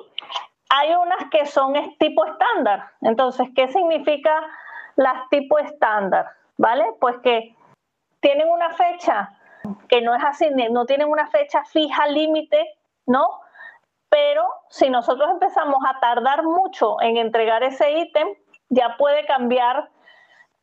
hay 0.70 0.94
unas 0.94 1.30
que 1.30 1.46
son 1.46 1.74
tipo 2.00 2.26
estándar. 2.26 2.86
Entonces, 3.02 3.50
¿qué 3.54 3.68
significa 3.68 4.32
las 4.96 5.28
tipo 5.30 5.60
estándar? 5.60 6.28
¿Vale? 6.58 6.86
Pues 7.02 7.18
que 7.18 7.54
tienen 8.22 8.48
una 8.48 8.70
fecha 8.76 9.35
que 9.88 10.02
no 10.02 10.16
es 10.16 10.24
así, 10.24 10.50
no 10.72 10.86
tienen 10.86 11.10
una 11.10 11.28
fecha 11.28 11.64
fija 11.66 12.08
límite, 12.08 12.66
¿no? 13.06 13.40
Pero 14.10 14.44
si 14.70 14.90
nosotros 14.90 15.30
empezamos 15.30 15.80
a 15.88 16.00
tardar 16.00 16.44
mucho 16.44 17.02
en 17.02 17.18
entregar 17.18 17.64
ese 17.64 17.92
ítem, 17.92 18.28
ya 18.70 18.96
puede 18.98 19.26
cambiar, 19.26 19.90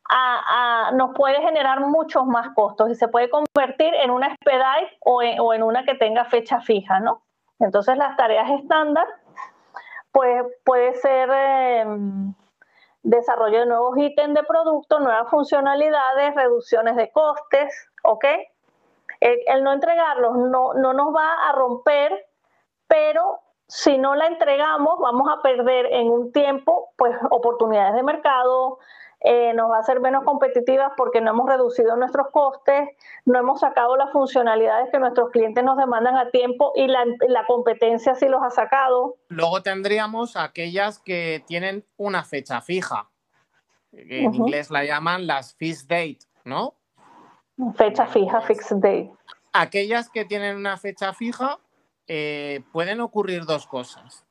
a, 0.09 0.91
nos 0.95 1.13
puede 1.15 1.41
generar 1.41 1.79
muchos 1.81 2.25
más 2.25 2.49
costos 2.55 2.89
y 2.89 2.95
se 2.95 3.07
puede 3.07 3.29
convertir 3.29 3.93
en 3.95 4.11
una 4.11 4.27
expedite 4.27 4.97
o 5.01 5.21
en, 5.53 5.63
una 5.63 5.83
que 5.85 5.95
tenga 5.95 6.25
fecha 6.25 6.61
fija, 6.61 6.99
¿no? 6.99 7.23
Entonces 7.59 7.97
las 7.97 8.17
tareas 8.17 8.49
estándar, 8.51 9.07
pues 10.11 10.43
puede 10.63 10.95
ser 10.95 11.29
em, 11.31 12.33
desarrollo 13.03 13.59
de 13.59 13.65
nuevos 13.65 13.97
ítems 13.97 14.33
de 14.33 14.43
producto, 14.43 14.99
nuevas 14.99 15.29
funcionalidades, 15.29 16.35
reducciones 16.35 16.95
de 16.95 17.11
costes, 17.11 17.73
¿ok? 18.03 18.25
El, 19.23 19.63
no 19.63 19.71
entregarlos 19.71 20.35
no, 20.35 20.73
no 20.73 20.93
nos 20.93 21.15
va 21.15 21.49
a 21.49 21.53
romper, 21.53 22.27
pero 22.87 23.39
si 23.67 23.97
no 23.97 24.15
la 24.15 24.27
entregamos, 24.27 24.99
vamos 24.99 25.29
a 25.31 25.41
perder 25.41 25.87
en 25.91 26.09
un 26.09 26.31
tiempo 26.31 26.93
pues 26.97 27.15
oportunidades 27.31 27.95
de 27.95 28.03
mercado, 28.03 28.79
eh, 29.25 29.53
nos 29.53 29.71
va 29.71 29.77
a 29.77 29.79
hacer 29.79 30.01
menos 30.01 30.25
competitivas 30.25 30.91
porque 30.97 31.21
no 31.21 31.31
hemos 31.31 31.49
reducido 31.49 31.95
nuestros 31.95 32.27
costes, 32.31 32.89
no 33.23 33.39
hemos 33.39 33.61
sacado 33.61 33.95
las 33.95 34.11
funcionalidades 34.11 34.89
que 34.91 34.99
nuestros 34.99 35.29
clientes 35.29 35.63
nos 35.63 35.77
demandan 35.77 36.17
a 36.17 36.29
tiempo 36.29 36.73
y 36.75 36.87
la, 36.87 37.05
competencia 37.47 38.15
sí 38.15 38.27
los 38.27 38.43
ha 38.43 38.49
sacado. 38.49 39.15
Luego 39.29 39.61
tendríamos 39.63 40.35
aquellas 40.35 40.99
que 40.99 41.41
tienen 41.47 41.85
una 41.95 42.25
fecha 42.25 42.59
fija, 42.59 43.09
que 43.91 44.23
en 44.25 44.35
inglés 44.35 44.69
la 44.69 44.83
llaman 44.83 45.25
las 45.25 45.55
fixed 45.55 45.87
date, 45.87 46.25
¿no? 46.43 46.75
Fecha 47.75 48.07
fija, 48.07 48.41
fixed 48.41 48.77
date. 48.77 49.11
Aquellas 49.53 50.09
que 50.09 50.25
tienen 50.25 50.57
una 50.57 50.77
fecha 50.77 51.13
fija, 51.13 51.59
eh, 52.07 52.63
pueden 52.71 52.99
ocurrir 53.01 53.45
dos 53.45 53.67
cosas. 53.67 54.25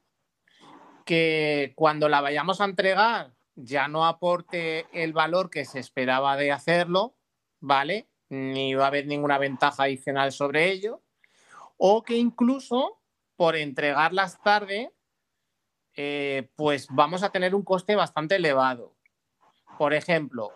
Que 1.04 1.72
cuando 1.76 2.08
la 2.08 2.20
vayamos 2.20 2.60
a 2.60 2.64
entregar 2.64 3.32
ya 3.54 3.88
no 3.88 4.06
aporte 4.06 4.86
el 4.92 5.12
valor 5.12 5.50
que 5.50 5.64
se 5.64 5.78
esperaba 5.78 6.36
de 6.36 6.52
hacerlo, 6.52 7.14
¿vale? 7.60 8.08
Ni 8.28 8.74
va 8.74 8.84
a 8.84 8.88
haber 8.88 9.06
ninguna 9.06 9.38
ventaja 9.38 9.84
adicional 9.84 10.32
sobre 10.32 10.70
ello. 10.70 11.02
O 11.76 12.02
que 12.02 12.16
incluso 12.16 12.98
por 13.36 13.56
entregarlas 13.56 14.40
tarde, 14.42 14.92
eh, 15.96 16.48
pues 16.56 16.86
vamos 16.90 17.22
a 17.22 17.30
tener 17.30 17.54
un 17.54 17.62
coste 17.62 17.96
bastante 17.96 18.36
elevado. 18.36 18.94
Por 19.78 19.94
ejemplo, 19.94 20.52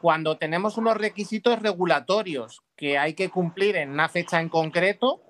cuando 0.00 0.38
tenemos 0.38 0.78
unos 0.78 0.96
requisitos 0.96 1.60
regulatorios 1.60 2.62
que 2.76 2.98
hay 2.98 3.14
que 3.14 3.28
cumplir 3.28 3.76
en 3.76 3.90
una 3.90 4.08
fecha 4.08 4.40
en 4.40 4.48
concreto, 4.48 5.20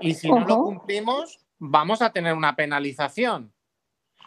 y 0.00 0.14
si 0.14 0.28
no 0.30 0.40
lo 0.40 0.62
cumplimos, 0.62 1.38
vamos 1.58 2.02
a 2.02 2.10
tener 2.10 2.34
una 2.34 2.56
penalización. 2.56 3.52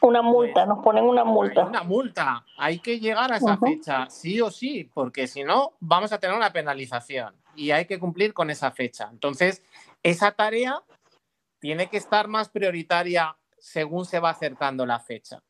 Una 0.01 0.21
multa, 0.21 0.65
nos 0.65 0.83
ponen 0.83 1.03
una 1.05 1.23
multa. 1.23 1.65
Una 1.65 1.83
multa. 1.83 2.45
Hay 2.57 2.79
que 2.79 2.99
llegar 2.99 3.31
a 3.31 3.37
esa 3.37 3.57
fecha, 3.57 4.09
sí 4.09 4.41
o 4.41 4.51
sí, 4.51 4.89
porque 4.93 5.27
si 5.27 5.43
no, 5.43 5.73
vamos 5.79 6.11
a 6.11 6.19
tener 6.19 6.35
una 6.35 6.51
penalización 6.51 7.35
y 7.55 7.71
hay 7.71 7.85
que 7.85 7.99
cumplir 7.99 8.33
con 8.33 8.49
esa 8.49 8.71
fecha. 8.71 9.09
Entonces, 9.11 9.63
esa 10.01 10.31
tarea 10.31 10.81
tiene 11.59 11.87
que 11.87 11.97
estar 11.97 12.27
más 12.27 12.49
prioritaria 12.49 13.37
según 13.57 14.05
se 14.05 14.19
va 14.19 14.31
acercando 14.31 14.85
la 14.85 14.99
fecha. 14.99 15.41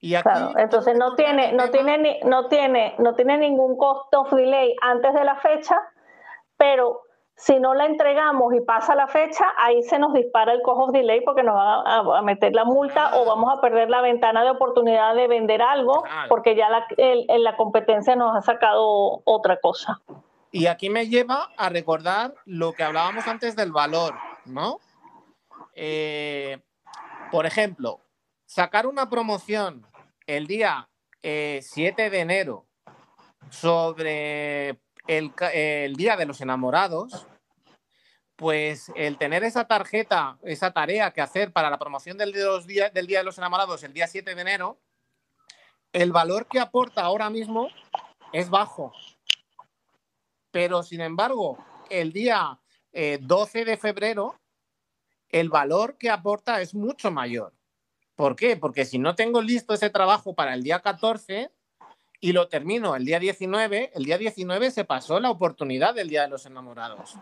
Y 0.00 0.14
claro, 0.16 0.52
entonces 0.56 0.96
no 0.96 1.14
tiene, 1.14 1.52
no 1.52 1.70
tiene, 1.70 2.20
no 2.24 2.48
tiene, 2.48 2.94
no 2.98 3.14
tiene 3.14 3.36
ningún 3.36 3.76
costo 3.76 4.22
of 4.22 4.32
delay 4.32 4.74
antes 4.80 5.12
de 5.12 5.24
la 5.24 5.36
fecha, 5.36 5.76
pero 6.56 7.02
si 7.40 7.58
no 7.58 7.74
la 7.74 7.86
entregamos 7.86 8.54
y 8.54 8.60
pasa 8.60 8.94
la 8.94 9.06
fecha, 9.06 9.44
ahí 9.58 9.82
se 9.82 9.98
nos 9.98 10.12
dispara 10.12 10.52
el 10.52 10.60
cojo 10.60 10.90
delay 10.92 11.22
porque 11.22 11.42
nos 11.42 11.54
va 11.54 12.18
a, 12.18 12.22
meter 12.22 12.54
la 12.54 12.64
multa 12.64 13.16
o 13.16 13.24
vamos 13.24 13.50
a 13.50 13.60
perder 13.62 13.88
la 13.88 14.02
ventana 14.02 14.42
de 14.44 14.50
oportunidad 14.50 15.14
de 15.14 15.26
vender 15.26 15.62
algo 15.62 16.04
porque 16.28 16.54
ya 16.54 16.68
la, 16.68 16.86
la 17.38 17.56
competencia 17.56 18.14
nos 18.14 18.36
ha 18.36 18.42
sacado 18.42 19.22
otra 19.24 19.58
cosa. 19.58 20.00
Y 20.52 20.66
aquí 20.66 20.90
me 20.90 21.08
lleva 21.08 21.48
a 21.56 21.68
recordar 21.68 22.34
lo 22.44 22.72
que 22.72 22.82
hablábamos 22.82 23.26
antes 23.26 23.56
del 23.56 23.72
valor, 23.72 24.14
¿no? 24.44 24.78
Eh, 25.74 26.58
por 27.30 27.46
ejemplo, 27.46 28.00
sacar 28.50 28.88
una 28.88 29.08
promoción 29.08 29.86
el 30.26 30.48
día 30.48 30.90
7 31.22 31.62
eh, 31.72 32.10
de 32.10 32.18
enero 32.18 32.66
sobre 33.48 34.80
el, 35.06 35.94
Día 35.94 36.16
de 36.16 36.26
los 36.26 36.40
Enamorados, 36.40 37.28
pues 38.34 38.90
el 38.96 39.18
tener 39.18 39.44
esa 39.44 39.68
tarjeta, 39.68 40.36
esa 40.42 40.72
tarea 40.72 41.12
que 41.12 41.20
hacer 41.20 41.52
para 41.52 41.70
la 41.70 41.78
promoción 41.78 42.18
del, 42.18 42.32
día, 42.66 42.90
del 42.90 43.06
Día 43.06 43.18
de 43.18 43.24
los 43.24 43.38
Enamorados 43.38 43.84
el 43.84 43.92
día 43.92 44.08
7 44.08 44.34
de 44.34 44.40
enero, 44.40 44.80
el 45.92 46.10
valor 46.10 46.46
que 46.46 46.58
aporta 46.58 47.02
ahora 47.02 47.30
mismo 47.30 47.68
es 48.32 48.50
bajo. 48.50 48.92
Pero, 50.50 50.82
sin 50.82 51.02
embargo, 51.02 51.64
el 51.88 52.12
día 52.12 52.58
12 52.92 53.60
eh, 53.60 53.64
de 53.64 53.76
febrero, 53.76 54.40
el 55.28 55.50
valor 55.50 55.96
que 55.98 56.10
aporta 56.10 56.60
es 56.60 56.74
mucho 56.74 57.12
mayor. 57.12 57.59
¿Por 58.20 58.36
qué? 58.36 58.56
Porque 58.58 58.84
si 58.84 58.98
no 58.98 59.14
tengo 59.14 59.40
listo 59.40 59.72
ese 59.72 59.88
trabajo 59.88 60.34
para 60.34 60.52
el 60.52 60.62
día 60.62 60.80
14 60.80 61.50
y 62.20 62.32
lo 62.32 62.48
termino 62.48 62.94
el 62.94 63.06
día 63.06 63.18
19, 63.18 63.92
el 63.94 64.04
día 64.04 64.18
19 64.18 64.70
se 64.70 64.84
pasó 64.84 65.20
la 65.20 65.30
oportunidad 65.30 65.94
del 65.94 66.10
Día 66.10 66.20
de 66.20 66.28
los 66.28 66.44
Enamorados 66.44 67.18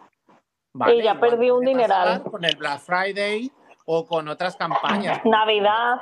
y 0.89 1.03
ya 1.03 1.21
perdí 1.21 1.51
un 1.51 1.65
dineral. 1.65 2.25
Con 2.25 2.45
el 2.45 2.57
Black 2.57 2.81
Friday 2.81 3.53
o 3.87 4.07
con 4.07 4.27
otras 4.27 4.57
campañas. 4.57 5.25
Navidad. 5.25 6.01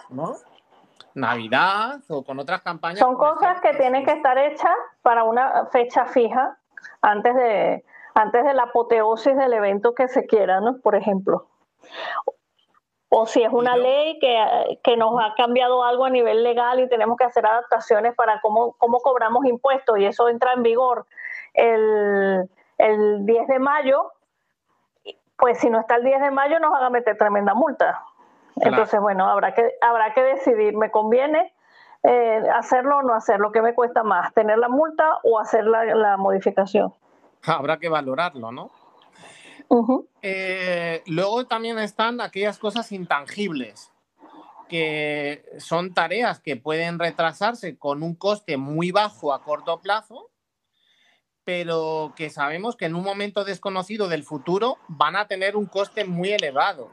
Navidad 1.14 2.00
o 2.08 2.24
con 2.24 2.38
otras 2.38 2.62
campañas. 2.62 3.00
Son 3.00 3.16
cosas 3.16 3.60
que 3.60 3.74
tienen 3.74 4.02
que 4.02 4.12
estar 4.12 4.38
hechas 4.38 4.76
para 5.02 5.24
una 5.24 5.66
fecha 5.66 6.06
fija 6.06 6.56
antes 7.02 7.34
de, 7.34 7.84
antes 8.14 8.44
de 8.44 8.54
la 8.54 8.62
apoteosis 8.62 9.36
del 9.36 9.52
evento 9.52 9.94
que 9.94 10.08
se 10.08 10.24
quiera, 10.24 10.60
¿no? 10.60 10.78
Por 10.80 10.94
ejemplo. 10.94 11.48
O 13.08 13.26
si 13.26 13.42
es 13.42 13.52
una 13.52 13.76
ley 13.76 14.18
que, 14.18 14.78
que, 14.82 14.96
nos 14.96 15.20
ha 15.22 15.34
cambiado 15.36 15.84
algo 15.84 16.04
a 16.04 16.10
nivel 16.10 16.42
legal 16.42 16.80
y 16.80 16.88
tenemos 16.88 17.16
que 17.16 17.24
hacer 17.24 17.46
adaptaciones 17.46 18.14
para 18.14 18.40
cómo, 18.40 18.72
cómo 18.78 18.98
cobramos 18.98 19.46
impuestos 19.46 19.98
y 19.98 20.06
eso 20.06 20.28
entra 20.28 20.52
en 20.54 20.64
vigor 20.64 21.06
el, 21.54 22.48
el 22.78 23.26
10 23.26 23.46
de 23.46 23.58
mayo, 23.58 24.12
pues 25.38 25.58
si 25.58 25.70
no 25.70 25.80
está 25.80 25.96
el 25.96 26.04
10 26.04 26.20
de 26.20 26.30
mayo 26.30 26.58
nos 26.58 26.72
van 26.72 26.84
a 26.84 26.90
meter 26.90 27.16
tremenda 27.16 27.54
multa. 27.54 28.02
Entonces, 28.56 29.00
bueno, 29.00 29.28
habrá 29.28 29.52
que, 29.52 29.74
habrá 29.80 30.14
que 30.14 30.22
decidir, 30.22 30.76
¿me 30.76 30.90
conviene 30.90 31.52
eh, 32.02 32.42
hacerlo 32.54 32.98
o 32.98 33.02
no 33.02 33.14
hacerlo? 33.14 33.52
¿Qué 33.52 33.60
me 33.60 33.74
cuesta 33.74 34.02
más, 34.02 34.32
tener 34.32 34.58
la 34.58 34.68
multa 34.68 35.18
o 35.24 35.38
hacer 35.38 35.64
la, 35.64 36.16
modificación? 36.16 36.94
Habrá 37.46 37.76
que 37.78 37.88
valorarlo, 37.88 38.50
¿no? 38.52 38.70
Eh, 40.22 41.02
luego 41.06 41.46
también 41.46 41.78
están 41.78 42.20
aquellas 42.20 42.58
cosas 42.58 42.90
intangibles, 42.92 43.92
que 44.68 45.44
son 45.58 45.94
tareas 45.94 46.40
que 46.40 46.56
pueden 46.56 46.98
retrasarse 46.98 47.76
con 47.78 48.02
un 48.02 48.14
coste 48.14 48.56
muy 48.56 48.90
bajo 48.90 49.32
a 49.32 49.42
corto 49.42 49.80
plazo, 49.80 50.30
pero 51.44 52.12
que 52.16 52.30
sabemos 52.30 52.74
que 52.74 52.86
en 52.86 52.96
un 52.96 53.04
momento 53.04 53.44
desconocido 53.44 54.08
del 54.08 54.24
futuro 54.24 54.78
van 54.88 55.14
a 55.14 55.28
tener 55.28 55.56
un 55.56 55.66
coste 55.66 56.04
muy 56.04 56.32
elevado. 56.32 56.90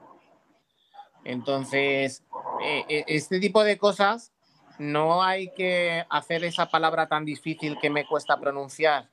Entonces, 1.23 2.23
eh, 2.63 2.85
eh, 2.87 3.03
este 3.07 3.39
tipo 3.39 3.63
de 3.63 3.77
cosas 3.77 4.31
no 4.77 5.23
hay 5.23 5.51
que 5.53 6.05
hacer 6.09 6.43
esa 6.43 6.69
palabra 6.69 7.07
tan 7.07 7.25
difícil 7.25 7.77
que 7.79 7.89
me 7.89 8.05
cuesta 8.05 8.39
pronunciar, 8.39 9.09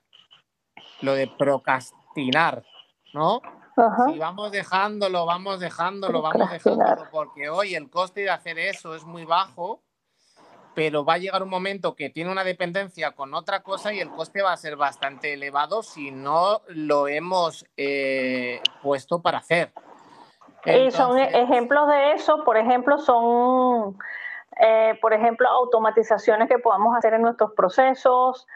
lo 1.00 1.14
de 1.14 1.26
procrastinar, 1.26 2.64
¿no? 3.12 3.40
Si 4.08 4.18
vamos 4.18 4.50
dejándolo, 4.50 5.24
vamos 5.24 5.60
dejándolo, 5.60 6.20
vamos 6.20 6.50
dejándolo, 6.50 7.08
porque 7.10 7.48
hoy 7.48 7.74
el 7.74 7.88
coste 7.88 8.22
de 8.22 8.30
hacer 8.30 8.58
eso 8.58 8.94
es 8.94 9.04
muy 9.04 9.24
bajo, 9.24 9.80
pero 10.74 11.04
va 11.04 11.14
a 11.14 11.18
llegar 11.18 11.42
un 11.42 11.48
momento 11.48 11.94
que 11.94 12.10
tiene 12.10 12.30
una 12.30 12.44
dependencia 12.44 13.12
con 13.12 13.32
otra 13.32 13.62
cosa 13.62 13.92
y 13.92 14.00
el 14.00 14.10
coste 14.10 14.42
va 14.42 14.52
a 14.52 14.56
ser 14.56 14.76
bastante 14.76 15.32
elevado 15.32 15.82
si 15.82 16.10
no 16.10 16.60
lo 16.68 17.08
hemos 17.08 17.64
eh, 17.76 18.60
puesto 18.82 19.22
para 19.22 19.38
hacer. 19.38 19.72
y 20.64 20.90
son 20.90 21.18
ejemplos 21.18 21.88
de 21.88 22.12
eso, 22.12 22.44
por 22.44 22.56
ejemplo, 22.58 22.98
son, 22.98 23.96
eh, 24.60 24.98
por 25.00 25.14
ejemplo, 25.14 25.48
automatizaciones 25.48 26.48
que 26.48 26.58
podamos 26.58 26.96
hacer 26.96 27.14
en 27.14 27.22
nuestros 27.22 27.52
procesos, 27.52 28.46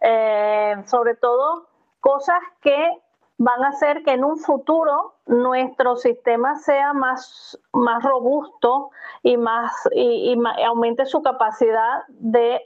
eh, 0.00 0.74
sobre 0.86 1.14
todo 1.14 1.68
cosas 2.00 2.40
que 2.60 2.90
van 3.38 3.64
a 3.64 3.68
hacer 3.68 4.02
que 4.04 4.12
en 4.12 4.24
un 4.24 4.38
futuro 4.38 5.14
nuestro 5.26 5.96
sistema 5.96 6.56
sea 6.56 6.92
más, 6.92 7.58
más 7.72 8.02
robusto 8.02 8.90
y, 9.22 9.36
más, 9.36 9.72
y, 9.92 10.36
aumente 10.64 11.06
su 11.06 11.22
capacidad 11.22 12.02
de, 12.08 12.60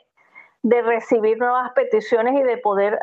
de, 0.62 0.82
recibir 0.82 1.38
nuevas 1.38 1.72
peticiones 1.72 2.34
y 2.34 2.42
de 2.42 2.58
poder 2.58 2.98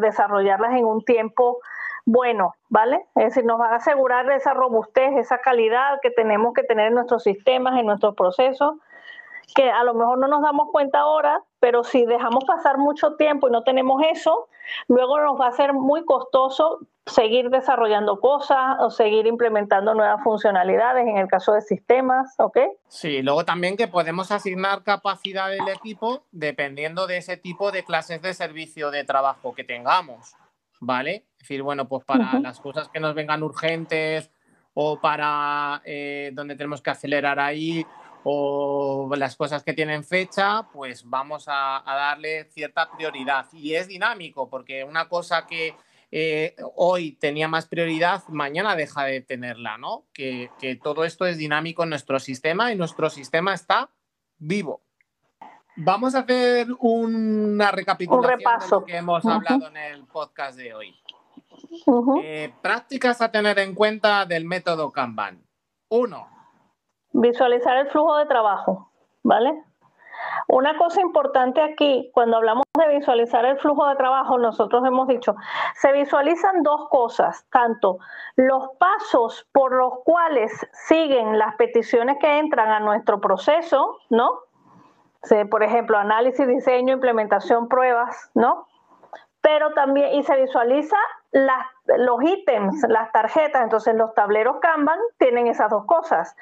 desarrollarlas 0.00 0.74
en 0.74 0.84
un 0.84 1.04
tiempo 1.04 1.58
bueno, 2.04 2.54
¿vale? 2.68 3.06
Es 3.14 3.26
decir, 3.26 3.44
nos 3.44 3.60
va 3.60 3.68
a 3.68 3.76
asegurar 3.76 4.30
esa 4.32 4.54
robustez, 4.54 5.16
esa 5.16 5.38
calidad 5.38 6.00
que 6.02 6.10
tenemos 6.10 6.52
que 6.52 6.64
tener 6.64 6.88
en 6.88 6.94
nuestros 6.94 7.22
sistemas, 7.22 7.78
en 7.78 7.86
nuestros 7.86 8.14
procesos, 8.16 8.74
que 9.54 9.70
a 9.70 9.84
lo 9.84 9.94
mejor 9.94 10.18
no 10.18 10.26
nos 10.26 10.42
damos 10.42 10.70
cuenta 10.70 11.00
ahora, 11.00 11.42
pero 11.60 11.84
si 11.84 12.04
dejamos 12.06 12.44
pasar 12.44 12.78
mucho 12.78 13.16
tiempo 13.16 13.48
y 13.48 13.52
no 13.52 13.62
tenemos 13.62 14.02
eso, 14.10 14.48
luego 14.88 15.20
nos 15.20 15.40
va 15.40 15.48
a 15.48 15.52
ser 15.52 15.72
muy 15.74 16.04
costoso 16.04 16.80
seguir 17.06 17.50
desarrollando 17.50 18.20
cosas 18.20 18.76
o 18.80 18.90
seguir 18.90 19.26
implementando 19.26 19.94
nuevas 19.94 20.22
funcionalidades 20.22 21.06
en 21.06 21.16
el 21.16 21.26
caso 21.26 21.52
de 21.52 21.60
sistemas, 21.60 22.34
¿ok? 22.38 22.58
Sí, 22.88 23.22
luego 23.22 23.44
también 23.44 23.76
que 23.76 23.88
podemos 23.88 24.30
asignar 24.30 24.84
capacidad 24.84 25.50
del 25.50 25.68
equipo 25.68 26.24
dependiendo 26.30 27.06
de 27.06 27.16
ese 27.16 27.36
tipo 27.36 27.72
de 27.72 27.84
clases 27.84 28.22
de 28.22 28.34
servicio 28.34 28.90
de 28.90 29.04
trabajo 29.04 29.52
que 29.52 29.64
tengamos, 29.64 30.36
¿vale? 30.80 31.26
Es 31.32 31.48
decir, 31.48 31.62
bueno, 31.62 31.88
pues 31.88 32.04
para 32.04 32.38
las 32.38 32.60
cosas 32.60 32.88
que 32.88 33.00
nos 33.00 33.14
vengan 33.14 33.42
urgentes 33.42 34.30
o 34.74 35.00
para 35.00 35.82
eh, 35.84 36.30
donde 36.34 36.54
tenemos 36.54 36.80
que 36.80 36.90
acelerar 36.90 37.40
ahí 37.40 37.84
o 38.24 39.10
las 39.16 39.36
cosas 39.36 39.62
que 39.64 39.72
tienen 39.72 40.04
fecha, 40.04 40.62
pues 40.72 41.08
vamos 41.08 41.46
a, 41.48 41.82
darle 41.84 42.44
cierta 42.44 42.90
prioridad. 42.90 43.46
Y 43.52 43.74
es 43.74 43.88
dinámico, 43.88 44.48
porque 44.48 44.84
una 44.84 45.08
cosa 45.08 45.46
que 45.46 45.74
eh, 46.14 46.54
hoy 46.76 47.12
tenía 47.12 47.48
más 47.48 47.66
prioridad, 47.66 48.22
mañana 48.28 48.76
deja 48.76 49.04
de 49.04 49.22
tenerla, 49.22 49.78
¿no? 49.78 50.04
Que, 50.12 50.50
todo 50.82 51.04
esto 51.04 51.24
es 51.26 51.38
dinámico 51.38 51.82
en 51.82 51.88
nuestro 51.88 52.20
sistema 52.20 52.70
y 52.70 52.76
nuestro 52.76 53.08
sistema 53.08 53.54
está 53.54 53.88
vivo. 54.38 54.82
Vamos 55.74 56.14
a 56.14 56.20
hacer 56.20 56.68
una 56.80 57.70
recapitulación 57.70 58.38
de 58.38 58.68
lo 58.70 58.84
que 58.84 58.96
hemos 58.96 59.24
hablado 59.24 59.68
en 59.68 59.76
el 59.78 60.04
podcast 60.04 60.58
de 60.58 60.74
hoy. 60.74 60.94
Eh, 62.22 62.52
prácticas 62.60 63.22
a 63.22 63.32
tener 63.32 63.58
en 63.58 63.74
cuenta 63.74 64.26
del 64.26 64.44
método 64.44 64.92
Kanban. 64.92 65.42
Uno, 65.88 66.28
Visualizar 67.12 67.76
el 67.76 67.88
flujo 67.88 68.16
de 68.16 68.26
trabajo, 68.26 68.90
¿vale? 69.22 69.64
Una 70.48 70.76
cosa 70.76 71.00
importante 71.00 71.60
aquí, 71.62 72.10
cuando 72.12 72.36
hablamos 72.36 72.64
de 72.78 72.96
visualizar 72.96 73.44
el 73.44 73.58
flujo 73.58 73.86
de 73.88 73.96
trabajo, 73.96 74.38
nosotros 74.38 74.84
hemos 74.86 75.08
dicho, 75.08 75.34
se 75.76 75.92
visualizan 75.92 76.62
dos 76.62 76.88
cosas, 76.88 77.46
tanto 77.50 77.98
los 78.36 78.68
pasos 78.78 79.46
por 79.52 79.72
los 79.72 80.00
cuales 80.04 80.52
siguen 80.72 81.38
las 81.38 81.54
peticiones 81.56 82.18
que 82.20 82.38
entran 82.38 82.70
a 82.70 82.80
nuestro 82.80 83.20
proceso, 83.20 83.98
¿no? 84.10 84.40
por 85.50 85.62
ejemplo, 85.62 85.98
análisis, 85.98 86.46
diseño, 86.46 86.94
implementación, 86.94 87.68
pruebas, 87.68 88.30
¿no? 88.34 88.66
Pero 89.40 89.72
también, 89.72 90.14
y 90.14 90.22
se 90.24 90.36
visualiza 90.36 90.96
las, 91.30 91.64
los 91.98 92.22
ítems, 92.22 92.84
las 92.88 93.10
tarjetas, 93.12 93.62
entonces 93.62 93.94
los 93.94 94.14
tableros 94.14 94.56
Kanban 94.60 94.98
tienen 95.18 95.46
esas 95.46 95.70
dos 95.70 95.84
cosas. 95.86 96.36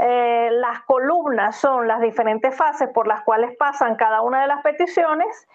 Eh, 0.00 0.48
las 0.52 0.82
columnas 0.82 1.56
son 1.56 1.88
las 1.88 2.00
diferentes 2.00 2.56
fases 2.56 2.88
por 2.94 3.06
las 3.06 3.22
cuales 3.22 3.56
pasan 3.58 3.96
cada 3.96 4.22
una 4.22 4.42
de 4.42 4.48
las 4.48 4.62
peticiones 4.62 5.48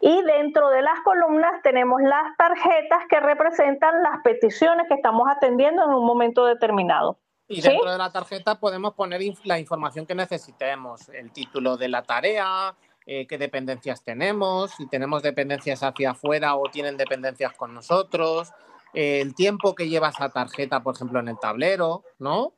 y 0.00 0.22
dentro 0.22 0.70
de 0.70 0.82
las 0.82 1.00
columnas 1.00 1.62
tenemos 1.62 2.02
las 2.02 2.36
tarjetas 2.36 3.04
que 3.08 3.20
representan 3.20 4.02
las 4.02 4.22
peticiones 4.22 4.86
que 4.88 4.94
estamos 4.94 5.28
atendiendo 5.30 5.84
en 5.84 5.90
un 5.90 6.04
momento 6.04 6.44
determinado. 6.44 7.18
Y 7.48 7.60
dentro 7.60 7.92
de 7.92 7.98
la 7.98 8.10
tarjeta 8.10 8.58
podemos 8.58 8.94
poner 8.94 9.20
la 9.44 9.58
información 9.58 10.06
que 10.06 10.14
necesitemos, 10.14 11.08
el 11.10 11.30
título 11.30 11.76
de 11.76 11.88
la 11.88 12.02
tarea, 12.02 12.74
eh, 13.06 13.26
qué 13.26 13.36
dependencias 13.36 14.02
tenemos, 14.02 14.70
si 14.72 14.86
tenemos 14.86 15.22
dependencias 15.22 15.82
hacia 15.82 16.12
afuera 16.12 16.56
o 16.56 16.70
tienen 16.70 16.96
dependencias 16.96 17.52
con 17.52 17.74
nosotros, 17.74 18.50
el 18.94 19.34
tiempo 19.34 19.74
que 19.74 19.88
lleva 19.88 20.08
esa 20.08 20.28
tarjeta, 20.30 20.82
por 20.82 20.94
ejemplo, 20.94 21.20
en 21.20 21.28
el 21.28 21.38
tablero, 21.38 22.04
¿no? 22.18 22.54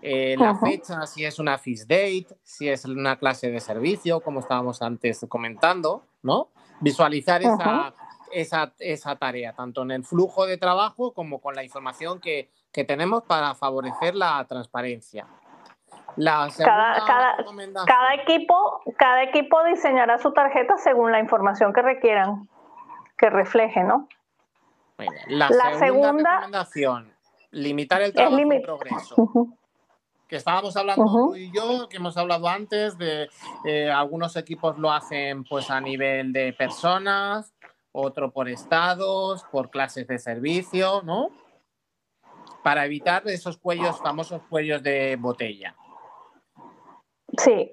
Eh, 0.00 0.36
la 0.38 0.54
fecha, 0.54 1.06
si 1.06 1.24
es 1.24 1.38
una 1.38 1.58
fish 1.58 1.86
date, 1.86 2.28
si 2.42 2.68
es 2.68 2.84
una 2.84 3.16
clase 3.16 3.50
de 3.50 3.60
servicio, 3.60 4.20
como 4.20 4.40
estábamos 4.40 4.80
antes 4.82 5.26
comentando, 5.28 6.04
¿no? 6.22 6.50
Visualizar 6.80 7.42
esa, 7.42 7.94
esa, 8.30 8.72
esa, 8.78 9.16
tarea, 9.16 9.54
tanto 9.54 9.82
en 9.82 9.90
el 9.90 10.04
flujo 10.04 10.46
de 10.46 10.56
trabajo 10.56 11.12
como 11.12 11.40
con 11.40 11.56
la 11.56 11.64
información 11.64 12.20
que, 12.20 12.50
que 12.72 12.84
tenemos 12.84 13.24
para 13.24 13.54
favorecer 13.54 14.14
la 14.14 14.44
transparencia 14.48 15.26
cada, 16.64 17.36
cada, 17.86 18.14
equipo, 18.14 18.82
cada 18.96 19.22
equipo 19.22 19.62
diseñará 19.64 20.18
su 20.18 20.32
tarjeta 20.32 20.76
según 20.78 21.12
la 21.12 21.20
información 21.20 21.72
que 21.72 21.82
requieran, 21.82 22.48
que 23.16 23.30
refleje, 23.30 23.84
¿no? 23.84 24.08
La, 25.28 25.48
segunda, 25.78 26.36
recomendación, 26.36 27.12
limitar 27.50 28.02
el 28.02 28.12
trabajo 28.12 28.38
en 28.38 28.62
progreso. 28.62 29.16
Que 30.28 30.36
estábamos 30.36 30.76
hablando 30.76 31.06
tú 31.06 31.36
y 31.36 31.50
yo, 31.50 31.88
que 31.88 31.96
hemos 31.96 32.18
hablado 32.18 32.48
antes 32.48 32.98
de 32.98 33.30
eh, 33.64 33.90
algunos 33.90 34.36
equipos 34.36 34.76
lo 34.76 34.92
hacen 34.92 35.42
pues 35.44 35.70
a 35.70 35.80
nivel 35.80 36.34
de 36.34 36.52
personas, 36.52 37.54
otro 37.92 38.30
por 38.30 38.46
estados, 38.46 39.44
por 39.44 39.70
clases 39.70 40.06
de 40.06 40.18
servicio, 40.18 41.00
¿no? 41.02 41.30
Para 42.62 42.84
evitar 42.84 43.26
esos 43.26 43.56
cuellos, 43.56 44.02
famosos 44.02 44.42
cuellos 44.50 44.82
de 44.82 45.16
botella. 45.16 45.74
Sí. 47.38 47.72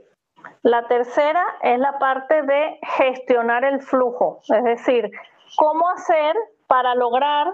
La 0.63 0.87
tercera 0.87 1.43
es 1.61 1.77
la 1.77 1.99
parte 1.99 2.41
de 2.41 2.79
gestionar 2.97 3.65
el 3.65 3.81
flujo, 3.81 4.39
es 4.47 4.63
decir, 4.63 5.11
cómo 5.57 5.89
hacer 5.89 6.35
para 6.75 6.93
lograr 6.93 7.53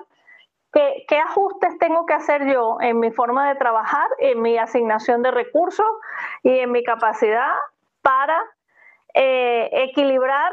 qué 0.73 1.17
ajustes 1.19 1.77
tengo 1.77 2.07
que 2.07 2.15
hacer 2.15 2.51
yo 2.51 2.77
en 2.81 2.99
mi 2.99 3.11
forma 3.11 3.47
de 3.49 3.55
trabajar, 3.55 4.07
en 4.17 4.41
mi 4.41 4.57
asignación 4.57 5.21
de 5.21 5.29
recursos 5.29 5.85
y 6.41 6.57
en 6.57 6.71
mi 6.71 6.83
capacidad 6.83 7.51
para 8.01 8.41
eh, 9.13 9.69
equilibrar 9.73 10.51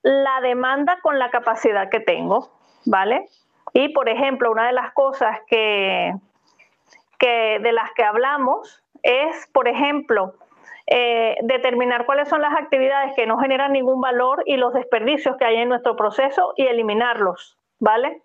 la 0.00 0.40
demanda 0.40 1.00
con 1.02 1.18
la 1.18 1.28
capacidad 1.28 1.90
que 1.90 2.00
tengo, 2.00 2.48
¿vale? 2.86 3.26
Y 3.74 3.90
por 3.90 4.08
ejemplo, 4.08 4.50
una 4.50 4.68
de 4.68 4.72
las 4.72 4.94
cosas 4.94 5.40
que 5.46 6.14
de 7.20 7.72
las 7.72 7.92
que 7.92 8.04
hablamos 8.04 8.82
es, 9.02 9.48
por 9.52 9.68
ejemplo, 9.68 10.34
eh, 10.86 11.36
determinar 11.42 12.06
cuáles 12.06 12.28
son 12.28 12.40
las 12.40 12.54
actividades 12.54 13.12
que 13.16 13.26
no 13.26 13.36
generan 13.38 13.72
ningún 13.72 14.00
valor 14.00 14.44
y 14.46 14.56
los 14.56 14.72
desperdicios 14.72 15.36
que 15.36 15.44
hay 15.44 15.56
en 15.56 15.68
nuestro 15.68 15.94
proceso 15.94 16.54
y 16.56 16.66
eliminarlos, 16.66 17.58
¿vale? 17.78 18.22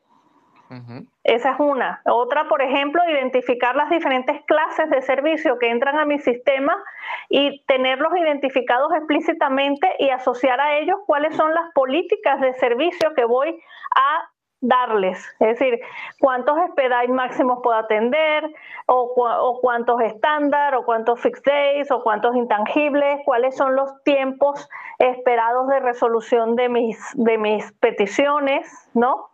Esa 1.25 1.51
es 1.51 1.59
una. 1.59 2.01
Otra, 2.05 2.47
por 2.47 2.61
ejemplo, 2.61 3.01
identificar 3.09 3.75
las 3.75 3.89
diferentes 3.89 4.41
clases 4.45 4.89
de 4.89 5.01
servicio 5.01 5.59
que 5.59 5.69
entran 5.69 5.97
a 5.97 6.05
mi 6.05 6.17
sistema 6.19 6.81
y 7.27 7.61
tenerlos 7.65 8.15
identificados 8.15 8.93
explícitamente 8.93 9.89
y 9.99 10.09
asociar 10.11 10.61
a 10.61 10.77
ellos 10.77 10.97
cuáles 11.05 11.35
son 11.35 11.53
las 11.53 11.73
políticas 11.73 12.39
de 12.39 12.53
servicio 12.53 13.13
que 13.15 13.25
voy 13.25 13.49
a 13.95 14.29
darles, 14.61 15.17
es 15.39 15.59
decir, 15.59 15.79
cuántos 16.19 16.55
expedite 16.59 17.07
máximos 17.07 17.59
puedo 17.63 17.77
atender, 17.77 18.47
o, 18.85 19.59
cuántos 19.59 19.99
estándar, 20.01 20.75
o 20.75 20.85
cuántos 20.85 21.19
fixed 21.19 21.43
days, 21.43 21.89
o 21.89 22.03
cuántos 22.03 22.35
intangibles, 22.35 23.21
cuáles 23.25 23.57
son 23.57 23.75
los 23.75 24.03
tiempos 24.03 24.69
esperados 24.99 25.67
de 25.67 25.79
resolución 25.79 26.55
de 26.55 26.69
mis, 26.69 26.97
de 27.15 27.39
mis 27.39 27.71
peticiones, 27.73 28.71
¿no? 28.93 29.30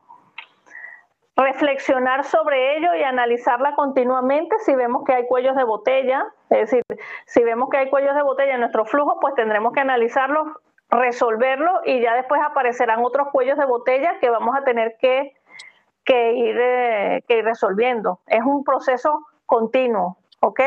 Reflexionar 1.38 2.24
sobre 2.24 2.78
ello 2.78 2.96
y 2.96 3.04
analizarla 3.04 3.76
continuamente 3.76 4.58
si 4.60 4.76
vemos 4.76 5.04
que 5.06 5.14
hay 5.14 5.28
cuellos 5.28 5.56
de 5.56 5.64
botella, 5.64 6.26
es 6.50 6.72
decir, 6.72 6.84
si 7.28 7.44
vemos 7.44 7.70
que 7.70 7.78
hay 7.78 7.90
cuellos 7.92 8.16
de 8.16 8.24
botella 8.24 8.56
en 8.56 8.60
nuestro 8.62 8.86
flujo, 8.86 9.20
pues 9.20 9.36
tendremos 9.36 9.72
que 9.72 9.80
analizarlos 9.80 10.48
resolverlo 10.90 11.82
y 11.86 12.02
ya 12.02 12.16
después 12.16 12.42
aparecerán 12.44 13.04
otros 13.04 13.28
cuellos 13.32 13.58
de 13.58 13.66
botella 13.66 14.20
que 14.20 14.30
vamos 14.30 14.56
a 14.58 14.64
tener 14.64 14.98
que, 15.00 15.36
que, 16.04 16.34
ir, 16.34 16.58
eh, 16.60 17.24
que 17.28 17.38
ir 17.38 17.46
resolviendo. 17.46 18.20
Es 18.26 18.44
un 18.44 18.64
proceso 18.64 19.28
continuo, 19.46 20.18
¿ok? 20.40 20.62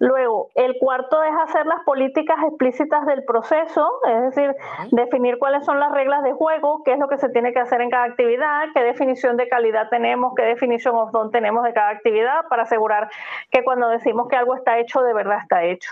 Luego, 0.00 0.48
el 0.54 0.78
cuarto 0.78 1.22
es 1.22 1.32
hacer 1.44 1.66
las 1.66 1.84
políticas 1.84 2.38
explícitas 2.48 3.04
del 3.04 3.22
proceso, 3.22 4.00
es 4.08 4.34
decir, 4.34 4.56
definir 4.92 5.38
cuáles 5.38 5.66
son 5.66 5.78
las 5.78 5.92
reglas 5.92 6.22
de 6.24 6.32
juego, 6.32 6.82
qué 6.84 6.94
es 6.94 6.98
lo 6.98 7.06
que 7.06 7.18
se 7.18 7.28
tiene 7.28 7.52
que 7.52 7.58
hacer 7.58 7.82
en 7.82 7.90
cada 7.90 8.04
actividad, 8.04 8.68
qué 8.72 8.82
definición 8.82 9.36
de 9.36 9.46
calidad 9.46 9.90
tenemos, 9.90 10.32
qué 10.34 10.44
definición 10.44 10.96
of 10.96 11.12
done 11.12 11.30
tenemos 11.30 11.64
de 11.64 11.74
cada 11.74 11.90
actividad 11.90 12.46
para 12.48 12.62
asegurar 12.62 13.10
que 13.50 13.62
cuando 13.62 13.90
decimos 13.90 14.26
que 14.28 14.36
algo 14.36 14.54
está 14.56 14.78
hecho, 14.78 15.02
de 15.02 15.12
verdad 15.12 15.36
está 15.42 15.64
hecho. 15.64 15.90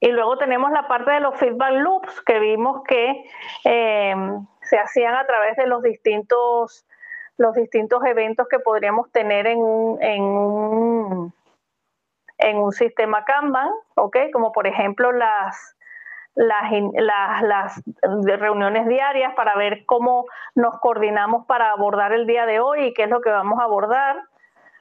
Y 0.00 0.08
luego 0.08 0.36
tenemos 0.36 0.72
la 0.72 0.88
parte 0.88 1.12
de 1.12 1.20
los 1.20 1.38
feedback 1.38 1.74
loops, 1.74 2.22
que 2.22 2.40
vimos 2.40 2.82
que 2.82 3.30
eh, 3.64 4.14
se 4.62 4.76
hacían 4.76 5.14
a 5.14 5.24
través 5.24 5.56
de 5.56 5.68
los 5.68 5.84
distintos, 5.84 6.84
los 7.36 7.54
distintos 7.54 8.04
eventos 8.04 8.48
que 8.48 8.58
podríamos 8.58 9.08
tener 9.12 9.46
en 9.46 9.58
un, 9.60 10.02
en 10.02 10.22
un, 10.22 11.32
en 12.40 12.58
un 12.58 12.72
sistema 12.72 13.24
Kanban, 13.24 13.70
¿ok? 13.96 14.16
Como 14.32 14.52
por 14.52 14.66
ejemplo 14.66 15.12
las, 15.12 15.76
las, 16.34 16.70
las, 16.94 17.42
las, 17.42 17.82
reuniones 18.40 18.86
diarias 18.86 19.34
para 19.34 19.56
ver 19.56 19.84
cómo 19.86 20.26
nos 20.54 20.78
coordinamos 20.80 21.46
para 21.46 21.70
abordar 21.70 22.12
el 22.12 22.26
día 22.26 22.46
de 22.46 22.60
hoy 22.60 22.86
y 22.86 22.94
qué 22.94 23.04
es 23.04 23.10
lo 23.10 23.20
que 23.20 23.30
vamos 23.30 23.60
a 23.60 23.64
abordar, 23.64 24.22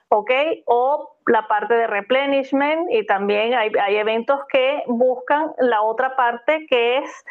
¿ok? 0.09 0.31
O 0.65 1.15
la 1.25 1.47
parte 1.47 1.73
de 1.73 1.87
replenishment 1.87 2.91
y 2.91 3.05
también 3.05 3.53
hay, 3.53 3.71
hay 3.81 3.97
eventos 3.97 4.39
que 4.51 4.83
buscan 4.87 5.51
la 5.59 5.81
otra 5.81 6.15
parte 6.15 6.65
que 6.67 6.97
es 6.97 7.25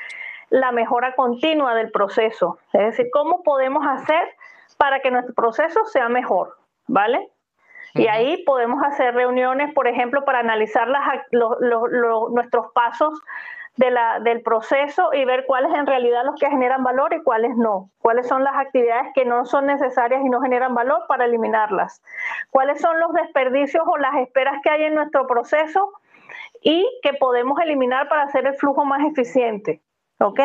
la 0.51 0.73
mejora 0.73 1.15
continua 1.15 1.75
del 1.75 1.91
proceso. 1.91 2.59
Es 2.73 2.83
decir, 2.83 3.09
cómo 3.13 3.43
podemos 3.43 3.87
hacer 3.87 4.29
para 4.77 5.01
que 5.01 5.11
nuestro 5.11 5.35
proceso 5.35 5.85
sea 5.87 6.09
mejor, 6.09 6.57
¿vale? 6.87 7.31
Y 7.99 8.07
ahí 8.09 8.43
podemos 8.45 8.83
hacer 8.85 9.15
reuniones, 9.15 9.73
por 9.75 9.89
ejemplo, 9.89 10.25
para 10.25 10.41
analizar 10.41 10.89
las, 10.89 11.03
nuestros 12.31 12.73
pasos 12.73 13.21
de 13.77 13.91
la, 13.91 14.21
del 14.21 14.43
proceso 14.43 15.13
y 15.13 15.25
ver 15.25 15.47
cuáles 15.47 15.73
en 15.73 15.87
realidad 15.87 16.25
los 16.25 16.35
que 16.39 16.49
generan 16.49 16.83
valor 16.83 17.15
y 17.15 17.23
cuáles 17.23 17.57
no. 17.57 17.91
Cuáles 17.99 18.27
son 18.27 18.43
las 18.45 18.57
actividades 18.57 19.13
que 19.15 19.25
no 19.25 19.45
son 19.47 19.67
necesarias 19.67 20.21
y 20.25 20.29
no 20.29 20.41
generan 20.41 20.75
valor 20.75 21.05
para 21.09 21.25
eliminarlas. 21.25 22.03
Cuáles 22.51 22.81
son 22.81 22.99
los 22.99 23.13
desperdicios 23.13 23.85
o 23.87 23.97
las 23.99 24.17
esperas 24.17 24.61
que 24.63 24.71
hay 24.71 24.85
en 24.85 24.95
nuestro 24.95 25.27
proceso 25.27 25.93
y 26.63 26.89
que 27.03 27.15
podemos 27.15 27.61
eliminar 27.61 28.09
para 28.09 28.23
hacer 28.23 28.47
el 28.47 28.55
flujo 28.55 28.85
más 28.85 29.05
eficiente. 29.05 29.81
¿Ok? 30.21 30.41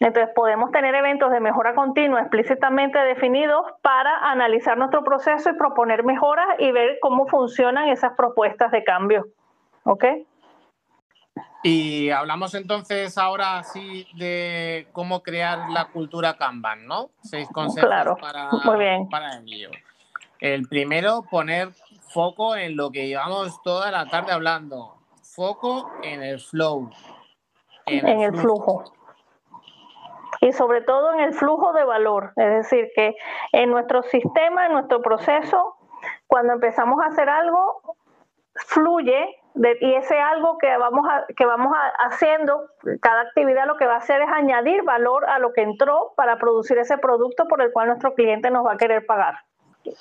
Entonces 0.00 0.32
podemos 0.34 0.70
tener 0.72 0.94
eventos 0.94 1.30
de 1.30 1.40
mejora 1.40 1.74
continua 1.74 2.20
explícitamente 2.20 2.98
definidos 2.98 3.64
para 3.80 4.30
analizar 4.30 4.76
nuestro 4.76 5.04
proceso 5.04 5.50
y 5.50 5.54
proponer 5.54 6.04
mejoras 6.04 6.46
y 6.58 6.72
ver 6.72 6.98
cómo 7.00 7.26
funcionan 7.26 7.88
esas 7.88 8.12
propuestas 8.16 8.72
de 8.72 8.82
cambio. 8.82 9.26
¿Ok? 9.84 10.04
Y 11.62 12.10
hablamos 12.10 12.54
entonces 12.54 13.16
ahora 13.16 13.62
sí 13.62 14.06
de 14.16 14.86
cómo 14.92 15.22
crear 15.22 15.70
la 15.70 15.86
cultura 15.86 16.36
Kanban, 16.36 16.86
¿no? 16.86 17.10
Seis 17.22 17.48
consejos 17.50 18.18
para, 18.20 18.50
para 19.10 19.38
ello. 19.38 19.70
El 20.40 20.68
primero, 20.68 21.22
poner 21.30 21.70
foco 22.12 22.54
en 22.54 22.76
lo 22.76 22.90
que 22.90 23.06
llevamos 23.06 23.62
toda 23.62 23.90
la 23.90 24.06
tarde 24.10 24.32
hablando. 24.32 24.94
Foco 25.22 25.90
en 26.02 26.22
el 26.22 26.38
flow. 26.38 26.90
En, 27.86 28.06
el, 28.06 28.34
flujo. 28.34 28.84
Y 30.44 30.52
sobre 30.52 30.82
todo 30.82 31.14
en 31.14 31.20
el 31.20 31.32
flujo 31.32 31.72
de 31.72 31.84
valor. 31.84 32.32
Es 32.36 32.50
decir, 32.50 32.90
que 32.94 33.16
en 33.52 33.70
nuestro 33.70 34.02
sistema, 34.02 34.66
en 34.66 34.72
nuestro 34.72 35.00
proceso, 35.00 35.76
cuando 36.26 36.52
empezamos 36.52 37.02
a 37.02 37.06
hacer 37.06 37.28
algo, 37.28 37.80
fluye 38.54 39.40
y 39.80 39.94
ese 39.94 40.18
algo 40.18 40.58
que 40.58 40.76
vamos, 40.76 41.06
a, 41.08 41.24
que 41.34 41.46
vamos 41.46 41.74
haciendo, 41.98 42.66
cada 43.00 43.22
actividad 43.22 43.66
lo 43.66 43.76
que 43.76 43.86
va 43.86 43.94
a 43.94 43.98
hacer 43.98 44.20
es 44.20 44.28
añadir 44.28 44.82
valor 44.82 45.24
a 45.30 45.38
lo 45.38 45.52
que 45.52 45.62
entró 45.62 46.12
para 46.16 46.38
producir 46.38 46.76
ese 46.78 46.98
producto 46.98 47.46
por 47.46 47.62
el 47.62 47.72
cual 47.72 47.88
nuestro 47.88 48.14
cliente 48.14 48.50
nos 48.50 48.66
va 48.66 48.72
a 48.72 48.76
querer 48.76 49.06
pagar. 49.06 49.36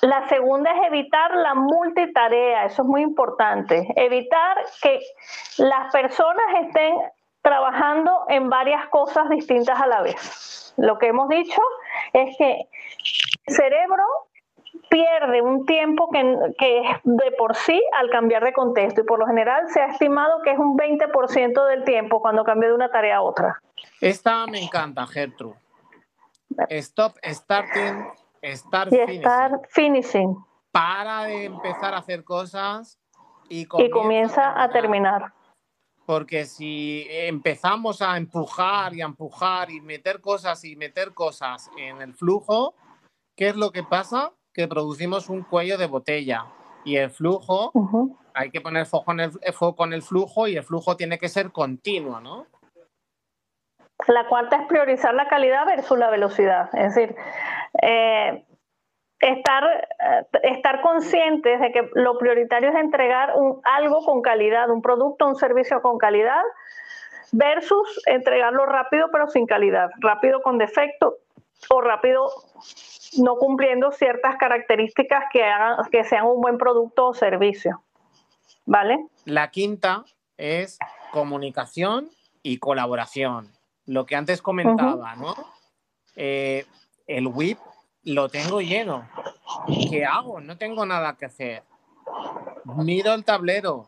La 0.02 0.28
segunda 0.28 0.72
es 0.72 0.88
evitar 0.88 1.36
la 1.36 1.54
multitarea, 1.54 2.66
eso 2.66 2.82
es 2.82 2.88
muy 2.88 3.02
importante. 3.02 3.86
Evitar 3.96 4.58
que 4.82 5.00
las 5.58 5.92
personas 5.92 6.46
estén 6.62 6.96
trabajando 7.44 8.26
en 8.30 8.50
varias 8.50 8.88
cosas 8.88 9.30
distintas 9.30 9.80
a 9.80 9.86
la 9.86 10.02
vez. 10.02 10.74
Lo 10.78 10.98
que 10.98 11.08
hemos 11.08 11.30
dicho 11.30 11.62
es 12.14 12.36
que 12.38 12.68
el 13.46 13.56
cerebro 13.56 14.04
pierde 14.90 15.42
un 15.42 15.66
tiempo 15.66 16.10
que, 16.10 16.22
que 16.58 16.84
de 17.04 17.32
por 17.38 17.56
sí 17.56 17.84
al 17.94 18.10
cambiar 18.10 18.44
de 18.44 18.54
contexto 18.54 19.02
y 19.02 19.04
por 19.04 19.20
lo 19.20 19.28
general 19.28 19.68
se 19.70 19.82
ha 19.82 19.88
estimado 19.88 20.42
que 20.42 20.52
es 20.52 20.58
un 20.58 20.78
20% 20.78 21.68
del 21.68 21.84
tiempo 21.84 22.22
cuando 22.22 22.44
cambia 22.44 22.70
de 22.70 22.76
una 22.76 22.90
tarea 22.90 23.18
a 23.18 23.22
otra. 23.22 23.62
Esta 24.02 24.48
me 24.48 24.64
encanta, 24.64 25.06
Gertrude. 25.06 25.56
Stop 26.70 27.14
starting, 27.24 28.06
start 28.54 29.66
finishing. 29.70 30.38
Para 30.72 31.24
de 31.24 31.46
empezar 31.46 31.94
a 31.94 31.98
hacer 31.98 32.24
cosas 32.24 33.00
y 33.50 33.66
comienza, 33.66 34.62
a, 34.62 34.70
terminar. 34.70 35.34
Porque 36.06 36.46
si 36.46 37.08
empezamos 37.10 38.02
a 38.02 38.18
empujar 38.18 38.94
y 38.94 39.02
a 39.02 39.06
empujar 39.06 39.72
y 39.72 39.82
meter 39.82 40.20
cosas 40.22 40.64
y 40.66 40.76
meter 40.76 41.14
cosas 41.14 41.70
en 41.78 42.02
el 42.02 42.14
flujo, 42.14 42.76
¿qué 43.36 43.50
es 43.50 43.56
lo 43.56 43.72
que 43.72 43.84
pasa? 43.84 44.34
que 44.54 44.68
producimos 44.68 45.30
un 45.30 45.44
cuello 45.44 45.78
de 45.78 45.88
botella 45.88 46.46
y 46.86 46.98
el 46.98 47.10
flujo, 47.10 47.72
hay 48.34 48.52
que 48.52 48.62
poner 48.62 48.86
foco 48.86 49.12
en, 49.14 49.22
el, 49.22 49.32
foco 49.54 49.86
en 49.86 49.94
el 49.94 50.02
flujo 50.02 50.48
y 50.48 50.56
el 50.56 50.64
flujo 50.64 50.96
tiene 50.96 51.18
que 51.18 51.30
ser 51.30 51.52
continuo, 51.52 52.20
¿no? 52.20 52.46
La 54.08 54.28
cuarta 54.28 54.58
es 54.58 54.68
priorizar 54.68 55.14
la 55.14 55.28
calidad 55.28 55.66
versus 55.66 55.98
la 55.98 56.10
velocidad, 56.10 56.70
es 56.74 56.94
decir, 56.94 57.16
eh, 57.82 58.44
estar, 59.20 59.64
eh, 59.64 60.40
estar 60.44 60.82
conscientes 60.82 61.60
de 61.60 61.72
que 61.72 61.90
lo 61.94 62.18
prioritario 62.18 62.70
es 62.70 62.76
entregar 62.76 63.34
un, 63.36 63.62
algo 63.64 64.04
con 64.06 64.22
calidad, 64.22 64.70
un 64.70 64.82
producto, 64.82 65.28
un 65.28 65.36
servicio 65.36 65.82
con 65.82 65.98
calidad, 65.98 66.42
versus 67.32 68.02
entregarlo 68.06 68.66
rápido 68.66 69.08
pero 69.12 69.28
sin 69.28 69.46
calidad, 69.46 69.90
rápido 70.00 70.42
con 70.42 70.58
defecto 70.58 71.18
o 71.70 71.82
rápido 71.82 72.30
no 73.18 73.36
cumpliendo 73.38 73.92
ciertas 73.92 74.38
características 74.38 75.26
que, 75.32 75.44
hagan, 75.44 75.78
que 75.92 76.04
sean 76.04 76.26
un 76.26 76.42
buen 76.42 76.58
producto 76.58 77.08
o 77.08 77.14
servicio. 77.14 77.82
¿Vale? 78.66 79.08
La 79.26 79.52
quinta 79.52 80.06
es 80.38 80.80
comunicación 81.12 82.10
y 82.42 82.58
colaboración. 82.58 83.50
Lo 83.86 84.06
que 84.06 84.16
antes 84.16 84.42
comentaba, 84.42 85.16
¿no? 85.16 85.36
Eh, 86.16 86.66
el 87.08 87.28
WIP 87.28 87.58
lo 88.04 88.30
tengo 88.30 88.62
lleno. 88.62 89.08
¿Qué 89.90 90.06
hago? 90.06 90.40
No 90.40 90.58
tengo 90.58 90.86
nada 90.86 91.16
que 91.18 91.26
hacer. 91.26 91.64
Miro 92.66 93.14
el 93.14 93.24
tablero. 93.24 93.88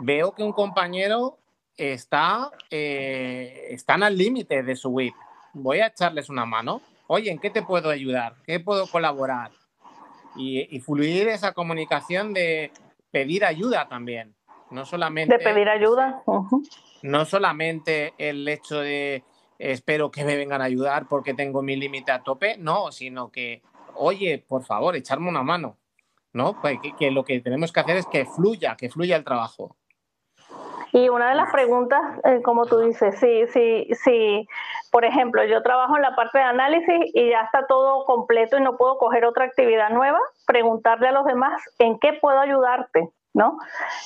Veo 0.00 0.32
que 0.32 0.42
un 0.42 0.52
compañero 0.52 1.38
está, 1.76 2.50
eh, 2.70 3.68
están 3.70 4.02
al 4.02 4.16
límite 4.16 4.62
de 4.62 4.76
su 4.76 4.90
WIP. 4.90 5.14
Voy 5.54 5.80
a 5.80 5.88
echarles 5.88 6.28
una 6.28 6.46
mano 6.46 6.80
oye, 7.12 7.30
¿en 7.30 7.38
qué 7.38 7.50
te 7.50 7.62
puedo 7.62 7.90
ayudar? 7.90 8.36
¿Qué 8.46 8.58
puedo 8.58 8.86
colaborar? 8.86 9.50
Y, 10.34 10.80
fluir 10.80 11.28
esa 11.28 11.52
comunicación 11.52 12.32
de 12.32 12.72
pedir 13.10 13.44
ayuda 13.44 13.86
también. 13.86 14.34
No 14.70 14.86
solamente. 14.86 15.36
De 15.36 15.44
pedir 15.44 15.68
ayuda. 15.68 16.22
No 17.02 17.24
solamente 17.26 18.14
el 18.16 18.48
hecho 18.48 18.80
de 18.80 19.24
espero 19.70 20.10
que 20.10 20.24
me 20.24 20.36
vengan 20.36 20.60
a 20.60 20.64
ayudar 20.64 21.06
porque 21.08 21.34
tengo 21.34 21.62
mi 21.62 21.76
límite 21.76 22.12
a 22.12 22.22
tope, 22.22 22.56
no, 22.58 22.92
sino 22.92 23.30
que, 23.30 23.62
oye, 23.94 24.44
por 24.46 24.64
favor, 24.64 24.96
echarme 24.96 25.28
una 25.28 25.42
mano. 25.42 25.76
¿no? 26.32 26.60
Pues 26.60 26.78
que, 26.98 27.10
lo 27.10 27.24
que 27.24 27.40
tenemos 27.40 27.72
que 27.72 27.80
hacer 27.80 27.96
es 27.96 28.06
que 28.06 28.24
fluya, 28.24 28.76
que 28.76 28.88
fluya 28.88 29.16
el 29.16 29.24
trabajo. 29.24 29.76
Y 30.94 31.08
una 31.08 31.30
de 31.30 31.36
las 31.36 31.50
preguntas, 31.50 32.00
eh, 32.24 32.42
como 32.42 32.66
tú 32.66 32.80
dices, 32.80 33.18
si, 33.18 33.46
si, 33.46 33.88
si, 33.94 34.46
por 34.90 35.06
ejemplo, 35.06 35.42
yo 35.44 35.62
trabajo 35.62 35.96
en 35.96 36.02
la 36.02 36.14
parte 36.14 36.36
de 36.36 36.44
análisis 36.44 37.10
y 37.14 37.30
ya 37.30 37.42
está 37.42 37.66
todo 37.66 38.04
completo 38.04 38.58
y 38.58 38.60
no 38.60 38.76
puedo 38.76 38.98
coger 38.98 39.24
otra 39.24 39.46
actividad 39.46 39.88
nueva, 39.88 40.18
preguntarle 40.46 41.08
a 41.08 41.12
los 41.12 41.24
demás 41.24 41.62
en 41.78 41.98
qué 41.98 42.12
puedo 42.12 42.38
ayudarte, 42.38 43.08
¿no? 43.32 43.56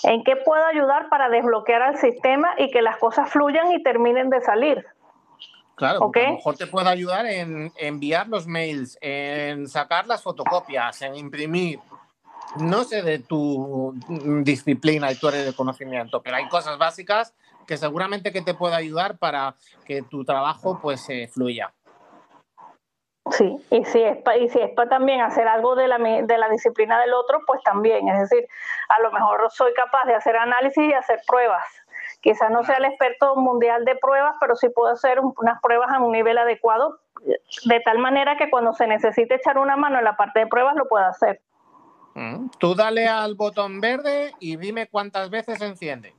¿En 0.04 0.22
qué 0.22 0.36
puedo 0.36 0.64
ayudar 0.64 1.08
para 1.08 1.28
desbloquear 1.28 1.82
al 1.82 1.96
sistema 1.96 2.54
y 2.56 2.70
que 2.70 2.82
las 2.82 2.98
cosas 2.98 3.30
fluyan 3.30 3.72
y 3.72 3.82
terminen 3.82 4.30
de 4.30 4.40
salir? 4.42 4.86
Claro, 5.76 6.10
a 6.14 6.18
lo 6.18 6.32
mejor 6.36 6.56
te 6.56 6.66
puedo 6.66 6.88
ayudar 6.88 7.26
en 7.26 7.70
enviar 7.76 8.28
los 8.28 8.46
mails, 8.46 8.96
en 9.02 9.68
sacar 9.68 10.06
las 10.06 10.22
fotocopias, 10.22 11.02
en 11.02 11.14
imprimir, 11.16 11.80
no 12.58 12.82
sé 12.84 13.02
de 13.02 13.18
tu 13.18 13.94
disciplina 14.42 15.12
y 15.12 15.16
tu 15.16 15.28
área 15.28 15.42
de 15.42 15.52
conocimiento, 15.52 16.22
pero 16.22 16.36
hay 16.36 16.48
cosas 16.48 16.78
básicas 16.78 17.34
que 17.66 17.76
seguramente 17.76 18.32
que 18.32 18.40
te 18.40 18.54
puede 18.54 18.74
ayudar 18.74 19.18
para 19.18 19.54
que 19.84 20.00
tu 20.00 20.24
trabajo 20.24 20.78
pues 20.80 21.06
fluya. 21.30 21.74
Sí, 23.32 23.58
y 23.70 23.84
si 23.84 24.00
es 24.00 24.16
para, 24.22 24.38
y 24.38 24.48
si 24.48 24.60
es 24.60 24.70
para 24.70 24.88
también 24.88 25.20
hacer 25.20 25.46
algo 25.48 25.74
de 25.74 25.88
la, 25.88 25.98
de 25.98 26.38
la 26.38 26.48
disciplina 26.48 26.98
del 27.00 27.12
otro, 27.12 27.40
pues 27.46 27.60
también, 27.64 28.08
es 28.08 28.20
decir, 28.30 28.48
a 28.88 29.00
lo 29.02 29.10
mejor 29.10 29.50
soy 29.50 29.74
capaz 29.74 30.06
de 30.06 30.14
hacer 30.14 30.36
análisis 30.36 30.88
y 30.88 30.92
hacer 30.92 31.20
pruebas. 31.26 31.64
Quizás 32.26 32.50
no 32.50 32.64
sea 32.64 32.78
el 32.78 32.86
experto 32.86 33.36
mundial 33.36 33.84
de 33.84 33.94
pruebas, 33.94 34.34
pero 34.40 34.56
sí 34.56 34.68
puedo 34.68 34.92
hacer 34.92 35.20
unas 35.20 35.60
pruebas 35.62 35.92
a 35.92 36.00
un 36.00 36.10
nivel 36.10 36.36
adecuado, 36.38 36.98
de 37.66 37.80
tal 37.84 38.00
manera 38.00 38.36
que 38.36 38.50
cuando 38.50 38.72
se 38.72 38.88
necesite 38.88 39.36
echar 39.36 39.58
una 39.58 39.76
mano 39.76 39.98
en 39.98 40.04
la 40.04 40.16
parte 40.16 40.40
de 40.40 40.48
pruebas 40.48 40.74
lo 40.74 40.88
pueda 40.88 41.06
hacer. 41.06 41.40
Mm. 42.14 42.48
Tú 42.58 42.74
dale 42.74 43.06
al 43.06 43.36
botón 43.36 43.80
verde 43.80 44.34
y 44.40 44.56
dime 44.56 44.88
cuántas 44.88 45.30
veces 45.30 45.60
enciende. 45.60 46.16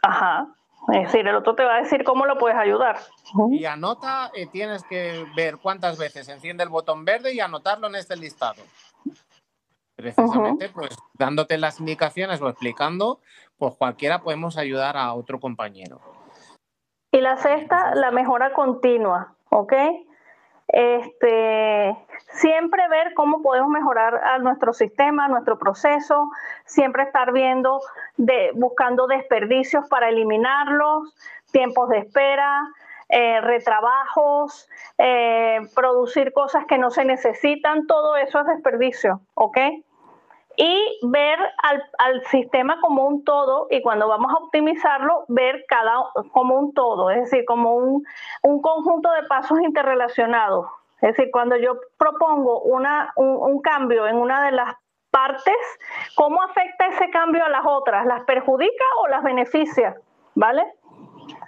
Ajá. 0.00 0.46
Es 0.94 1.02
decir, 1.02 1.28
el 1.28 1.36
otro 1.36 1.54
te 1.54 1.62
va 1.62 1.76
a 1.76 1.82
decir 1.82 2.02
cómo 2.02 2.24
lo 2.24 2.38
puedes 2.38 2.56
ayudar. 2.56 2.96
Y 3.50 3.66
anota, 3.66 4.30
eh, 4.32 4.46
tienes 4.46 4.84
que 4.84 5.26
ver 5.36 5.58
cuántas 5.58 5.98
veces 5.98 6.30
enciende 6.30 6.64
el 6.64 6.70
botón 6.70 7.04
verde 7.04 7.34
y 7.34 7.40
anotarlo 7.40 7.88
en 7.88 7.96
este 7.96 8.16
listado. 8.16 8.62
Precisamente, 9.96 10.68
pues 10.70 10.96
dándote 11.14 11.56
las 11.56 11.78
indicaciones 11.80 12.40
o 12.42 12.48
explicando, 12.48 13.20
pues 13.58 13.74
cualquiera 13.76 14.22
podemos 14.22 14.58
ayudar 14.58 14.96
a 14.96 15.14
otro 15.14 15.38
compañero. 15.38 16.00
Y 17.12 17.20
la 17.20 17.36
sexta, 17.36 17.94
la 17.94 18.10
mejora 18.10 18.52
continua, 18.52 19.36
¿ok? 19.50 19.72
Este, 20.66 21.96
siempre 22.32 22.88
ver 22.88 23.14
cómo 23.14 23.42
podemos 23.42 23.70
mejorar 23.70 24.16
a 24.16 24.38
nuestro 24.38 24.72
sistema, 24.72 25.28
nuestro 25.28 25.58
proceso, 25.58 26.30
siempre 26.64 27.04
estar 27.04 27.32
viendo, 27.32 27.80
de, 28.16 28.50
buscando 28.54 29.06
desperdicios 29.06 29.86
para 29.88 30.08
eliminarlos, 30.08 31.14
tiempos 31.52 31.88
de 31.90 31.98
espera, 31.98 32.66
eh, 33.16 33.40
retrabajos, 33.40 34.68
eh, 34.98 35.60
producir 35.72 36.32
cosas 36.32 36.66
que 36.66 36.78
no 36.78 36.90
se 36.90 37.04
necesitan, 37.04 37.86
todo 37.86 38.16
eso 38.16 38.40
es 38.40 38.46
desperdicio, 38.46 39.20
¿ok? 39.34 39.58
y 40.56 40.98
ver 41.02 41.38
al, 41.98 42.24
sistema 42.26 42.80
como 42.80 43.06
un 43.06 43.24
todo 43.24 43.66
y 43.70 43.82
cuando 43.82 44.08
vamos 44.08 44.32
a 44.32 44.44
optimizarlo, 44.44 45.24
ver 45.28 45.64
cada 45.68 45.92
como 46.32 46.58
un 46.58 46.74
todo, 46.74 47.10
es 47.10 47.30
decir, 47.30 47.44
como 47.44 47.74
un, 47.74 48.04
conjunto 48.62 49.10
de 49.12 49.24
pasos 49.24 49.60
interrelacionados. 49.60 50.66
Es 51.00 51.16
decir, 51.16 51.30
cuando 51.32 51.56
yo 51.56 51.78
propongo 51.98 52.60
una, 52.62 53.12
un, 53.16 53.60
cambio 53.60 54.06
en 54.06 54.16
una 54.16 54.44
de 54.44 54.52
las 54.52 54.74
partes, 55.10 55.56
¿cómo 56.16 56.42
afecta 56.42 56.86
ese 56.86 57.10
cambio 57.10 57.44
a 57.44 57.48
las 57.48 57.64
otras? 57.64 58.06
¿Las 58.06 58.24
perjudica 58.24 58.84
o 59.02 59.08
las 59.08 59.22
beneficia? 59.22 59.96
¿Vale? 60.34 60.64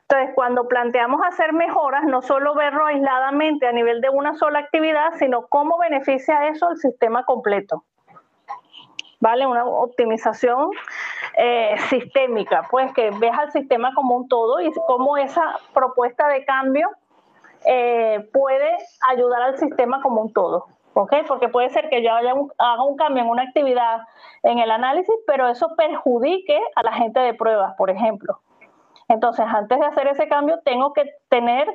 Entonces, 0.08 0.34
cuando 0.36 0.68
planteamos 0.68 1.20
hacer 1.26 1.52
mejoras, 1.52 2.04
no 2.04 2.22
solo 2.22 2.54
verlo 2.54 2.86
aisladamente 2.86 3.66
a 3.66 3.72
nivel 3.72 4.00
de 4.00 4.08
una 4.08 4.34
sola 4.34 4.60
actividad, 4.60 5.14
sino 5.18 5.48
cómo 5.48 5.78
beneficia 5.78 6.46
eso 6.46 6.68
al 6.68 6.76
sistema 6.76 7.24
completo. 7.24 7.84
¿vale? 9.20 9.46
Una 9.46 9.64
optimización 9.64 10.70
eh, 11.36 11.74
sistémica, 11.88 12.68
pues 12.70 12.92
que 12.92 13.10
ves 13.10 13.32
al 13.36 13.50
sistema 13.50 13.92
como 13.94 14.16
un 14.16 14.28
todo 14.28 14.60
y 14.60 14.72
cómo 14.86 15.16
esa 15.16 15.58
propuesta 15.74 16.28
de 16.28 16.44
cambio 16.44 16.88
eh, 17.66 18.28
puede 18.32 18.76
ayudar 19.08 19.42
al 19.42 19.58
sistema 19.58 20.00
como 20.02 20.22
un 20.22 20.32
todo. 20.32 20.66
¿ok? 20.94 21.14
Porque 21.26 21.48
puede 21.48 21.68
ser 21.70 21.88
que 21.88 22.02
yo 22.02 22.10
haga 22.14 22.84
un 22.84 22.96
cambio 22.96 23.24
en 23.24 23.28
una 23.28 23.42
actividad 23.42 24.02
en 24.44 24.60
el 24.60 24.70
análisis, 24.70 25.14
pero 25.26 25.48
eso 25.48 25.74
perjudique 25.76 26.58
a 26.76 26.82
la 26.84 26.92
gente 26.92 27.18
de 27.18 27.34
pruebas, 27.34 27.74
por 27.76 27.90
ejemplo. 27.90 28.40
Entonces, 29.08 29.46
antes 29.46 29.78
de 29.78 29.86
hacer 29.86 30.08
ese 30.08 30.28
cambio, 30.28 30.58
tengo 30.64 30.92
que 30.92 31.04
tener, 31.28 31.68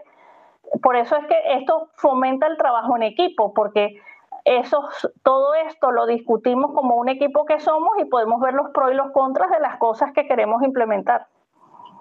por 0.81 0.95
eso 0.95 1.15
es 1.15 1.25
que 1.27 1.37
esto 1.53 1.89
fomenta 1.95 2.47
el 2.47 2.57
trabajo 2.57 2.95
en 2.95 3.03
equipo, 3.03 3.53
porque 3.53 4.01
eso, 4.45 4.89
todo 5.23 5.53
esto 5.53 5.91
lo 5.91 6.05
discutimos 6.05 6.71
como 6.73 6.95
un 6.95 7.09
equipo 7.09 7.45
que 7.45 7.59
somos 7.59 7.91
y 7.99 8.05
podemos 8.05 8.41
ver 8.41 8.53
los 8.53 8.71
pros 8.71 8.91
y 8.91 8.95
los 8.95 9.11
contras 9.11 9.49
de 9.51 9.59
las 9.59 9.77
cosas 9.77 10.11
que 10.13 10.27
queremos 10.27 10.63
implementar, 10.63 11.27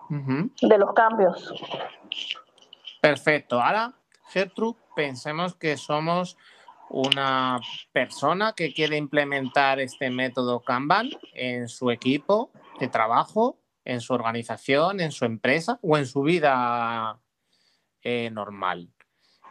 de 0.09 0.79
los 0.79 0.93
cambios. 0.95 1.55
Perfecto. 3.01 3.61
Ahora, 3.61 3.93
Gertrude, 4.29 4.79
pensemos 4.95 5.55
que 5.55 5.77
somos 5.77 6.37
una 6.89 7.61
persona 7.93 8.53
que 8.53 8.75
quiere 8.75 8.97
implementar 8.97 9.79
este 9.79 10.11
método 10.11 10.61
Kanban 10.61 11.11
en 11.35 11.69
su 11.69 11.91
equipo 11.91 12.51
de 12.81 12.89
trabajo, 12.89 13.57
en 13.85 14.01
su 14.01 14.15
organización, 14.15 15.01
en 15.01 15.11
su 15.13 15.25
empresa 15.25 15.79
o 15.83 15.97
en 15.97 16.07
su 16.07 16.23
vida 16.23 17.19
eh, 18.03 18.31
normal. 18.31 18.89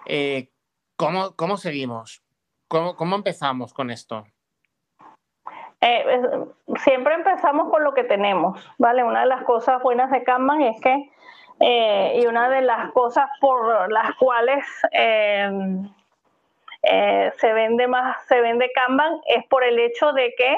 Eh, 0.05 0.49
¿cómo, 0.95 1.35
¿Cómo 1.35 1.57
seguimos? 1.57 2.23
¿Cómo, 2.67 3.15
empezamos 3.15 3.73
con 3.73 3.89
esto? 3.89 4.25
Eh, 5.81 6.03
siempre 6.83 7.15
empezamos 7.15 7.69
con 7.69 7.83
lo 7.83 7.93
que 7.93 8.03
tenemos, 8.03 8.63
¿vale? 8.77 9.03
Una 9.03 9.21
de 9.21 9.27
las 9.27 9.43
cosas 9.43 9.81
buenas 9.81 10.11
de 10.11 10.23
Kanban 10.23 10.61
es 10.61 10.79
que, 10.81 11.11
y 12.19 12.25
una 12.27 12.49
de 12.49 12.61
las 12.61 12.91
cosas 12.91 13.27
por 13.41 13.91
las 13.91 14.13
cuales 14.15 14.65
se 16.81 17.53
vende 17.53 17.87
más, 17.87 18.23
se 18.27 18.39
vende 18.41 18.71
Kanban 18.73 19.19
es 19.25 19.45
por 19.47 19.63
el 19.63 19.79
hecho 19.79 20.13
de 20.13 20.35
que 20.37 20.55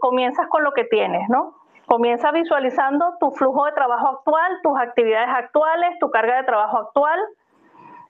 comienzas 0.00 0.48
con 0.48 0.64
lo 0.64 0.72
que 0.72 0.84
tienes, 0.84 1.28
¿no? 1.30 1.59
Comienza 1.90 2.30
visualizando 2.30 3.16
tu 3.18 3.32
flujo 3.32 3.64
de 3.64 3.72
trabajo 3.72 4.06
actual, 4.06 4.60
tus 4.62 4.78
actividades 4.78 5.28
actuales, 5.28 5.98
tu 5.98 6.08
carga 6.08 6.36
de 6.36 6.44
trabajo 6.44 6.78
actual 6.78 7.18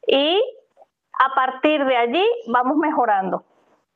y 0.07 0.39
a 1.19 1.35
partir 1.35 1.87
de 1.87 1.97
allí 1.97 2.25
vamos 2.49 2.77
mejorando. 2.77 3.43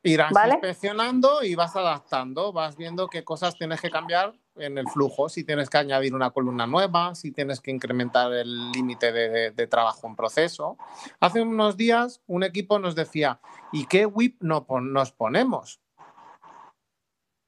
Irás 0.01 0.31
inspeccionando 0.31 1.43
y 1.43 1.53
vas 1.53 1.75
adaptando, 1.75 2.51
vas 2.51 2.75
viendo 2.77 3.07
qué 3.09 3.23
cosas 3.23 3.59
tienes 3.59 3.79
que 3.79 3.91
cambiar 3.91 4.33
en 4.55 4.79
el 4.79 4.87
flujo, 4.87 5.29
si 5.29 5.43
tienes 5.43 5.69
que 5.69 5.77
añadir 5.77 6.15
una 6.15 6.31
columna 6.31 6.65
nueva, 6.65 7.13
si 7.13 7.31
tienes 7.31 7.61
que 7.61 7.69
incrementar 7.69 8.33
el 8.33 8.71
límite 8.71 9.11
de, 9.11 9.67
trabajo 9.67 10.07
en 10.07 10.15
proceso. 10.15 10.79
Hace 11.19 11.43
unos 11.43 11.77
días 11.77 12.23
un 12.25 12.41
equipo 12.41 12.79
nos 12.79 12.95
decía, 12.95 13.39
¿y 13.71 13.85
qué 13.85 14.07
WIP 14.07 14.41
nos 14.41 15.11
ponemos? 15.11 15.79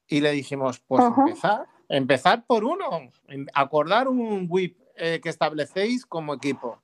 Y 0.07 0.21
le 0.21 0.29
dijimos, 0.33 0.79
pues 0.81 1.03
empezar, 1.03 1.65
empezar 1.89 2.45
por 2.45 2.63
uno, 2.63 3.09
acordar 3.53 4.07
un 4.07 4.47
WIP 4.49 4.77
eh, 4.95 5.19
que 5.21 5.29
establecéis 5.29 6.05
como 6.05 6.33
equipo 6.33 6.81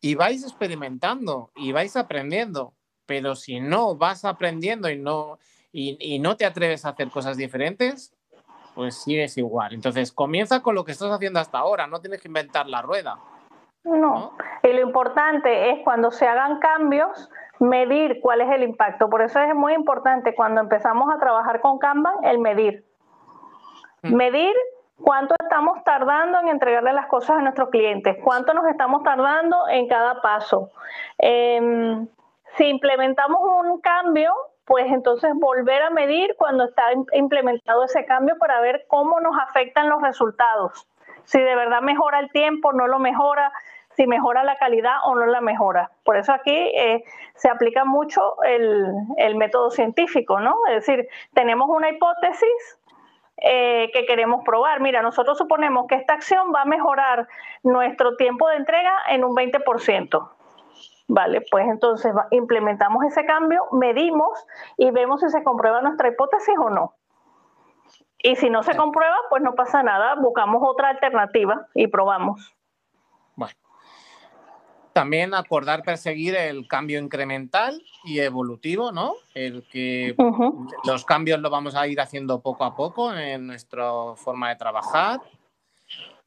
y 0.00 0.14
vais 0.14 0.42
experimentando 0.42 1.50
y 1.56 1.72
vais 1.72 1.96
aprendiendo. 1.96 2.74
Pero 3.06 3.34
si 3.34 3.60
no 3.60 3.96
vas 3.96 4.24
aprendiendo 4.24 4.88
y 4.88 4.96
no, 4.96 5.38
y, 5.72 6.18
no 6.20 6.36
te 6.36 6.46
atreves 6.46 6.84
a 6.84 6.90
hacer 6.90 7.10
cosas 7.10 7.36
diferentes, 7.36 8.14
pues 8.74 9.02
sigues 9.02 9.36
igual. 9.36 9.74
Entonces, 9.74 10.12
comienza 10.12 10.62
con 10.62 10.74
lo 10.74 10.84
que 10.84 10.92
estás 10.92 11.10
haciendo 11.10 11.40
hasta 11.40 11.58
ahora, 11.58 11.86
no 11.86 12.00
tienes 12.00 12.20
que 12.20 12.28
inventar 12.28 12.68
la 12.68 12.82
rueda. 12.82 13.18
No. 13.82 14.32
Y 14.62 14.68
lo 14.68 14.80
importante 14.80 15.70
es 15.70 15.80
cuando 15.82 16.12
se 16.12 16.26
hagan 16.26 16.60
cambios, 16.60 17.30
medir 17.58 18.20
cuál 18.20 18.42
es 18.42 18.50
el 18.50 18.62
impacto. 18.62 19.10
Por 19.10 19.22
eso 19.22 19.40
es 19.40 19.54
muy 19.54 19.74
importante 19.74 20.34
cuando 20.34 20.60
empezamos 20.60 21.12
a 21.12 21.18
trabajar 21.18 21.60
con 21.60 21.78
Kanban, 21.78 22.24
el 22.24 22.38
medir. 22.38 22.89
Mm. 24.02 24.14
Medir 24.14 24.54
cuánto 25.02 25.34
estamos 25.40 25.82
tardando 25.84 26.38
en 26.40 26.48
entregarle 26.48 26.92
las 26.92 27.06
cosas 27.06 27.38
a 27.38 27.42
nuestros 27.42 27.70
clientes, 27.70 28.16
cuánto 28.22 28.54
nos 28.54 28.66
estamos 28.66 29.02
tardando 29.02 29.68
en 29.68 29.88
cada 29.88 30.20
paso. 30.20 30.70
Em, 31.18 32.06
si 32.56 32.66
implementamos 32.66 33.40
un 33.42 33.80
cambio, 33.80 34.32
pues 34.64 34.86
entonces 34.86 35.32
volver 35.34 35.82
a 35.82 35.90
medir 35.90 36.36
cuando 36.36 36.64
está 36.64 36.84
implementado 37.12 37.84
ese 37.84 38.04
cambio 38.04 38.38
para 38.38 38.60
ver 38.60 38.84
cómo 38.88 39.20
nos 39.20 39.36
afectan 39.38 39.88
los 39.88 40.00
resultados. 40.00 40.86
Si 41.24 41.40
de 41.40 41.56
verdad 41.56 41.80
mejora 41.80 42.20
el 42.20 42.30
tiempo, 42.30 42.72
no 42.72 42.86
lo 42.86 42.98
mejora, 42.98 43.52
si 43.96 44.06
mejora 44.06 44.44
la 44.44 44.56
calidad 44.56 44.96
o 45.04 45.14
no 45.14 45.26
la 45.26 45.40
mejora. 45.40 45.90
Por 46.04 46.16
eso 46.16 46.32
aquí 46.32 46.54
eh, 46.54 47.04
se 47.34 47.48
aplica 47.48 47.84
mucho 47.84 48.42
el, 48.42 48.86
el 49.16 49.34
método 49.36 49.70
científico, 49.70 50.40
¿no? 50.40 50.56
Es 50.68 50.86
decir, 50.86 51.08
tenemos 51.34 51.68
una 51.68 51.90
hipótesis, 51.90 52.78
eh, 53.40 53.90
que 53.92 54.06
queremos 54.06 54.42
probar. 54.44 54.80
Mira, 54.80 55.02
nosotros 55.02 55.38
suponemos 55.38 55.86
que 55.86 55.94
esta 55.94 56.14
acción 56.14 56.52
va 56.54 56.62
a 56.62 56.66
mejorar 56.66 57.28
nuestro 57.62 58.16
tiempo 58.16 58.48
de 58.48 58.56
entrega 58.56 58.92
en 59.08 59.24
un 59.24 59.34
20%. 59.34 60.30
Vale, 61.08 61.42
pues 61.50 61.66
entonces 61.66 62.12
implementamos 62.30 63.04
ese 63.04 63.26
cambio, 63.26 63.66
medimos 63.72 64.46
y 64.76 64.90
vemos 64.92 65.20
si 65.20 65.28
se 65.30 65.42
comprueba 65.42 65.82
nuestra 65.82 66.08
hipótesis 66.08 66.54
o 66.56 66.70
no. 66.70 66.94
Y 68.22 68.36
si 68.36 68.50
no 68.50 68.62
se 68.62 68.76
comprueba, 68.76 69.16
pues 69.28 69.42
no 69.42 69.54
pasa 69.54 69.82
nada, 69.82 70.14
buscamos 70.16 70.62
otra 70.64 70.90
alternativa 70.90 71.66
y 71.74 71.88
probamos. 71.88 72.54
También 74.92 75.34
acordar 75.34 75.82
perseguir 75.82 76.34
el 76.34 76.66
cambio 76.66 76.98
incremental 76.98 77.82
y 78.04 78.18
evolutivo, 78.18 78.90
¿no? 78.90 79.14
El 79.34 79.62
que 79.70 80.16
los 80.84 81.04
cambios 81.04 81.40
los 81.40 81.50
vamos 81.50 81.74
a 81.76 81.86
ir 81.86 82.00
haciendo 82.00 82.40
poco 82.40 82.64
a 82.64 82.74
poco 82.74 83.14
en 83.14 83.46
nuestra 83.46 83.92
forma 84.16 84.48
de 84.48 84.56
trabajar. 84.56 85.20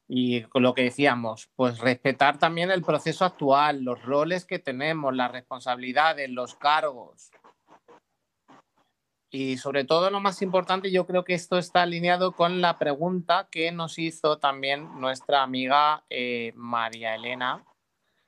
Y 0.08 0.42
con 0.44 0.62
lo 0.62 0.74
que 0.74 0.82
decíamos, 0.82 1.48
pues 1.56 1.78
respetar 1.78 2.38
también 2.38 2.70
el 2.70 2.82
proceso 2.82 3.24
actual, 3.24 3.82
los 3.82 4.02
roles 4.02 4.44
que 4.44 4.58
tenemos, 4.58 5.14
las 5.14 5.30
responsabilidades, 5.30 6.30
los 6.30 6.54
cargos. 6.54 7.30
Y 9.30 9.56
sobre 9.56 9.84
todo 9.84 10.10
lo 10.10 10.20
más 10.20 10.42
importante, 10.42 10.92
yo 10.92 11.06
creo 11.06 11.24
que 11.24 11.34
esto 11.34 11.58
está 11.58 11.82
alineado 11.82 12.32
con 12.32 12.60
la 12.60 12.78
pregunta 12.78 13.48
que 13.50 13.72
nos 13.72 13.98
hizo 13.98 14.38
también 14.38 15.00
nuestra 15.00 15.42
amiga 15.42 16.04
eh, 16.08 16.52
María 16.54 17.16
Elena, 17.16 17.64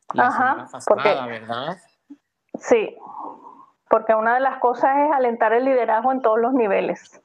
Ajá, 0.09 0.66
porque, 0.86 1.09
¿verdad? 1.09 1.76
Sí, 2.59 2.96
porque 3.88 4.14
una 4.14 4.34
de 4.34 4.40
las 4.40 4.59
cosas 4.59 4.96
es 4.96 5.12
alentar 5.12 5.52
el 5.52 5.64
liderazgo 5.64 6.12
en 6.12 6.22
todos 6.22 6.38
los 6.38 6.52
niveles. 6.52 7.22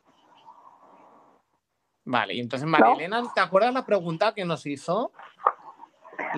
Vale, 2.03 2.34
y 2.34 2.39
entonces 2.39 2.67
María 2.67 2.93
Elena, 2.93 3.21
¿te 3.34 3.41
acuerdas 3.41 3.73
la 3.73 3.86
pregunta 3.86 4.34
que 4.34 4.43
nos 4.45 4.65
hizo? 4.65 5.11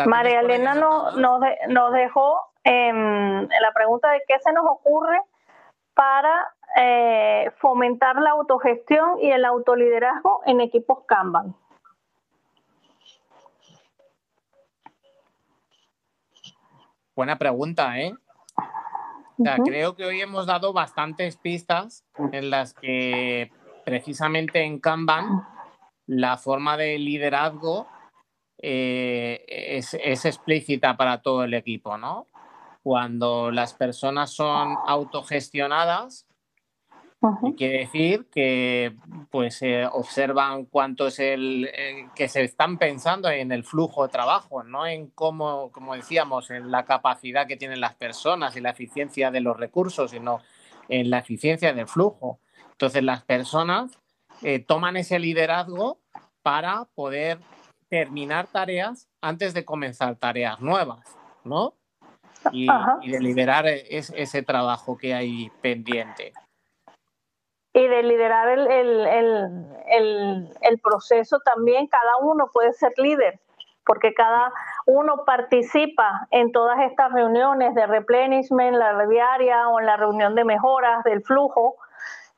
María 0.05 0.41
Elena 0.41 0.75
nos, 0.75 1.15
nos, 1.17 1.93
dejó 1.93 2.39
la 2.65 3.71
pregunta 3.73 4.11
de 4.11 4.21
qué 4.27 4.39
se 4.39 4.51
nos 4.53 4.65
ocurre 4.65 5.19
para 5.93 6.53
eh, 6.75 7.51
fomentar 7.57 8.15
la 8.17 8.31
autogestión 8.31 9.19
y 9.19 9.31
el 9.31 9.45
autoliderazgo 9.45 10.41
en 10.45 10.61
equipos 10.61 10.99
Kanban. 11.05 11.55
Buena 17.15 17.37
pregunta, 17.37 17.99
¿eh? 17.99 18.13
Creo 19.65 19.95
que 19.95 20.05
hoy 20.05 20.21
hemos 20.21 20.45
dado 20.45 20.73
bastantes 20.73 21.37
pistas 21.37 22.05
en 22.31 22.49
las 22.49 22.73
que 22.73 23.51
precisamente 23.85 24.63
en 24.63 24.79
Kanban 24.79 25.43
la 26.07 26.37
forma 26.37 26.77
de 26.77 26.97
liderazgo 26.97 27.87
eh, 28.57 29.43
es, 29.47 29.93
es, 29.95 30.25
explícita 30.25 30.95
para 30.97 31.21
todo 31.21 31.43
el 31.43 31.53
equipo, 31.53 31.97
¿no? 31.97 32.27
Cuando 32.81 33.51
las 33.51 33.73
personas 33.73 34.31
son 34.31 34.75
autogestionadas, 34.87 36.27
Quiere 37.57 37.79
decir 37.79 38.27
que 38.29 38.95
pues 39.31 39.61
eh, 39.61 39.87
observan 39.89 40.65
cuánto 40.65 41.07
es 41.07 41.19
el 41.19 41.69
eh, 41.73 42.09
que 42.15 42.27
se 42.27 42.43
están 42.43 42.77
pensando 42.77 43.29
en 43.29 43.51
el 43.53 43.63
flujo 43.63 44.03
de 44.03 44.11
trabajo, 44.11 44.63
no 44.63 44.85
en 44.85 45.07
cómo, 45.07 45.71
como 45.71 45.95
decíamos, 45.95 46.51
en 46.51 46.69
la 46.69 46.83
capacidad 46.83 47.47
que 47.47 47.55
tienen 47.55 47.79
las 47.79 47.95
personas 47.95 48.57
y 48.57 48.61
la 48.61 48.71
eficiencia 48.71 49.31
de 49.31 49.39
los 49.39 49.57
recursos, 49.57 50.11
sino 50.11 50.41
en 50.89 51.09
la 51.09 51.19
eficiencia 51.19 51.73
del 51.73 51.87
flujo. 51.87 52.39
Entonces 52.71 53.03
las 53.03 53.23
personas 53.23 53.91
eh, 54.41 54.59
toman 54.59 54.97
ese 54.97 55.17
liderazgo 55.17 55.99
para 56.41 56.85
poder 56.93 57.39
terminar 57.87 58.47
tareas 58.47 59.07
antes 59.21 59.53
de 59.53 59.63
comenzar 59.63 60.17
tareas 60.17 60.59
nuevas, 60.59 61.17
¿no? 61.45 61.75
Y, 62.51 62.67
de 62.67 63.21
liberar 63.21 63.65
ese 63.67 64.43
trabajo 64.43 64.97
que 64.97 65.13
hay 65.13 65.49
pendiente 65.61 66.33
y 67.73 67.87
de 67.87 68.03
liderar 68.03 68.49
el, 68.49 68.67
el, 70.61 70.79
proceso 70.79 71.39
también, 71.39 71.87
cada 71.87 72.17
uno 72.21 72.49
puede 72.53 72.71
ser 72.73 72.93
líder, 72.97 73.39
porque 73.85 74.13
cada 74.13 74.53
uno 74.85 75.23
participa 75.25 76.27
en 76.29 76.51
todas 76.51 76.79
estas 76.81 77.11
reuniones 77.11 77.73
de 77.73 77.87
replenishment, 77.87 78.77
la 78.77 79.05
diaria 79.07 79.67
o 79.69 79.79
en 79.79 79.87
la 79.87 79.97
reunión 79.97 80.35
de 80.35 80.45
mejoras 80.45 81.03
del 81.03 81.23
flujo, 81.23 81.75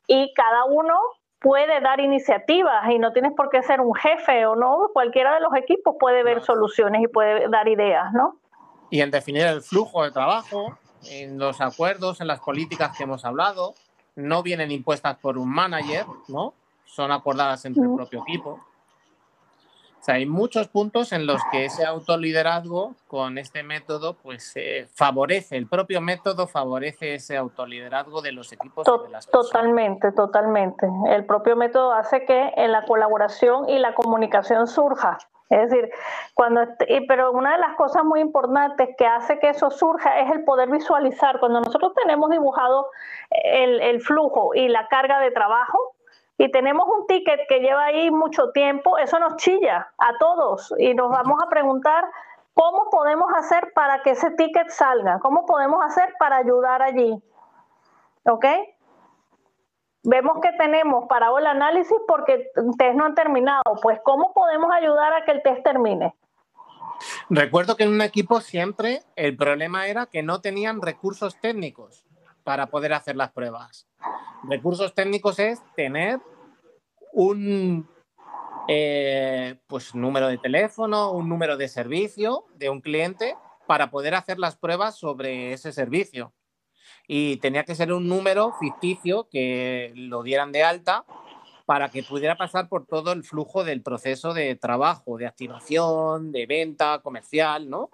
y 0.06 0.32
cada 0.34 0.64
uno 0.64 0.98
puede 1.38 1.80
dar 1.80 2.00
iniciativas 2.00 2.88
y 2.90 2.98
no 2.98 3.12
tienes 3.12 3.32
por 3.36 3.50
qué 3.50 3.62
ser 3.62 3.82
un 3.82 3.94
jefe 3.94 4.46
o 4.46 4.56
no, 4.56 4.88
cualquiera 4.94 5.34
de 5.34 5.40
los 5.40 5.54
equipos 5.54 5.96
puede 6.00 6.22
ver 6.22 6.42
soluciones 6.42 7.02
y 7.02 7.08
puede 7.08 7.48
dar 7.48 7.68
ideas, 7.68 8.12
¿no? 8.14 8.40
Y 8.88 9.02
en 9.02 9.10
definir 9.10 9.42
el 9.42 9.60
flujo 9.60 10.02
de 10.02 10.12
trabajo, 10.12 10.78
en 11.10 11.38
los 11.38 11.60
acuerdos, 11.60 12.22
en 12.22 12.26
las 12.26 12.40
políticas 12.40 12.96
que 12.96 13.04
hemos 13.04 13.24
hablado, 13.24 13.74
no 14.16 14.42
vienen 14.42 14.70
impuestas 14.72 15.16
por 15.18 15.38
un 15.38 15.48
manager, 15.48 16.06
¿no? 16.28 16.54
Son 16.84 17.12
acordadas 17.12 17.64
entre 17.64 17.84
el 17.84 17.94
propio 17.94 18.22
equipo. 18.22 18.60
O 20.00 20.04
sea, 20.06 20.16
hay 20.16 20.26
muchos 20.26 20.68
puntos 20.68 21.12
en 21.12 21.26
los 21.26 21.40
que 21.50 21.64
ese 21.64 21.84
autoliderazgo 21.84 22.94
con 23.08 23.38
este 23.38 23.62
método, 23.62 24.14
pues 24.14 24.54
favorece, 24.94 25.56
el 25.56 25.66
propio 25.66 26.00
método 26.00 26.46
favorece 26.46 27.14
ese 27.14 27.36
autoliderazgo 27.36 28.22
de 28.22 28.32
los 28.32 28.52
equipos. 28.52 28.86
de 28.86 29.10
las 29.10 29.26
totalmente, 29.28 30.12
totalmente. 30.12 30.86
El 31.08 31.26
propio 31.26 31.56
método 31.56 31.92
hace 31.92 32.24
que 32.24 32.52
en 32.56 32.72
la 32.72 32.84
colaboración 32.84 33.68
y 33.68 33.78
la 33.78 33.94
comunicación 33.94 34.68
surja. 34.68 35.18
Es 35.48 35.70
decir, 35.70 35.90
cuando, 36.34 36.62
pero 37.06 37.32
una 37.32 37.52
de 37.52 37.58
las 37.58 37.76
cosas 37.76 38.04
muy 38.04 38.20
importantes 38.20 38.96
que 38.96 39.06
hace 39.06 39.38
que 39.38 39.50
eso 39.50 39.70
surja 39.70 40.18
es 40.20 40.30
el 40.32 40.44
poder 40.44 40.68
visualizar. 40.70 41.38
Cuando 41.38 41.60
nosotros 41.60 41.94
tenemos 41.94 42.30
dibujado 42.30 42.88
el, 43.30 43.80
el 43.80 44.00
flujo 44.00 44.54
y 44.54 44.68
la 44.68 44.88
carga 44.88 45.20
de 45.20 45.30
trabajo, 45.30 45.78
y 46.38 46.50
tenemos 46.50 46.86
un 46.88 47.06
ticket 47.06 47.40
que 47.48 47.60
lleva 47.60 47.84
ahí 47.84 48.10
mucho 48.10 48.50
tiempo, 48.50 48.98
eso 48.98 49.18
nos 49.18 49.36
chilla 49.36 49.90
a 49.96 50.18
todos 50.18 50.74
y 50.78 50.92
nos 50.94 51.10
vamos 51.10 51.42
a 51.42 51.48
preguntar 51.48 52.04
cómo 52.52 52.90
podemos 52.90 53.32
hacer 53.34 53.72
para 53.74 54.02
que 54.02 54.10
ese 54.10 54.30
ticket 54.32 54.68
salga, 54.68 55.18
cómo 55.20 55.46
podemos 55.46 55.82
hacer 55.84 56.14
para 56.18 56.36
ayudar 56.36 56.82
allí. 56.82 57.22
¿Ok? 58.24 58.44
Vemos 60.06 60.38
que 60.40 60.52
tenemos 60.56 61.06
parado 61.08 61.38
el 61.38 61.46
análisis 61.46 61.96
porque 62.06 62.50
test 62.78 62.96
no 62.96 63.04
han 63.04 63.14
terminado. 63.14 63.62
Pues, 63.82 63.98
¿cómo 64.04 64.32
podemos 64.32 64.70
ayudar 64.72 65.12
a 65.12 65.24
que 65.24 65.32
el 65.32 65.42
test 65.42 65.62
termine? 65.62 66.14
Recuerdo 67.28 67.76
que 67.76 67.84
en 67.84 67.90
un 67.90 68.00
equipo 68.00 68.40
siempre 68.40 69.02
el 69.16 69.36
problema 69.36 69.86
era 69.88 70.06
que 70.06 70.22
no 70.22 70.40
tenían 70.40 70.80
recursos 70.80 71.38
técnicos 71.40 72.06
para 72.44 72.68
poder 72.68 72.94
hacer 72.94 73.16
las 73.16 73.32
pruebas. 73.32 73.86
Recursos 74.44 74.94
técnicos 74.94 75.38
es 75.38 75.60
tener 75.74 76.20
un 77.12 77.88
eh, 78.68 79.58
pues, 79.66 79.94
número 79.94 80.28
de 80.28 80.38
teléfono, 80.38 81.10
un 81.10 81.28
número 81.28 81.56
de 81.56 81.68
servicio 81.68 82.44
de 82.54 82.70
un 82.70 82.80
cliente 82.80 83.36
para 83.66 83.90
poder 83.90 84.14
hacer 84.14 84.38
las 84.38 84.56
pruebas 84.56 84.96
sobre 84.96 85.52
ese 85.52 85.72
servicio 85.72 86.32
y 87.06 87.36
tenía 87.38 87.64
que 87.64 87.74
ser 87.74 87.92
un 87.92 88.08
número 88.08 88.52
ficticio 88.58 89.28
que 89.30 89.92
lo 89.94 90.22
dieran 90.22 90.52
de 90.52 90.62
alta 90.62 91.04
para 91.66 91.90
que 91.90 92.02
pudiera 92.02 92.36
pasar 92.36 92.68
por 92.68 92.86
todo 92.86 93.12
el 93.12 93.24
flujo 93.24 93.64
del 93.64 93.82
proceso 93.82 94.32
de 94.32 94.54
trabajo, 94.54 95.18
de 95.18 95.26
activación, 95.26 96.30
de 96.32 96.46
venta 96.46 97.00
comercial, 97.00 97.68
¿no? 97.68 97.90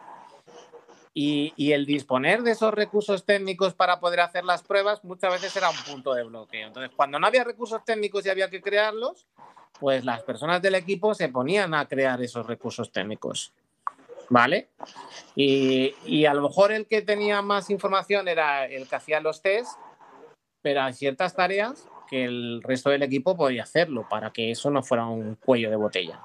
Y, 1.14 1.72
el 1.72 1.84
disponer 1.84 2.42
de 2.42 2.52
esos 2.52 2.72
recursos 2.72 3.24
técnicos 3.26 3.74
para 3.74 4.00
poder 4.00 4.20
hacer 4.20 4.44
las 4.44 4.62
pruebas 4.62 5.04
muchas 5.04 5.32
veces 5.32 5.54
era 5.56 5.68
un 5.68 5.76
punto 5.86 6.14
de 6.14 6.22
bloqueo. 6.22 6.68
Entonces, 6.68 6.90
cuando 6.96 7.18
no 7.18 7.26
había 7.26 7.44
recursos 7.44 7.84
técnicos 7.84 8.24
y 8.24 8.30
había 8.30 8.48
que 8.48 8.62
crearlos, 8.62 9.26
pues 9.78 10.06
las 10.06 10.22
personas 10.22 10.62
del 10.62 10.74
equipo 10.74 11.14
se 11.14 11.28
ponían 11.28 11.74
a 11.74 11.86
crear 11.86 12.22
esos 12.22 12.46
recursos 12.46 12.92
técnicos. 12.92 13.52
¿Vale? 14.32 14.70
Y, 15.36 16.24
a 16.24 16.32
lo 16.32 16.40
mejor 16.40 16.72
el 16.72 16.86
que 16.86 17.02
tenía 17.02 17.42
más 17.42 17.68
información 17.68 18.28
era 18.28 18.64
el 18.64 18.88
que 18.88 18.96
hacía 18.96 19.20
los 19.20 19.42
test, 19.42 19.78
pero 20.62 20.82
hay 20.82 20.94
ciertas 20.94 21.36
tareas 21.36 21.86
que 22.08 22.24
el 22.24 22.62
resto 22.62 22.88
del 22.88 23.02
equipo 23.02 23.36
podía 23.36 23.64
hacerlo 23.64 24.06
para 24.08 24.32
que 24.32 24.50
eso 24.50 24.70
no 24.70 24.82
fuera 24.82 25.04
un 25.04 25.34
cuello 25.34 25.68
de 25.68 25.76
botella. 25.76 26.20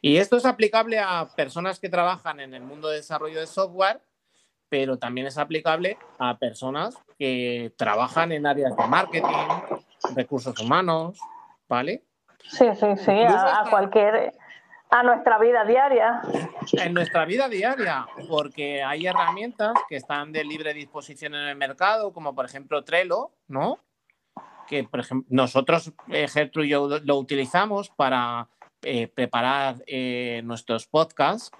Y 0.00 0.18
esto 0.18 0.36
es 0.36 0.46
aplicable 0.46 1.00
a 1.00 1.28
personas 1.34 1.80
que 1.80 1.88
trabajan 1.88 2.38
en 2.38 2.54
el 2.54 2.62
mundo 2.62 2.88
de 2.88 2.96
desarrollo 2.96 3.40
de 3.40 3.48
software, 3.48 4.00
pero 4.68 4.96
también 4.96 5.26
es 5.26 5.38
aplicable 5.38 5.98
a 6.20 6.38
personas 6.38 6.94
que 7.18 7.72
trabajan 7.76 8.30
en 8.30 8.46
áreas 8.46 8.76
de 8.76 8.86
marketing, 8.86 9.78
recursos 10.14 10.58
humanos, 10.60 11.18
¿vale? 11.68 12.04
Sí, 12.48 12.66
sí, 12.74 12.86
sí, 12.96 13.10
a, 13.10 13.64
cualquier 13.70 14.32
a 14.90 15.02
nuestra 15.02 15.38
vida 15.38 15.64
diaria. 15.64 16.20
En 16.72 16.94
nuestra 16.94 17.24
vida 17.24 17.48
diaria, 17.48 18.06
porque 18.28 18.82
hay 18.82 19.06
herramientas 19.06 19.72
que 19.88 19.96
están 19.96 20.32
de 20.32 20.44
libre 20.44 20.74
disposición 20.74 21.34
en 21.34 21.42
el 21.48 21.56
mercado, 21.56 22.12
como 22.12 22.34
por 22.34 22.44
ejemplo 22.44 22.82
Trello, 22.82 23.30
¿no? 23.46 23.78
Que 24.66 24.84
por 24.84 25.00
ejemplo, 25.00 25.26
nosotros, 25.30 25.92
eh, 26.08 26.26
Gertrude 26.28 26.66
y 26.66 26.70
yo, 26.70 26.88
lo 27.04 27.16
utilizamos 27.16 27.90
para 27.90 28.48
eh, 28.82 29.06
preparar 29.08 29.76
eh, 29.86 30.42
nuestros 30.44 30.86
podcasts. 30.86 31.50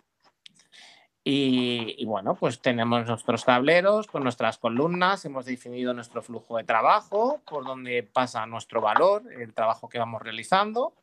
Y, 1.23 1.97
y, 1.99 2.07
bueno, 2.07 2.35
pues 2.35 2.63
tenemos 2.63 3.07
nuestros 3.07 3.45
tableros 3.45 4.07
con 4.07 4.23
nuestras 4.23 4.57
columnas, 4.57 5.23
hemos 5.27 5.45
definido 5.45 5.93
nuestro 5.93 6.23
flujo 6.23 6.57
de 6.57 6.65
trabajo, 6.65 7.43
por 7.45 7.65
donde 7.65 8.03
pasa 8.03 8.47
nuestro 8.47 8.81
valor, 8.81 9.23
el 9.31 9.53
trabajo 9.53 9.89
que 9.89 9.99
vamos 9.99 10.23
realizando 10.23 10.95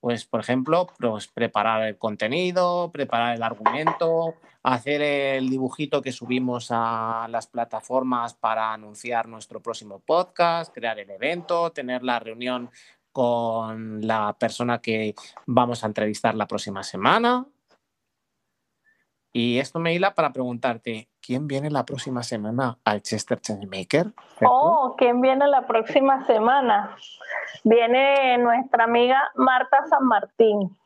pues, 0.00 0.24
por 0.24 0.40
ejemplo, 0.40 0.88
pues, 0.98 1.28
preparar 1.28 1.82
el 1.82 1.98
contenido, 1.98 2.90
preparar 2.92 3.36
el 3.36 3.42
argumento, 3.42 4.34
hacer 4.62 5.02
el 5.02 5.48
dibujito 5.48 6.02
que 6.02 6.12
subimos 6.12 6.68
a 6.70 7.26
las 7.30 7.46
plataformas 7.46 8.34
para 8.34 8.72
anunciar 8.72 9.28
nuestro 9.28 9.60
próximo 9.60 10.00
podcast, 10.00 10.74
crear 10.74 10.98
el 10.98 11.10
evento, 11.10 11.70
tener 11.72 12.02
la 12.02 12.18
reunión 12.18 12.70
con 13.12 14.06
la 14.06 14.36
persona 14.38 14.80
que 14.80 15.14
vamos 15.46 15.82
a 15.82 15.86
entrevistar 15.86 16.34
la 16.34 16.46
próxima 16.46 16.82
semana. 16.82 17.46
Y 19.32 19.58
esto 19.58 19.78
me 19.78 19.94
hila 19.94 20.14
para 20.14 20.32
preguntarte, 20.32 21.08
¿quién 21.22 21.46
viene 21.46 21.70
la 21.70 21.84
próxima 21.84 22.22
semana 22.22 22.78
al 22.84 23.02
Chester 23.02 23.40
Changemaker? 23.40 24.12
Oh, 24.44 24.96
¿quién 24.98 25.20
viene 25.20 25.46
la 25.46 25.66
próxima 25.66 26.26
semana? 26.26 26.96
Viene 27.62 28.38
nuestra 28.38 28.84
amiga 28.84 29.30
Marta 29.36 29.86
San 29.88 30.04
Martín. 30.04 30.76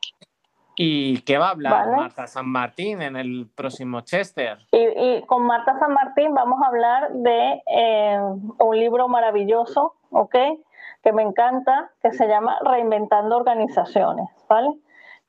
¿Y 0.75 1.21
qué 1.21 1.37
va 1.37 1.47
a 1.47 1.51
hablar 1.51 1.87
Marta 1.95 2.27
San 2.27 2.49
Martín 2.49 3.01
en 3.01 3.15
el 3.15 3.49
próximo 3.55 4.01
Chester? 4.01 4.59
Y, 4.71 5.21
con 5.25 5.43
Marta 5.43 5.79
San 5.79 5.93
Martín 5.93 6.33
vamos 6.33 6.61
a 6.61 6.67
hablar 6.67 7.13
de 7.13 7.63
eh, 7.65 8.19
un 8.59 8.77
libro 8.77 9.07
maravilloso, 9.07 9.95
¿ok? 10.11 10.35
Que 11.01 11.13
me 11.13 11.23
encanta, 11.23 11.91
que 12.01 12.11
se 12.11 12.27
llama 12.27 12.57
Reinventando 12.61 13.37
Organizaciones, 13.37 14.27
¿vale? 14.49 14.69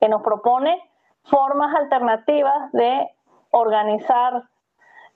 Que 0.00 0.08
nos 0.08 0.22
propone 0.22 0.82
formas 1.28 1.74
alternativas 1.74 2.72
de 2.72 3.10
organizar 3.50 4.44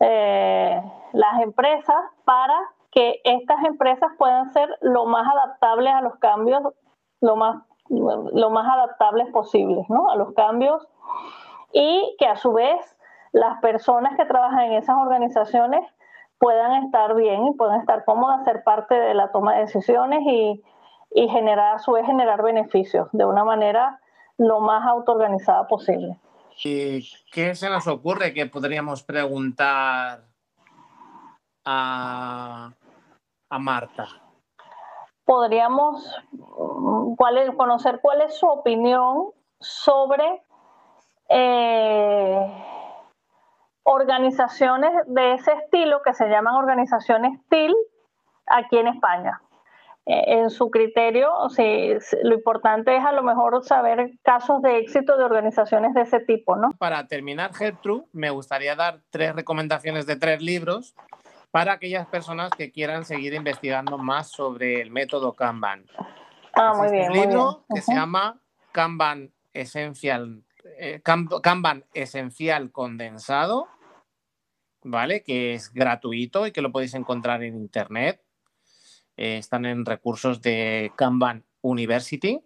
eh, 0.01 0.83
las 1.13 1.41
empresas 1.41 1.97
para 2.25 2.59
que 2.91 3.21
estas 3.25 3.65
empresas 3.65 4.11
puedan 4.19 4.49
ser 4.53 4.69
lo 4.81 5.07
más 5.07 5.27
adaptables 5.33 5.93
a 5.93 6.01
los 6.01 6.17
cambios, 6.17 6.63
lo 7.21 7.37
más, 7.37 7.63
adaptables 7.89 9.29
posibles, 9.31 9.89
¿no? 9.89 10.11
A 10.11 10.17
los 10.17 10.33
cambios 10.33 10.87
y 11.73 12.17
que 12.19 12.27
a 12.27 12.37
su 12.37 12.53
vez 12.53 12.97
las 13.33 13.61
personas 13.61 14.17
que 14.17 14.25
trabajan 14.25 14.61
en 14.61 14.73
esas 14.73 14.97
organizaciones 14.97 15.87
puedan 16.39 16.85
estar 16.85 17.15
bien 17.15 17.47
y 17.47 17.55
puedan 17.55 17.81
estar 17.81 18.05
cómodas, 18.05 18.45
ser 18.45 18.65
parte 18.65 18.95
de 18.95 19.15
la 19.15 19.31
toma 19.31 19.55
de 19.55 19.61
decisiones 19.61 20.21
y, 20.25 20.65
y 21.13 21.29
generar 21.29 21.77
a 21.77 21.79
su 21.79 21.93
vez 21.93 22.07
generar 22.07 22.43
beneficios 22.43 23.09
de 23.13 23.25
una 23.25 23.45
manera 23.45 24.01
lo 24.41 24.61
más 24.61 24.86
autoorganizada 24.86 25.68
posible. 25.68 26.18
¿Y 26.64 27.07
qué 27.30 27.55
se 27.55 27.68
nos 27.68 27.86
ocurre 27.86 28.32
que 28.32 28.47
podríamos 28.47 29.03
preguntar 29.03 30.24
a, 31.64 32.70
a 33.51 33.59
Marta? 33.59 34.09
Podríamos 35.26 36.16
mm, 36.32 37.14
conocer 37.57 38.01
cuál 38.01 38.22
es 38.22 38.38
su 38.38 38.47
opinión 38.47 39.30
sobre 39.59 40.43
eh, 41.28 42.64
organizaciones 43.82 44.93
de 45.07 45.34
ese 45.34 45.53
estilo 45.53 46.01
que 46.03 46.14
se 46.14 46.28
llaman 46.28 46.55
organizaciones 46.55 47.38
TIL 47.51 47.74
aquí 48.47 48.78
en 48.78 48.88
España. 48.88 49.41
Eh, 50.07 50.39
en 50.39 50.51
su 50.51 50.71
criterio, 50.71 51.31
lo 52.23 52.35
importante 52.35 52.97
es 52.97 53.05
a 53.05 53.13
lo 53.13 53.23
mejor 53.23 53.63
saber 53.65 54.13
casos 54.23 54.63
de 54.63 54.79
éxito 54.79 55.17
de 55.17 55.25
organizaciones 55.25 55.95
de 55.95 56.03
ese 56.03 56.21
tipo, 56.21 56.57
¿no? 56.57 56.71
Para 56.79 57.07
terminar, 57.07 57.55
Gertrude, 57.55 58.07
me 58.13 58.31
gustaría 58.31 58.75
dar 58.77 59.01
tres 59.11 59.35
recomendaciones 59.35 60.07
de 60.07 60.17
tres 60.17 60.41
libros 60.41 60.95
para 61.51 61.73
aquellas 61.73 62.07
personas 62.07 62.51
que 62.51 62.71
quieran 62.71 63.05
seguir 63.05 63.35
investigando 63.35 63.99
más 63.99 64.31
sobre 64.31 64.81
el 64.81 64.91
método 64.91 65.35
Kanban. 65.35 65.85
Ah, 66.55 66.73
muy 66.75 66.91
bien. 66.91 67.11
Un 67.11 67.17
libro 67.17 67.65
que 67.73 67.81
se 67.81 67.95
llama 67.95 68.41
Kanban 68.73 69.33
Essential, 69.53 70.45
eh, 70.79 71.03
Kanban 71.03 71.85
Esencial 71.93 72.73
Condensado, 72.73 73.69
¿vale? 74.83 75.23
Que 75.23 75.55
es 75.55 75.73
gratuito 75.73 76.47
y 76.47 76.53
que 76.53 76.63
lo 76.63 76.73
podéis 76.73 76.95
encontrar 76.95 77.43
en 77.43 77.57
internet. 77.57 78.23
Eh, 79.21 79.37
están 79.37 79.66
en 79.66 79.85
recursos 79.85 80.41
de 80.41 80.93
Kanban 80.97 81.45
University. 81.61 82.41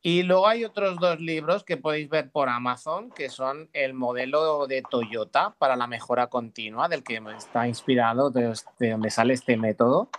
Y 0.00 0.22
luego 0.22 0.46
hay 0.46 0.64
otros 0.64 1.00
dos 1.00 1.18
libros 1.18 1.64
que 1.64 1.76
podéis 1.76 2.08
ver 2.08 2.30
por 2.30 2.48
Amazon, 2.48 3.10
que 3.10 3.28
son 3.28 3.68
el 3.72 3.92
modelo 3.92 4.68
de 4.68 4.82
Toyota 4.88 5.56
para 5.58 5.74
la 5.74 5.88
mejora 5.88 6.28
continua, 6.28 6.88
del 6.88 7.02
que 7.02 7.20
está 7.36 7.66
inspirado, 7.66 8.30
de, 8.30 8.54
donde 8.78 9.10
sale 9.10 9.34
este 9.34 9.56
método. 9.56 10.10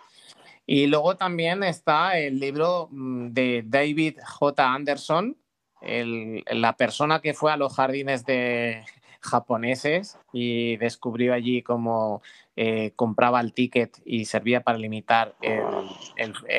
Y 0.65 0.87
luego 0.87 1.15
también 1.15 1.63
está 1.63 2.17
el 2.19 2.37
libro 2.37 2.89
mm, 2.91 3.29
de 3.29 3.63
David 3.65 4.17
J. 4.21 4.73
Anderson, 4.73 5.37
la 5.81 6.75
persona 6.75 7.21
que 7.21 7.33
fue 7.33 7.53
a 7.53 7.57
los 7.57 7.73
jardines 7.73 8.25
de 8.25 8.83
japoneses 9.21 10.19
y 10.33 10.75
descubrió 10.75 11.33
allí 11.33 11.63
cómo 11.63 12.21
eh, 12.61 12.91
compraba 12.97 13.39
el 13.39 13.53
ticket 13.53 14.01
y 14.03 14.25
servía 14.25 14.59
para 14.59 14.77
limitar 14.77 15.33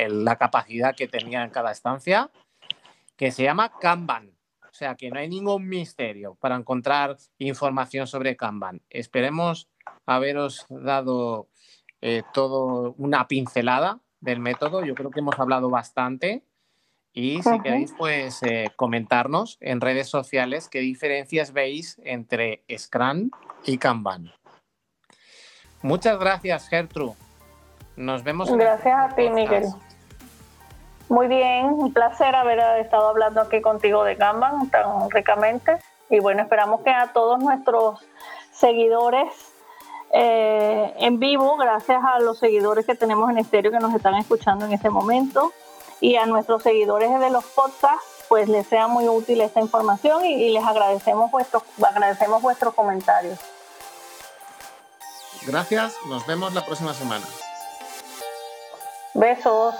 la 0.09 0.35
capacidad 0.35 0.95
que 0.95 1.07
tenía 1.07 1.43
en 1.43 1.51
cada 1.51 1.71
estancia, 1.71 2.31
que 3.15 3.29
se 3.29 3.43
llama 3.43 3.71
Kanban. 3.79 4.31
O 4.63 4.73
sea 4.73 4.95
que 4.95 5.11
no 5.11 5.19
hay 5.19 5.29
ningún 5.29 5.69
misterio 5.69 6.33
para 6.41 6.55
encontrar 6.55 7.17
información 7.37 8.07
sobre 8.07 8.35
Kanban. 8.35 8.81
Esperemos 8.89 9.69
haberos 10.07 10.65
dado 10.69 11.49
eh, 12.01 12.23
todo 12.33 12.95
una 12.97 13.27
pincelada 13.27 13.99
del 14.21 14.39
método. 14.39 14.83
Yo 14.83 14.95
creo 14.95 15.11
que 15.11 15.19
hemos 15.19 15.37
hablado 15.37 15.69
bastante. 15.69 16.43
Y 17.13 17.43
si 17.43 17.59
queréis, 17.59 17.93
pues 17.95 18.41
eh, 18.41 18.71
comentarnos 18.75 19.59
en 19.61 19.81
redes 19.81 20.09
sociales 20.09 20.67
qué 20.67 20.79
diferencias 20.79 21.53
veis 21.53 22.01
entre 22.03 22.63
Scrum 22.75 23.29
y 23.67 23.77
Kanban. 23.77 24.31
Muchas 25.81 26.19
gracias, 26.19 26.67
Gertrude. 26.67 27.15
Nos 27.95 28.23
vemos. 28.23 28.49
Gracias 28.51 29.11
a 29.11 29.15
ti, 29.15 29.29
Miguel. 29.29 29.65
Muy 31.09 31.27
bien, 31.27 31.65
un 31.65 31.91
placer 31.91 32.33
haber 32.35 32.59
estado 32.79 33.09
hablando 33.09 33.41
aquí 33.41 33.61
contigo 33.61 34.03
de 34.03 34.15
Kanban 34.15 34.69
tan 34.69 35.09
ricamente. 35.09 35.77
Y 36.09 36.19
bueno, 36.19 36.41
esperamos 36.43 36.81
que 36.81 36.89
a 36.89 37.11
todos 37.13 37.39
nuestros 37.39 37.99
seguidores 38.51 39.51
eh, 40.13 40.93
en 40.97 41.19
vivo, 41.19 41.55
gracias 41.57 42.01
a 42.03 42.19
los 42.19 42.37
seguidores 42.37 42.85
que 42.85 42.95
tenemos 42.95 43.29
en 43.29 43.37
estéreo 43.37 43.71
que 43.71 43.79
nos 43.79 43.93
están 43.93 44.15
escuchando 44.15 44.65
en 44.65 44.73
este 44.73 44.89
momento, 44.89 45.51
y 46.01 46.15
a 46.15 46.25
nuestros 46.25 46.63
seguidores 46.63 47.17
de 47.19 47.29
los 47.29 47.45
podcasts, 47.45 48.25
pues 48.27 48.49
les 48.49 48.67
sea 48.67 48.87
muy 48.87 49.07
útil 49.07 49.39
esta 49.41 49.59
información 49.59 50.25
y, 50.25 50.49
les 50.49 50.63
agradecemos 50.63 51.29
vuestros, 51.31 51.63
agradecemos 51.81 52.41
vuestros 52.41 52.73
comentarios. 52.73 53.39
Gracias, 55.45 55.93
nos 56.07 56.25
vemos 56.27 56.53
la 56.53 56.65
próxima 56.65 56.93
semana. 56.93 57.25
Besos. 59.13 59.75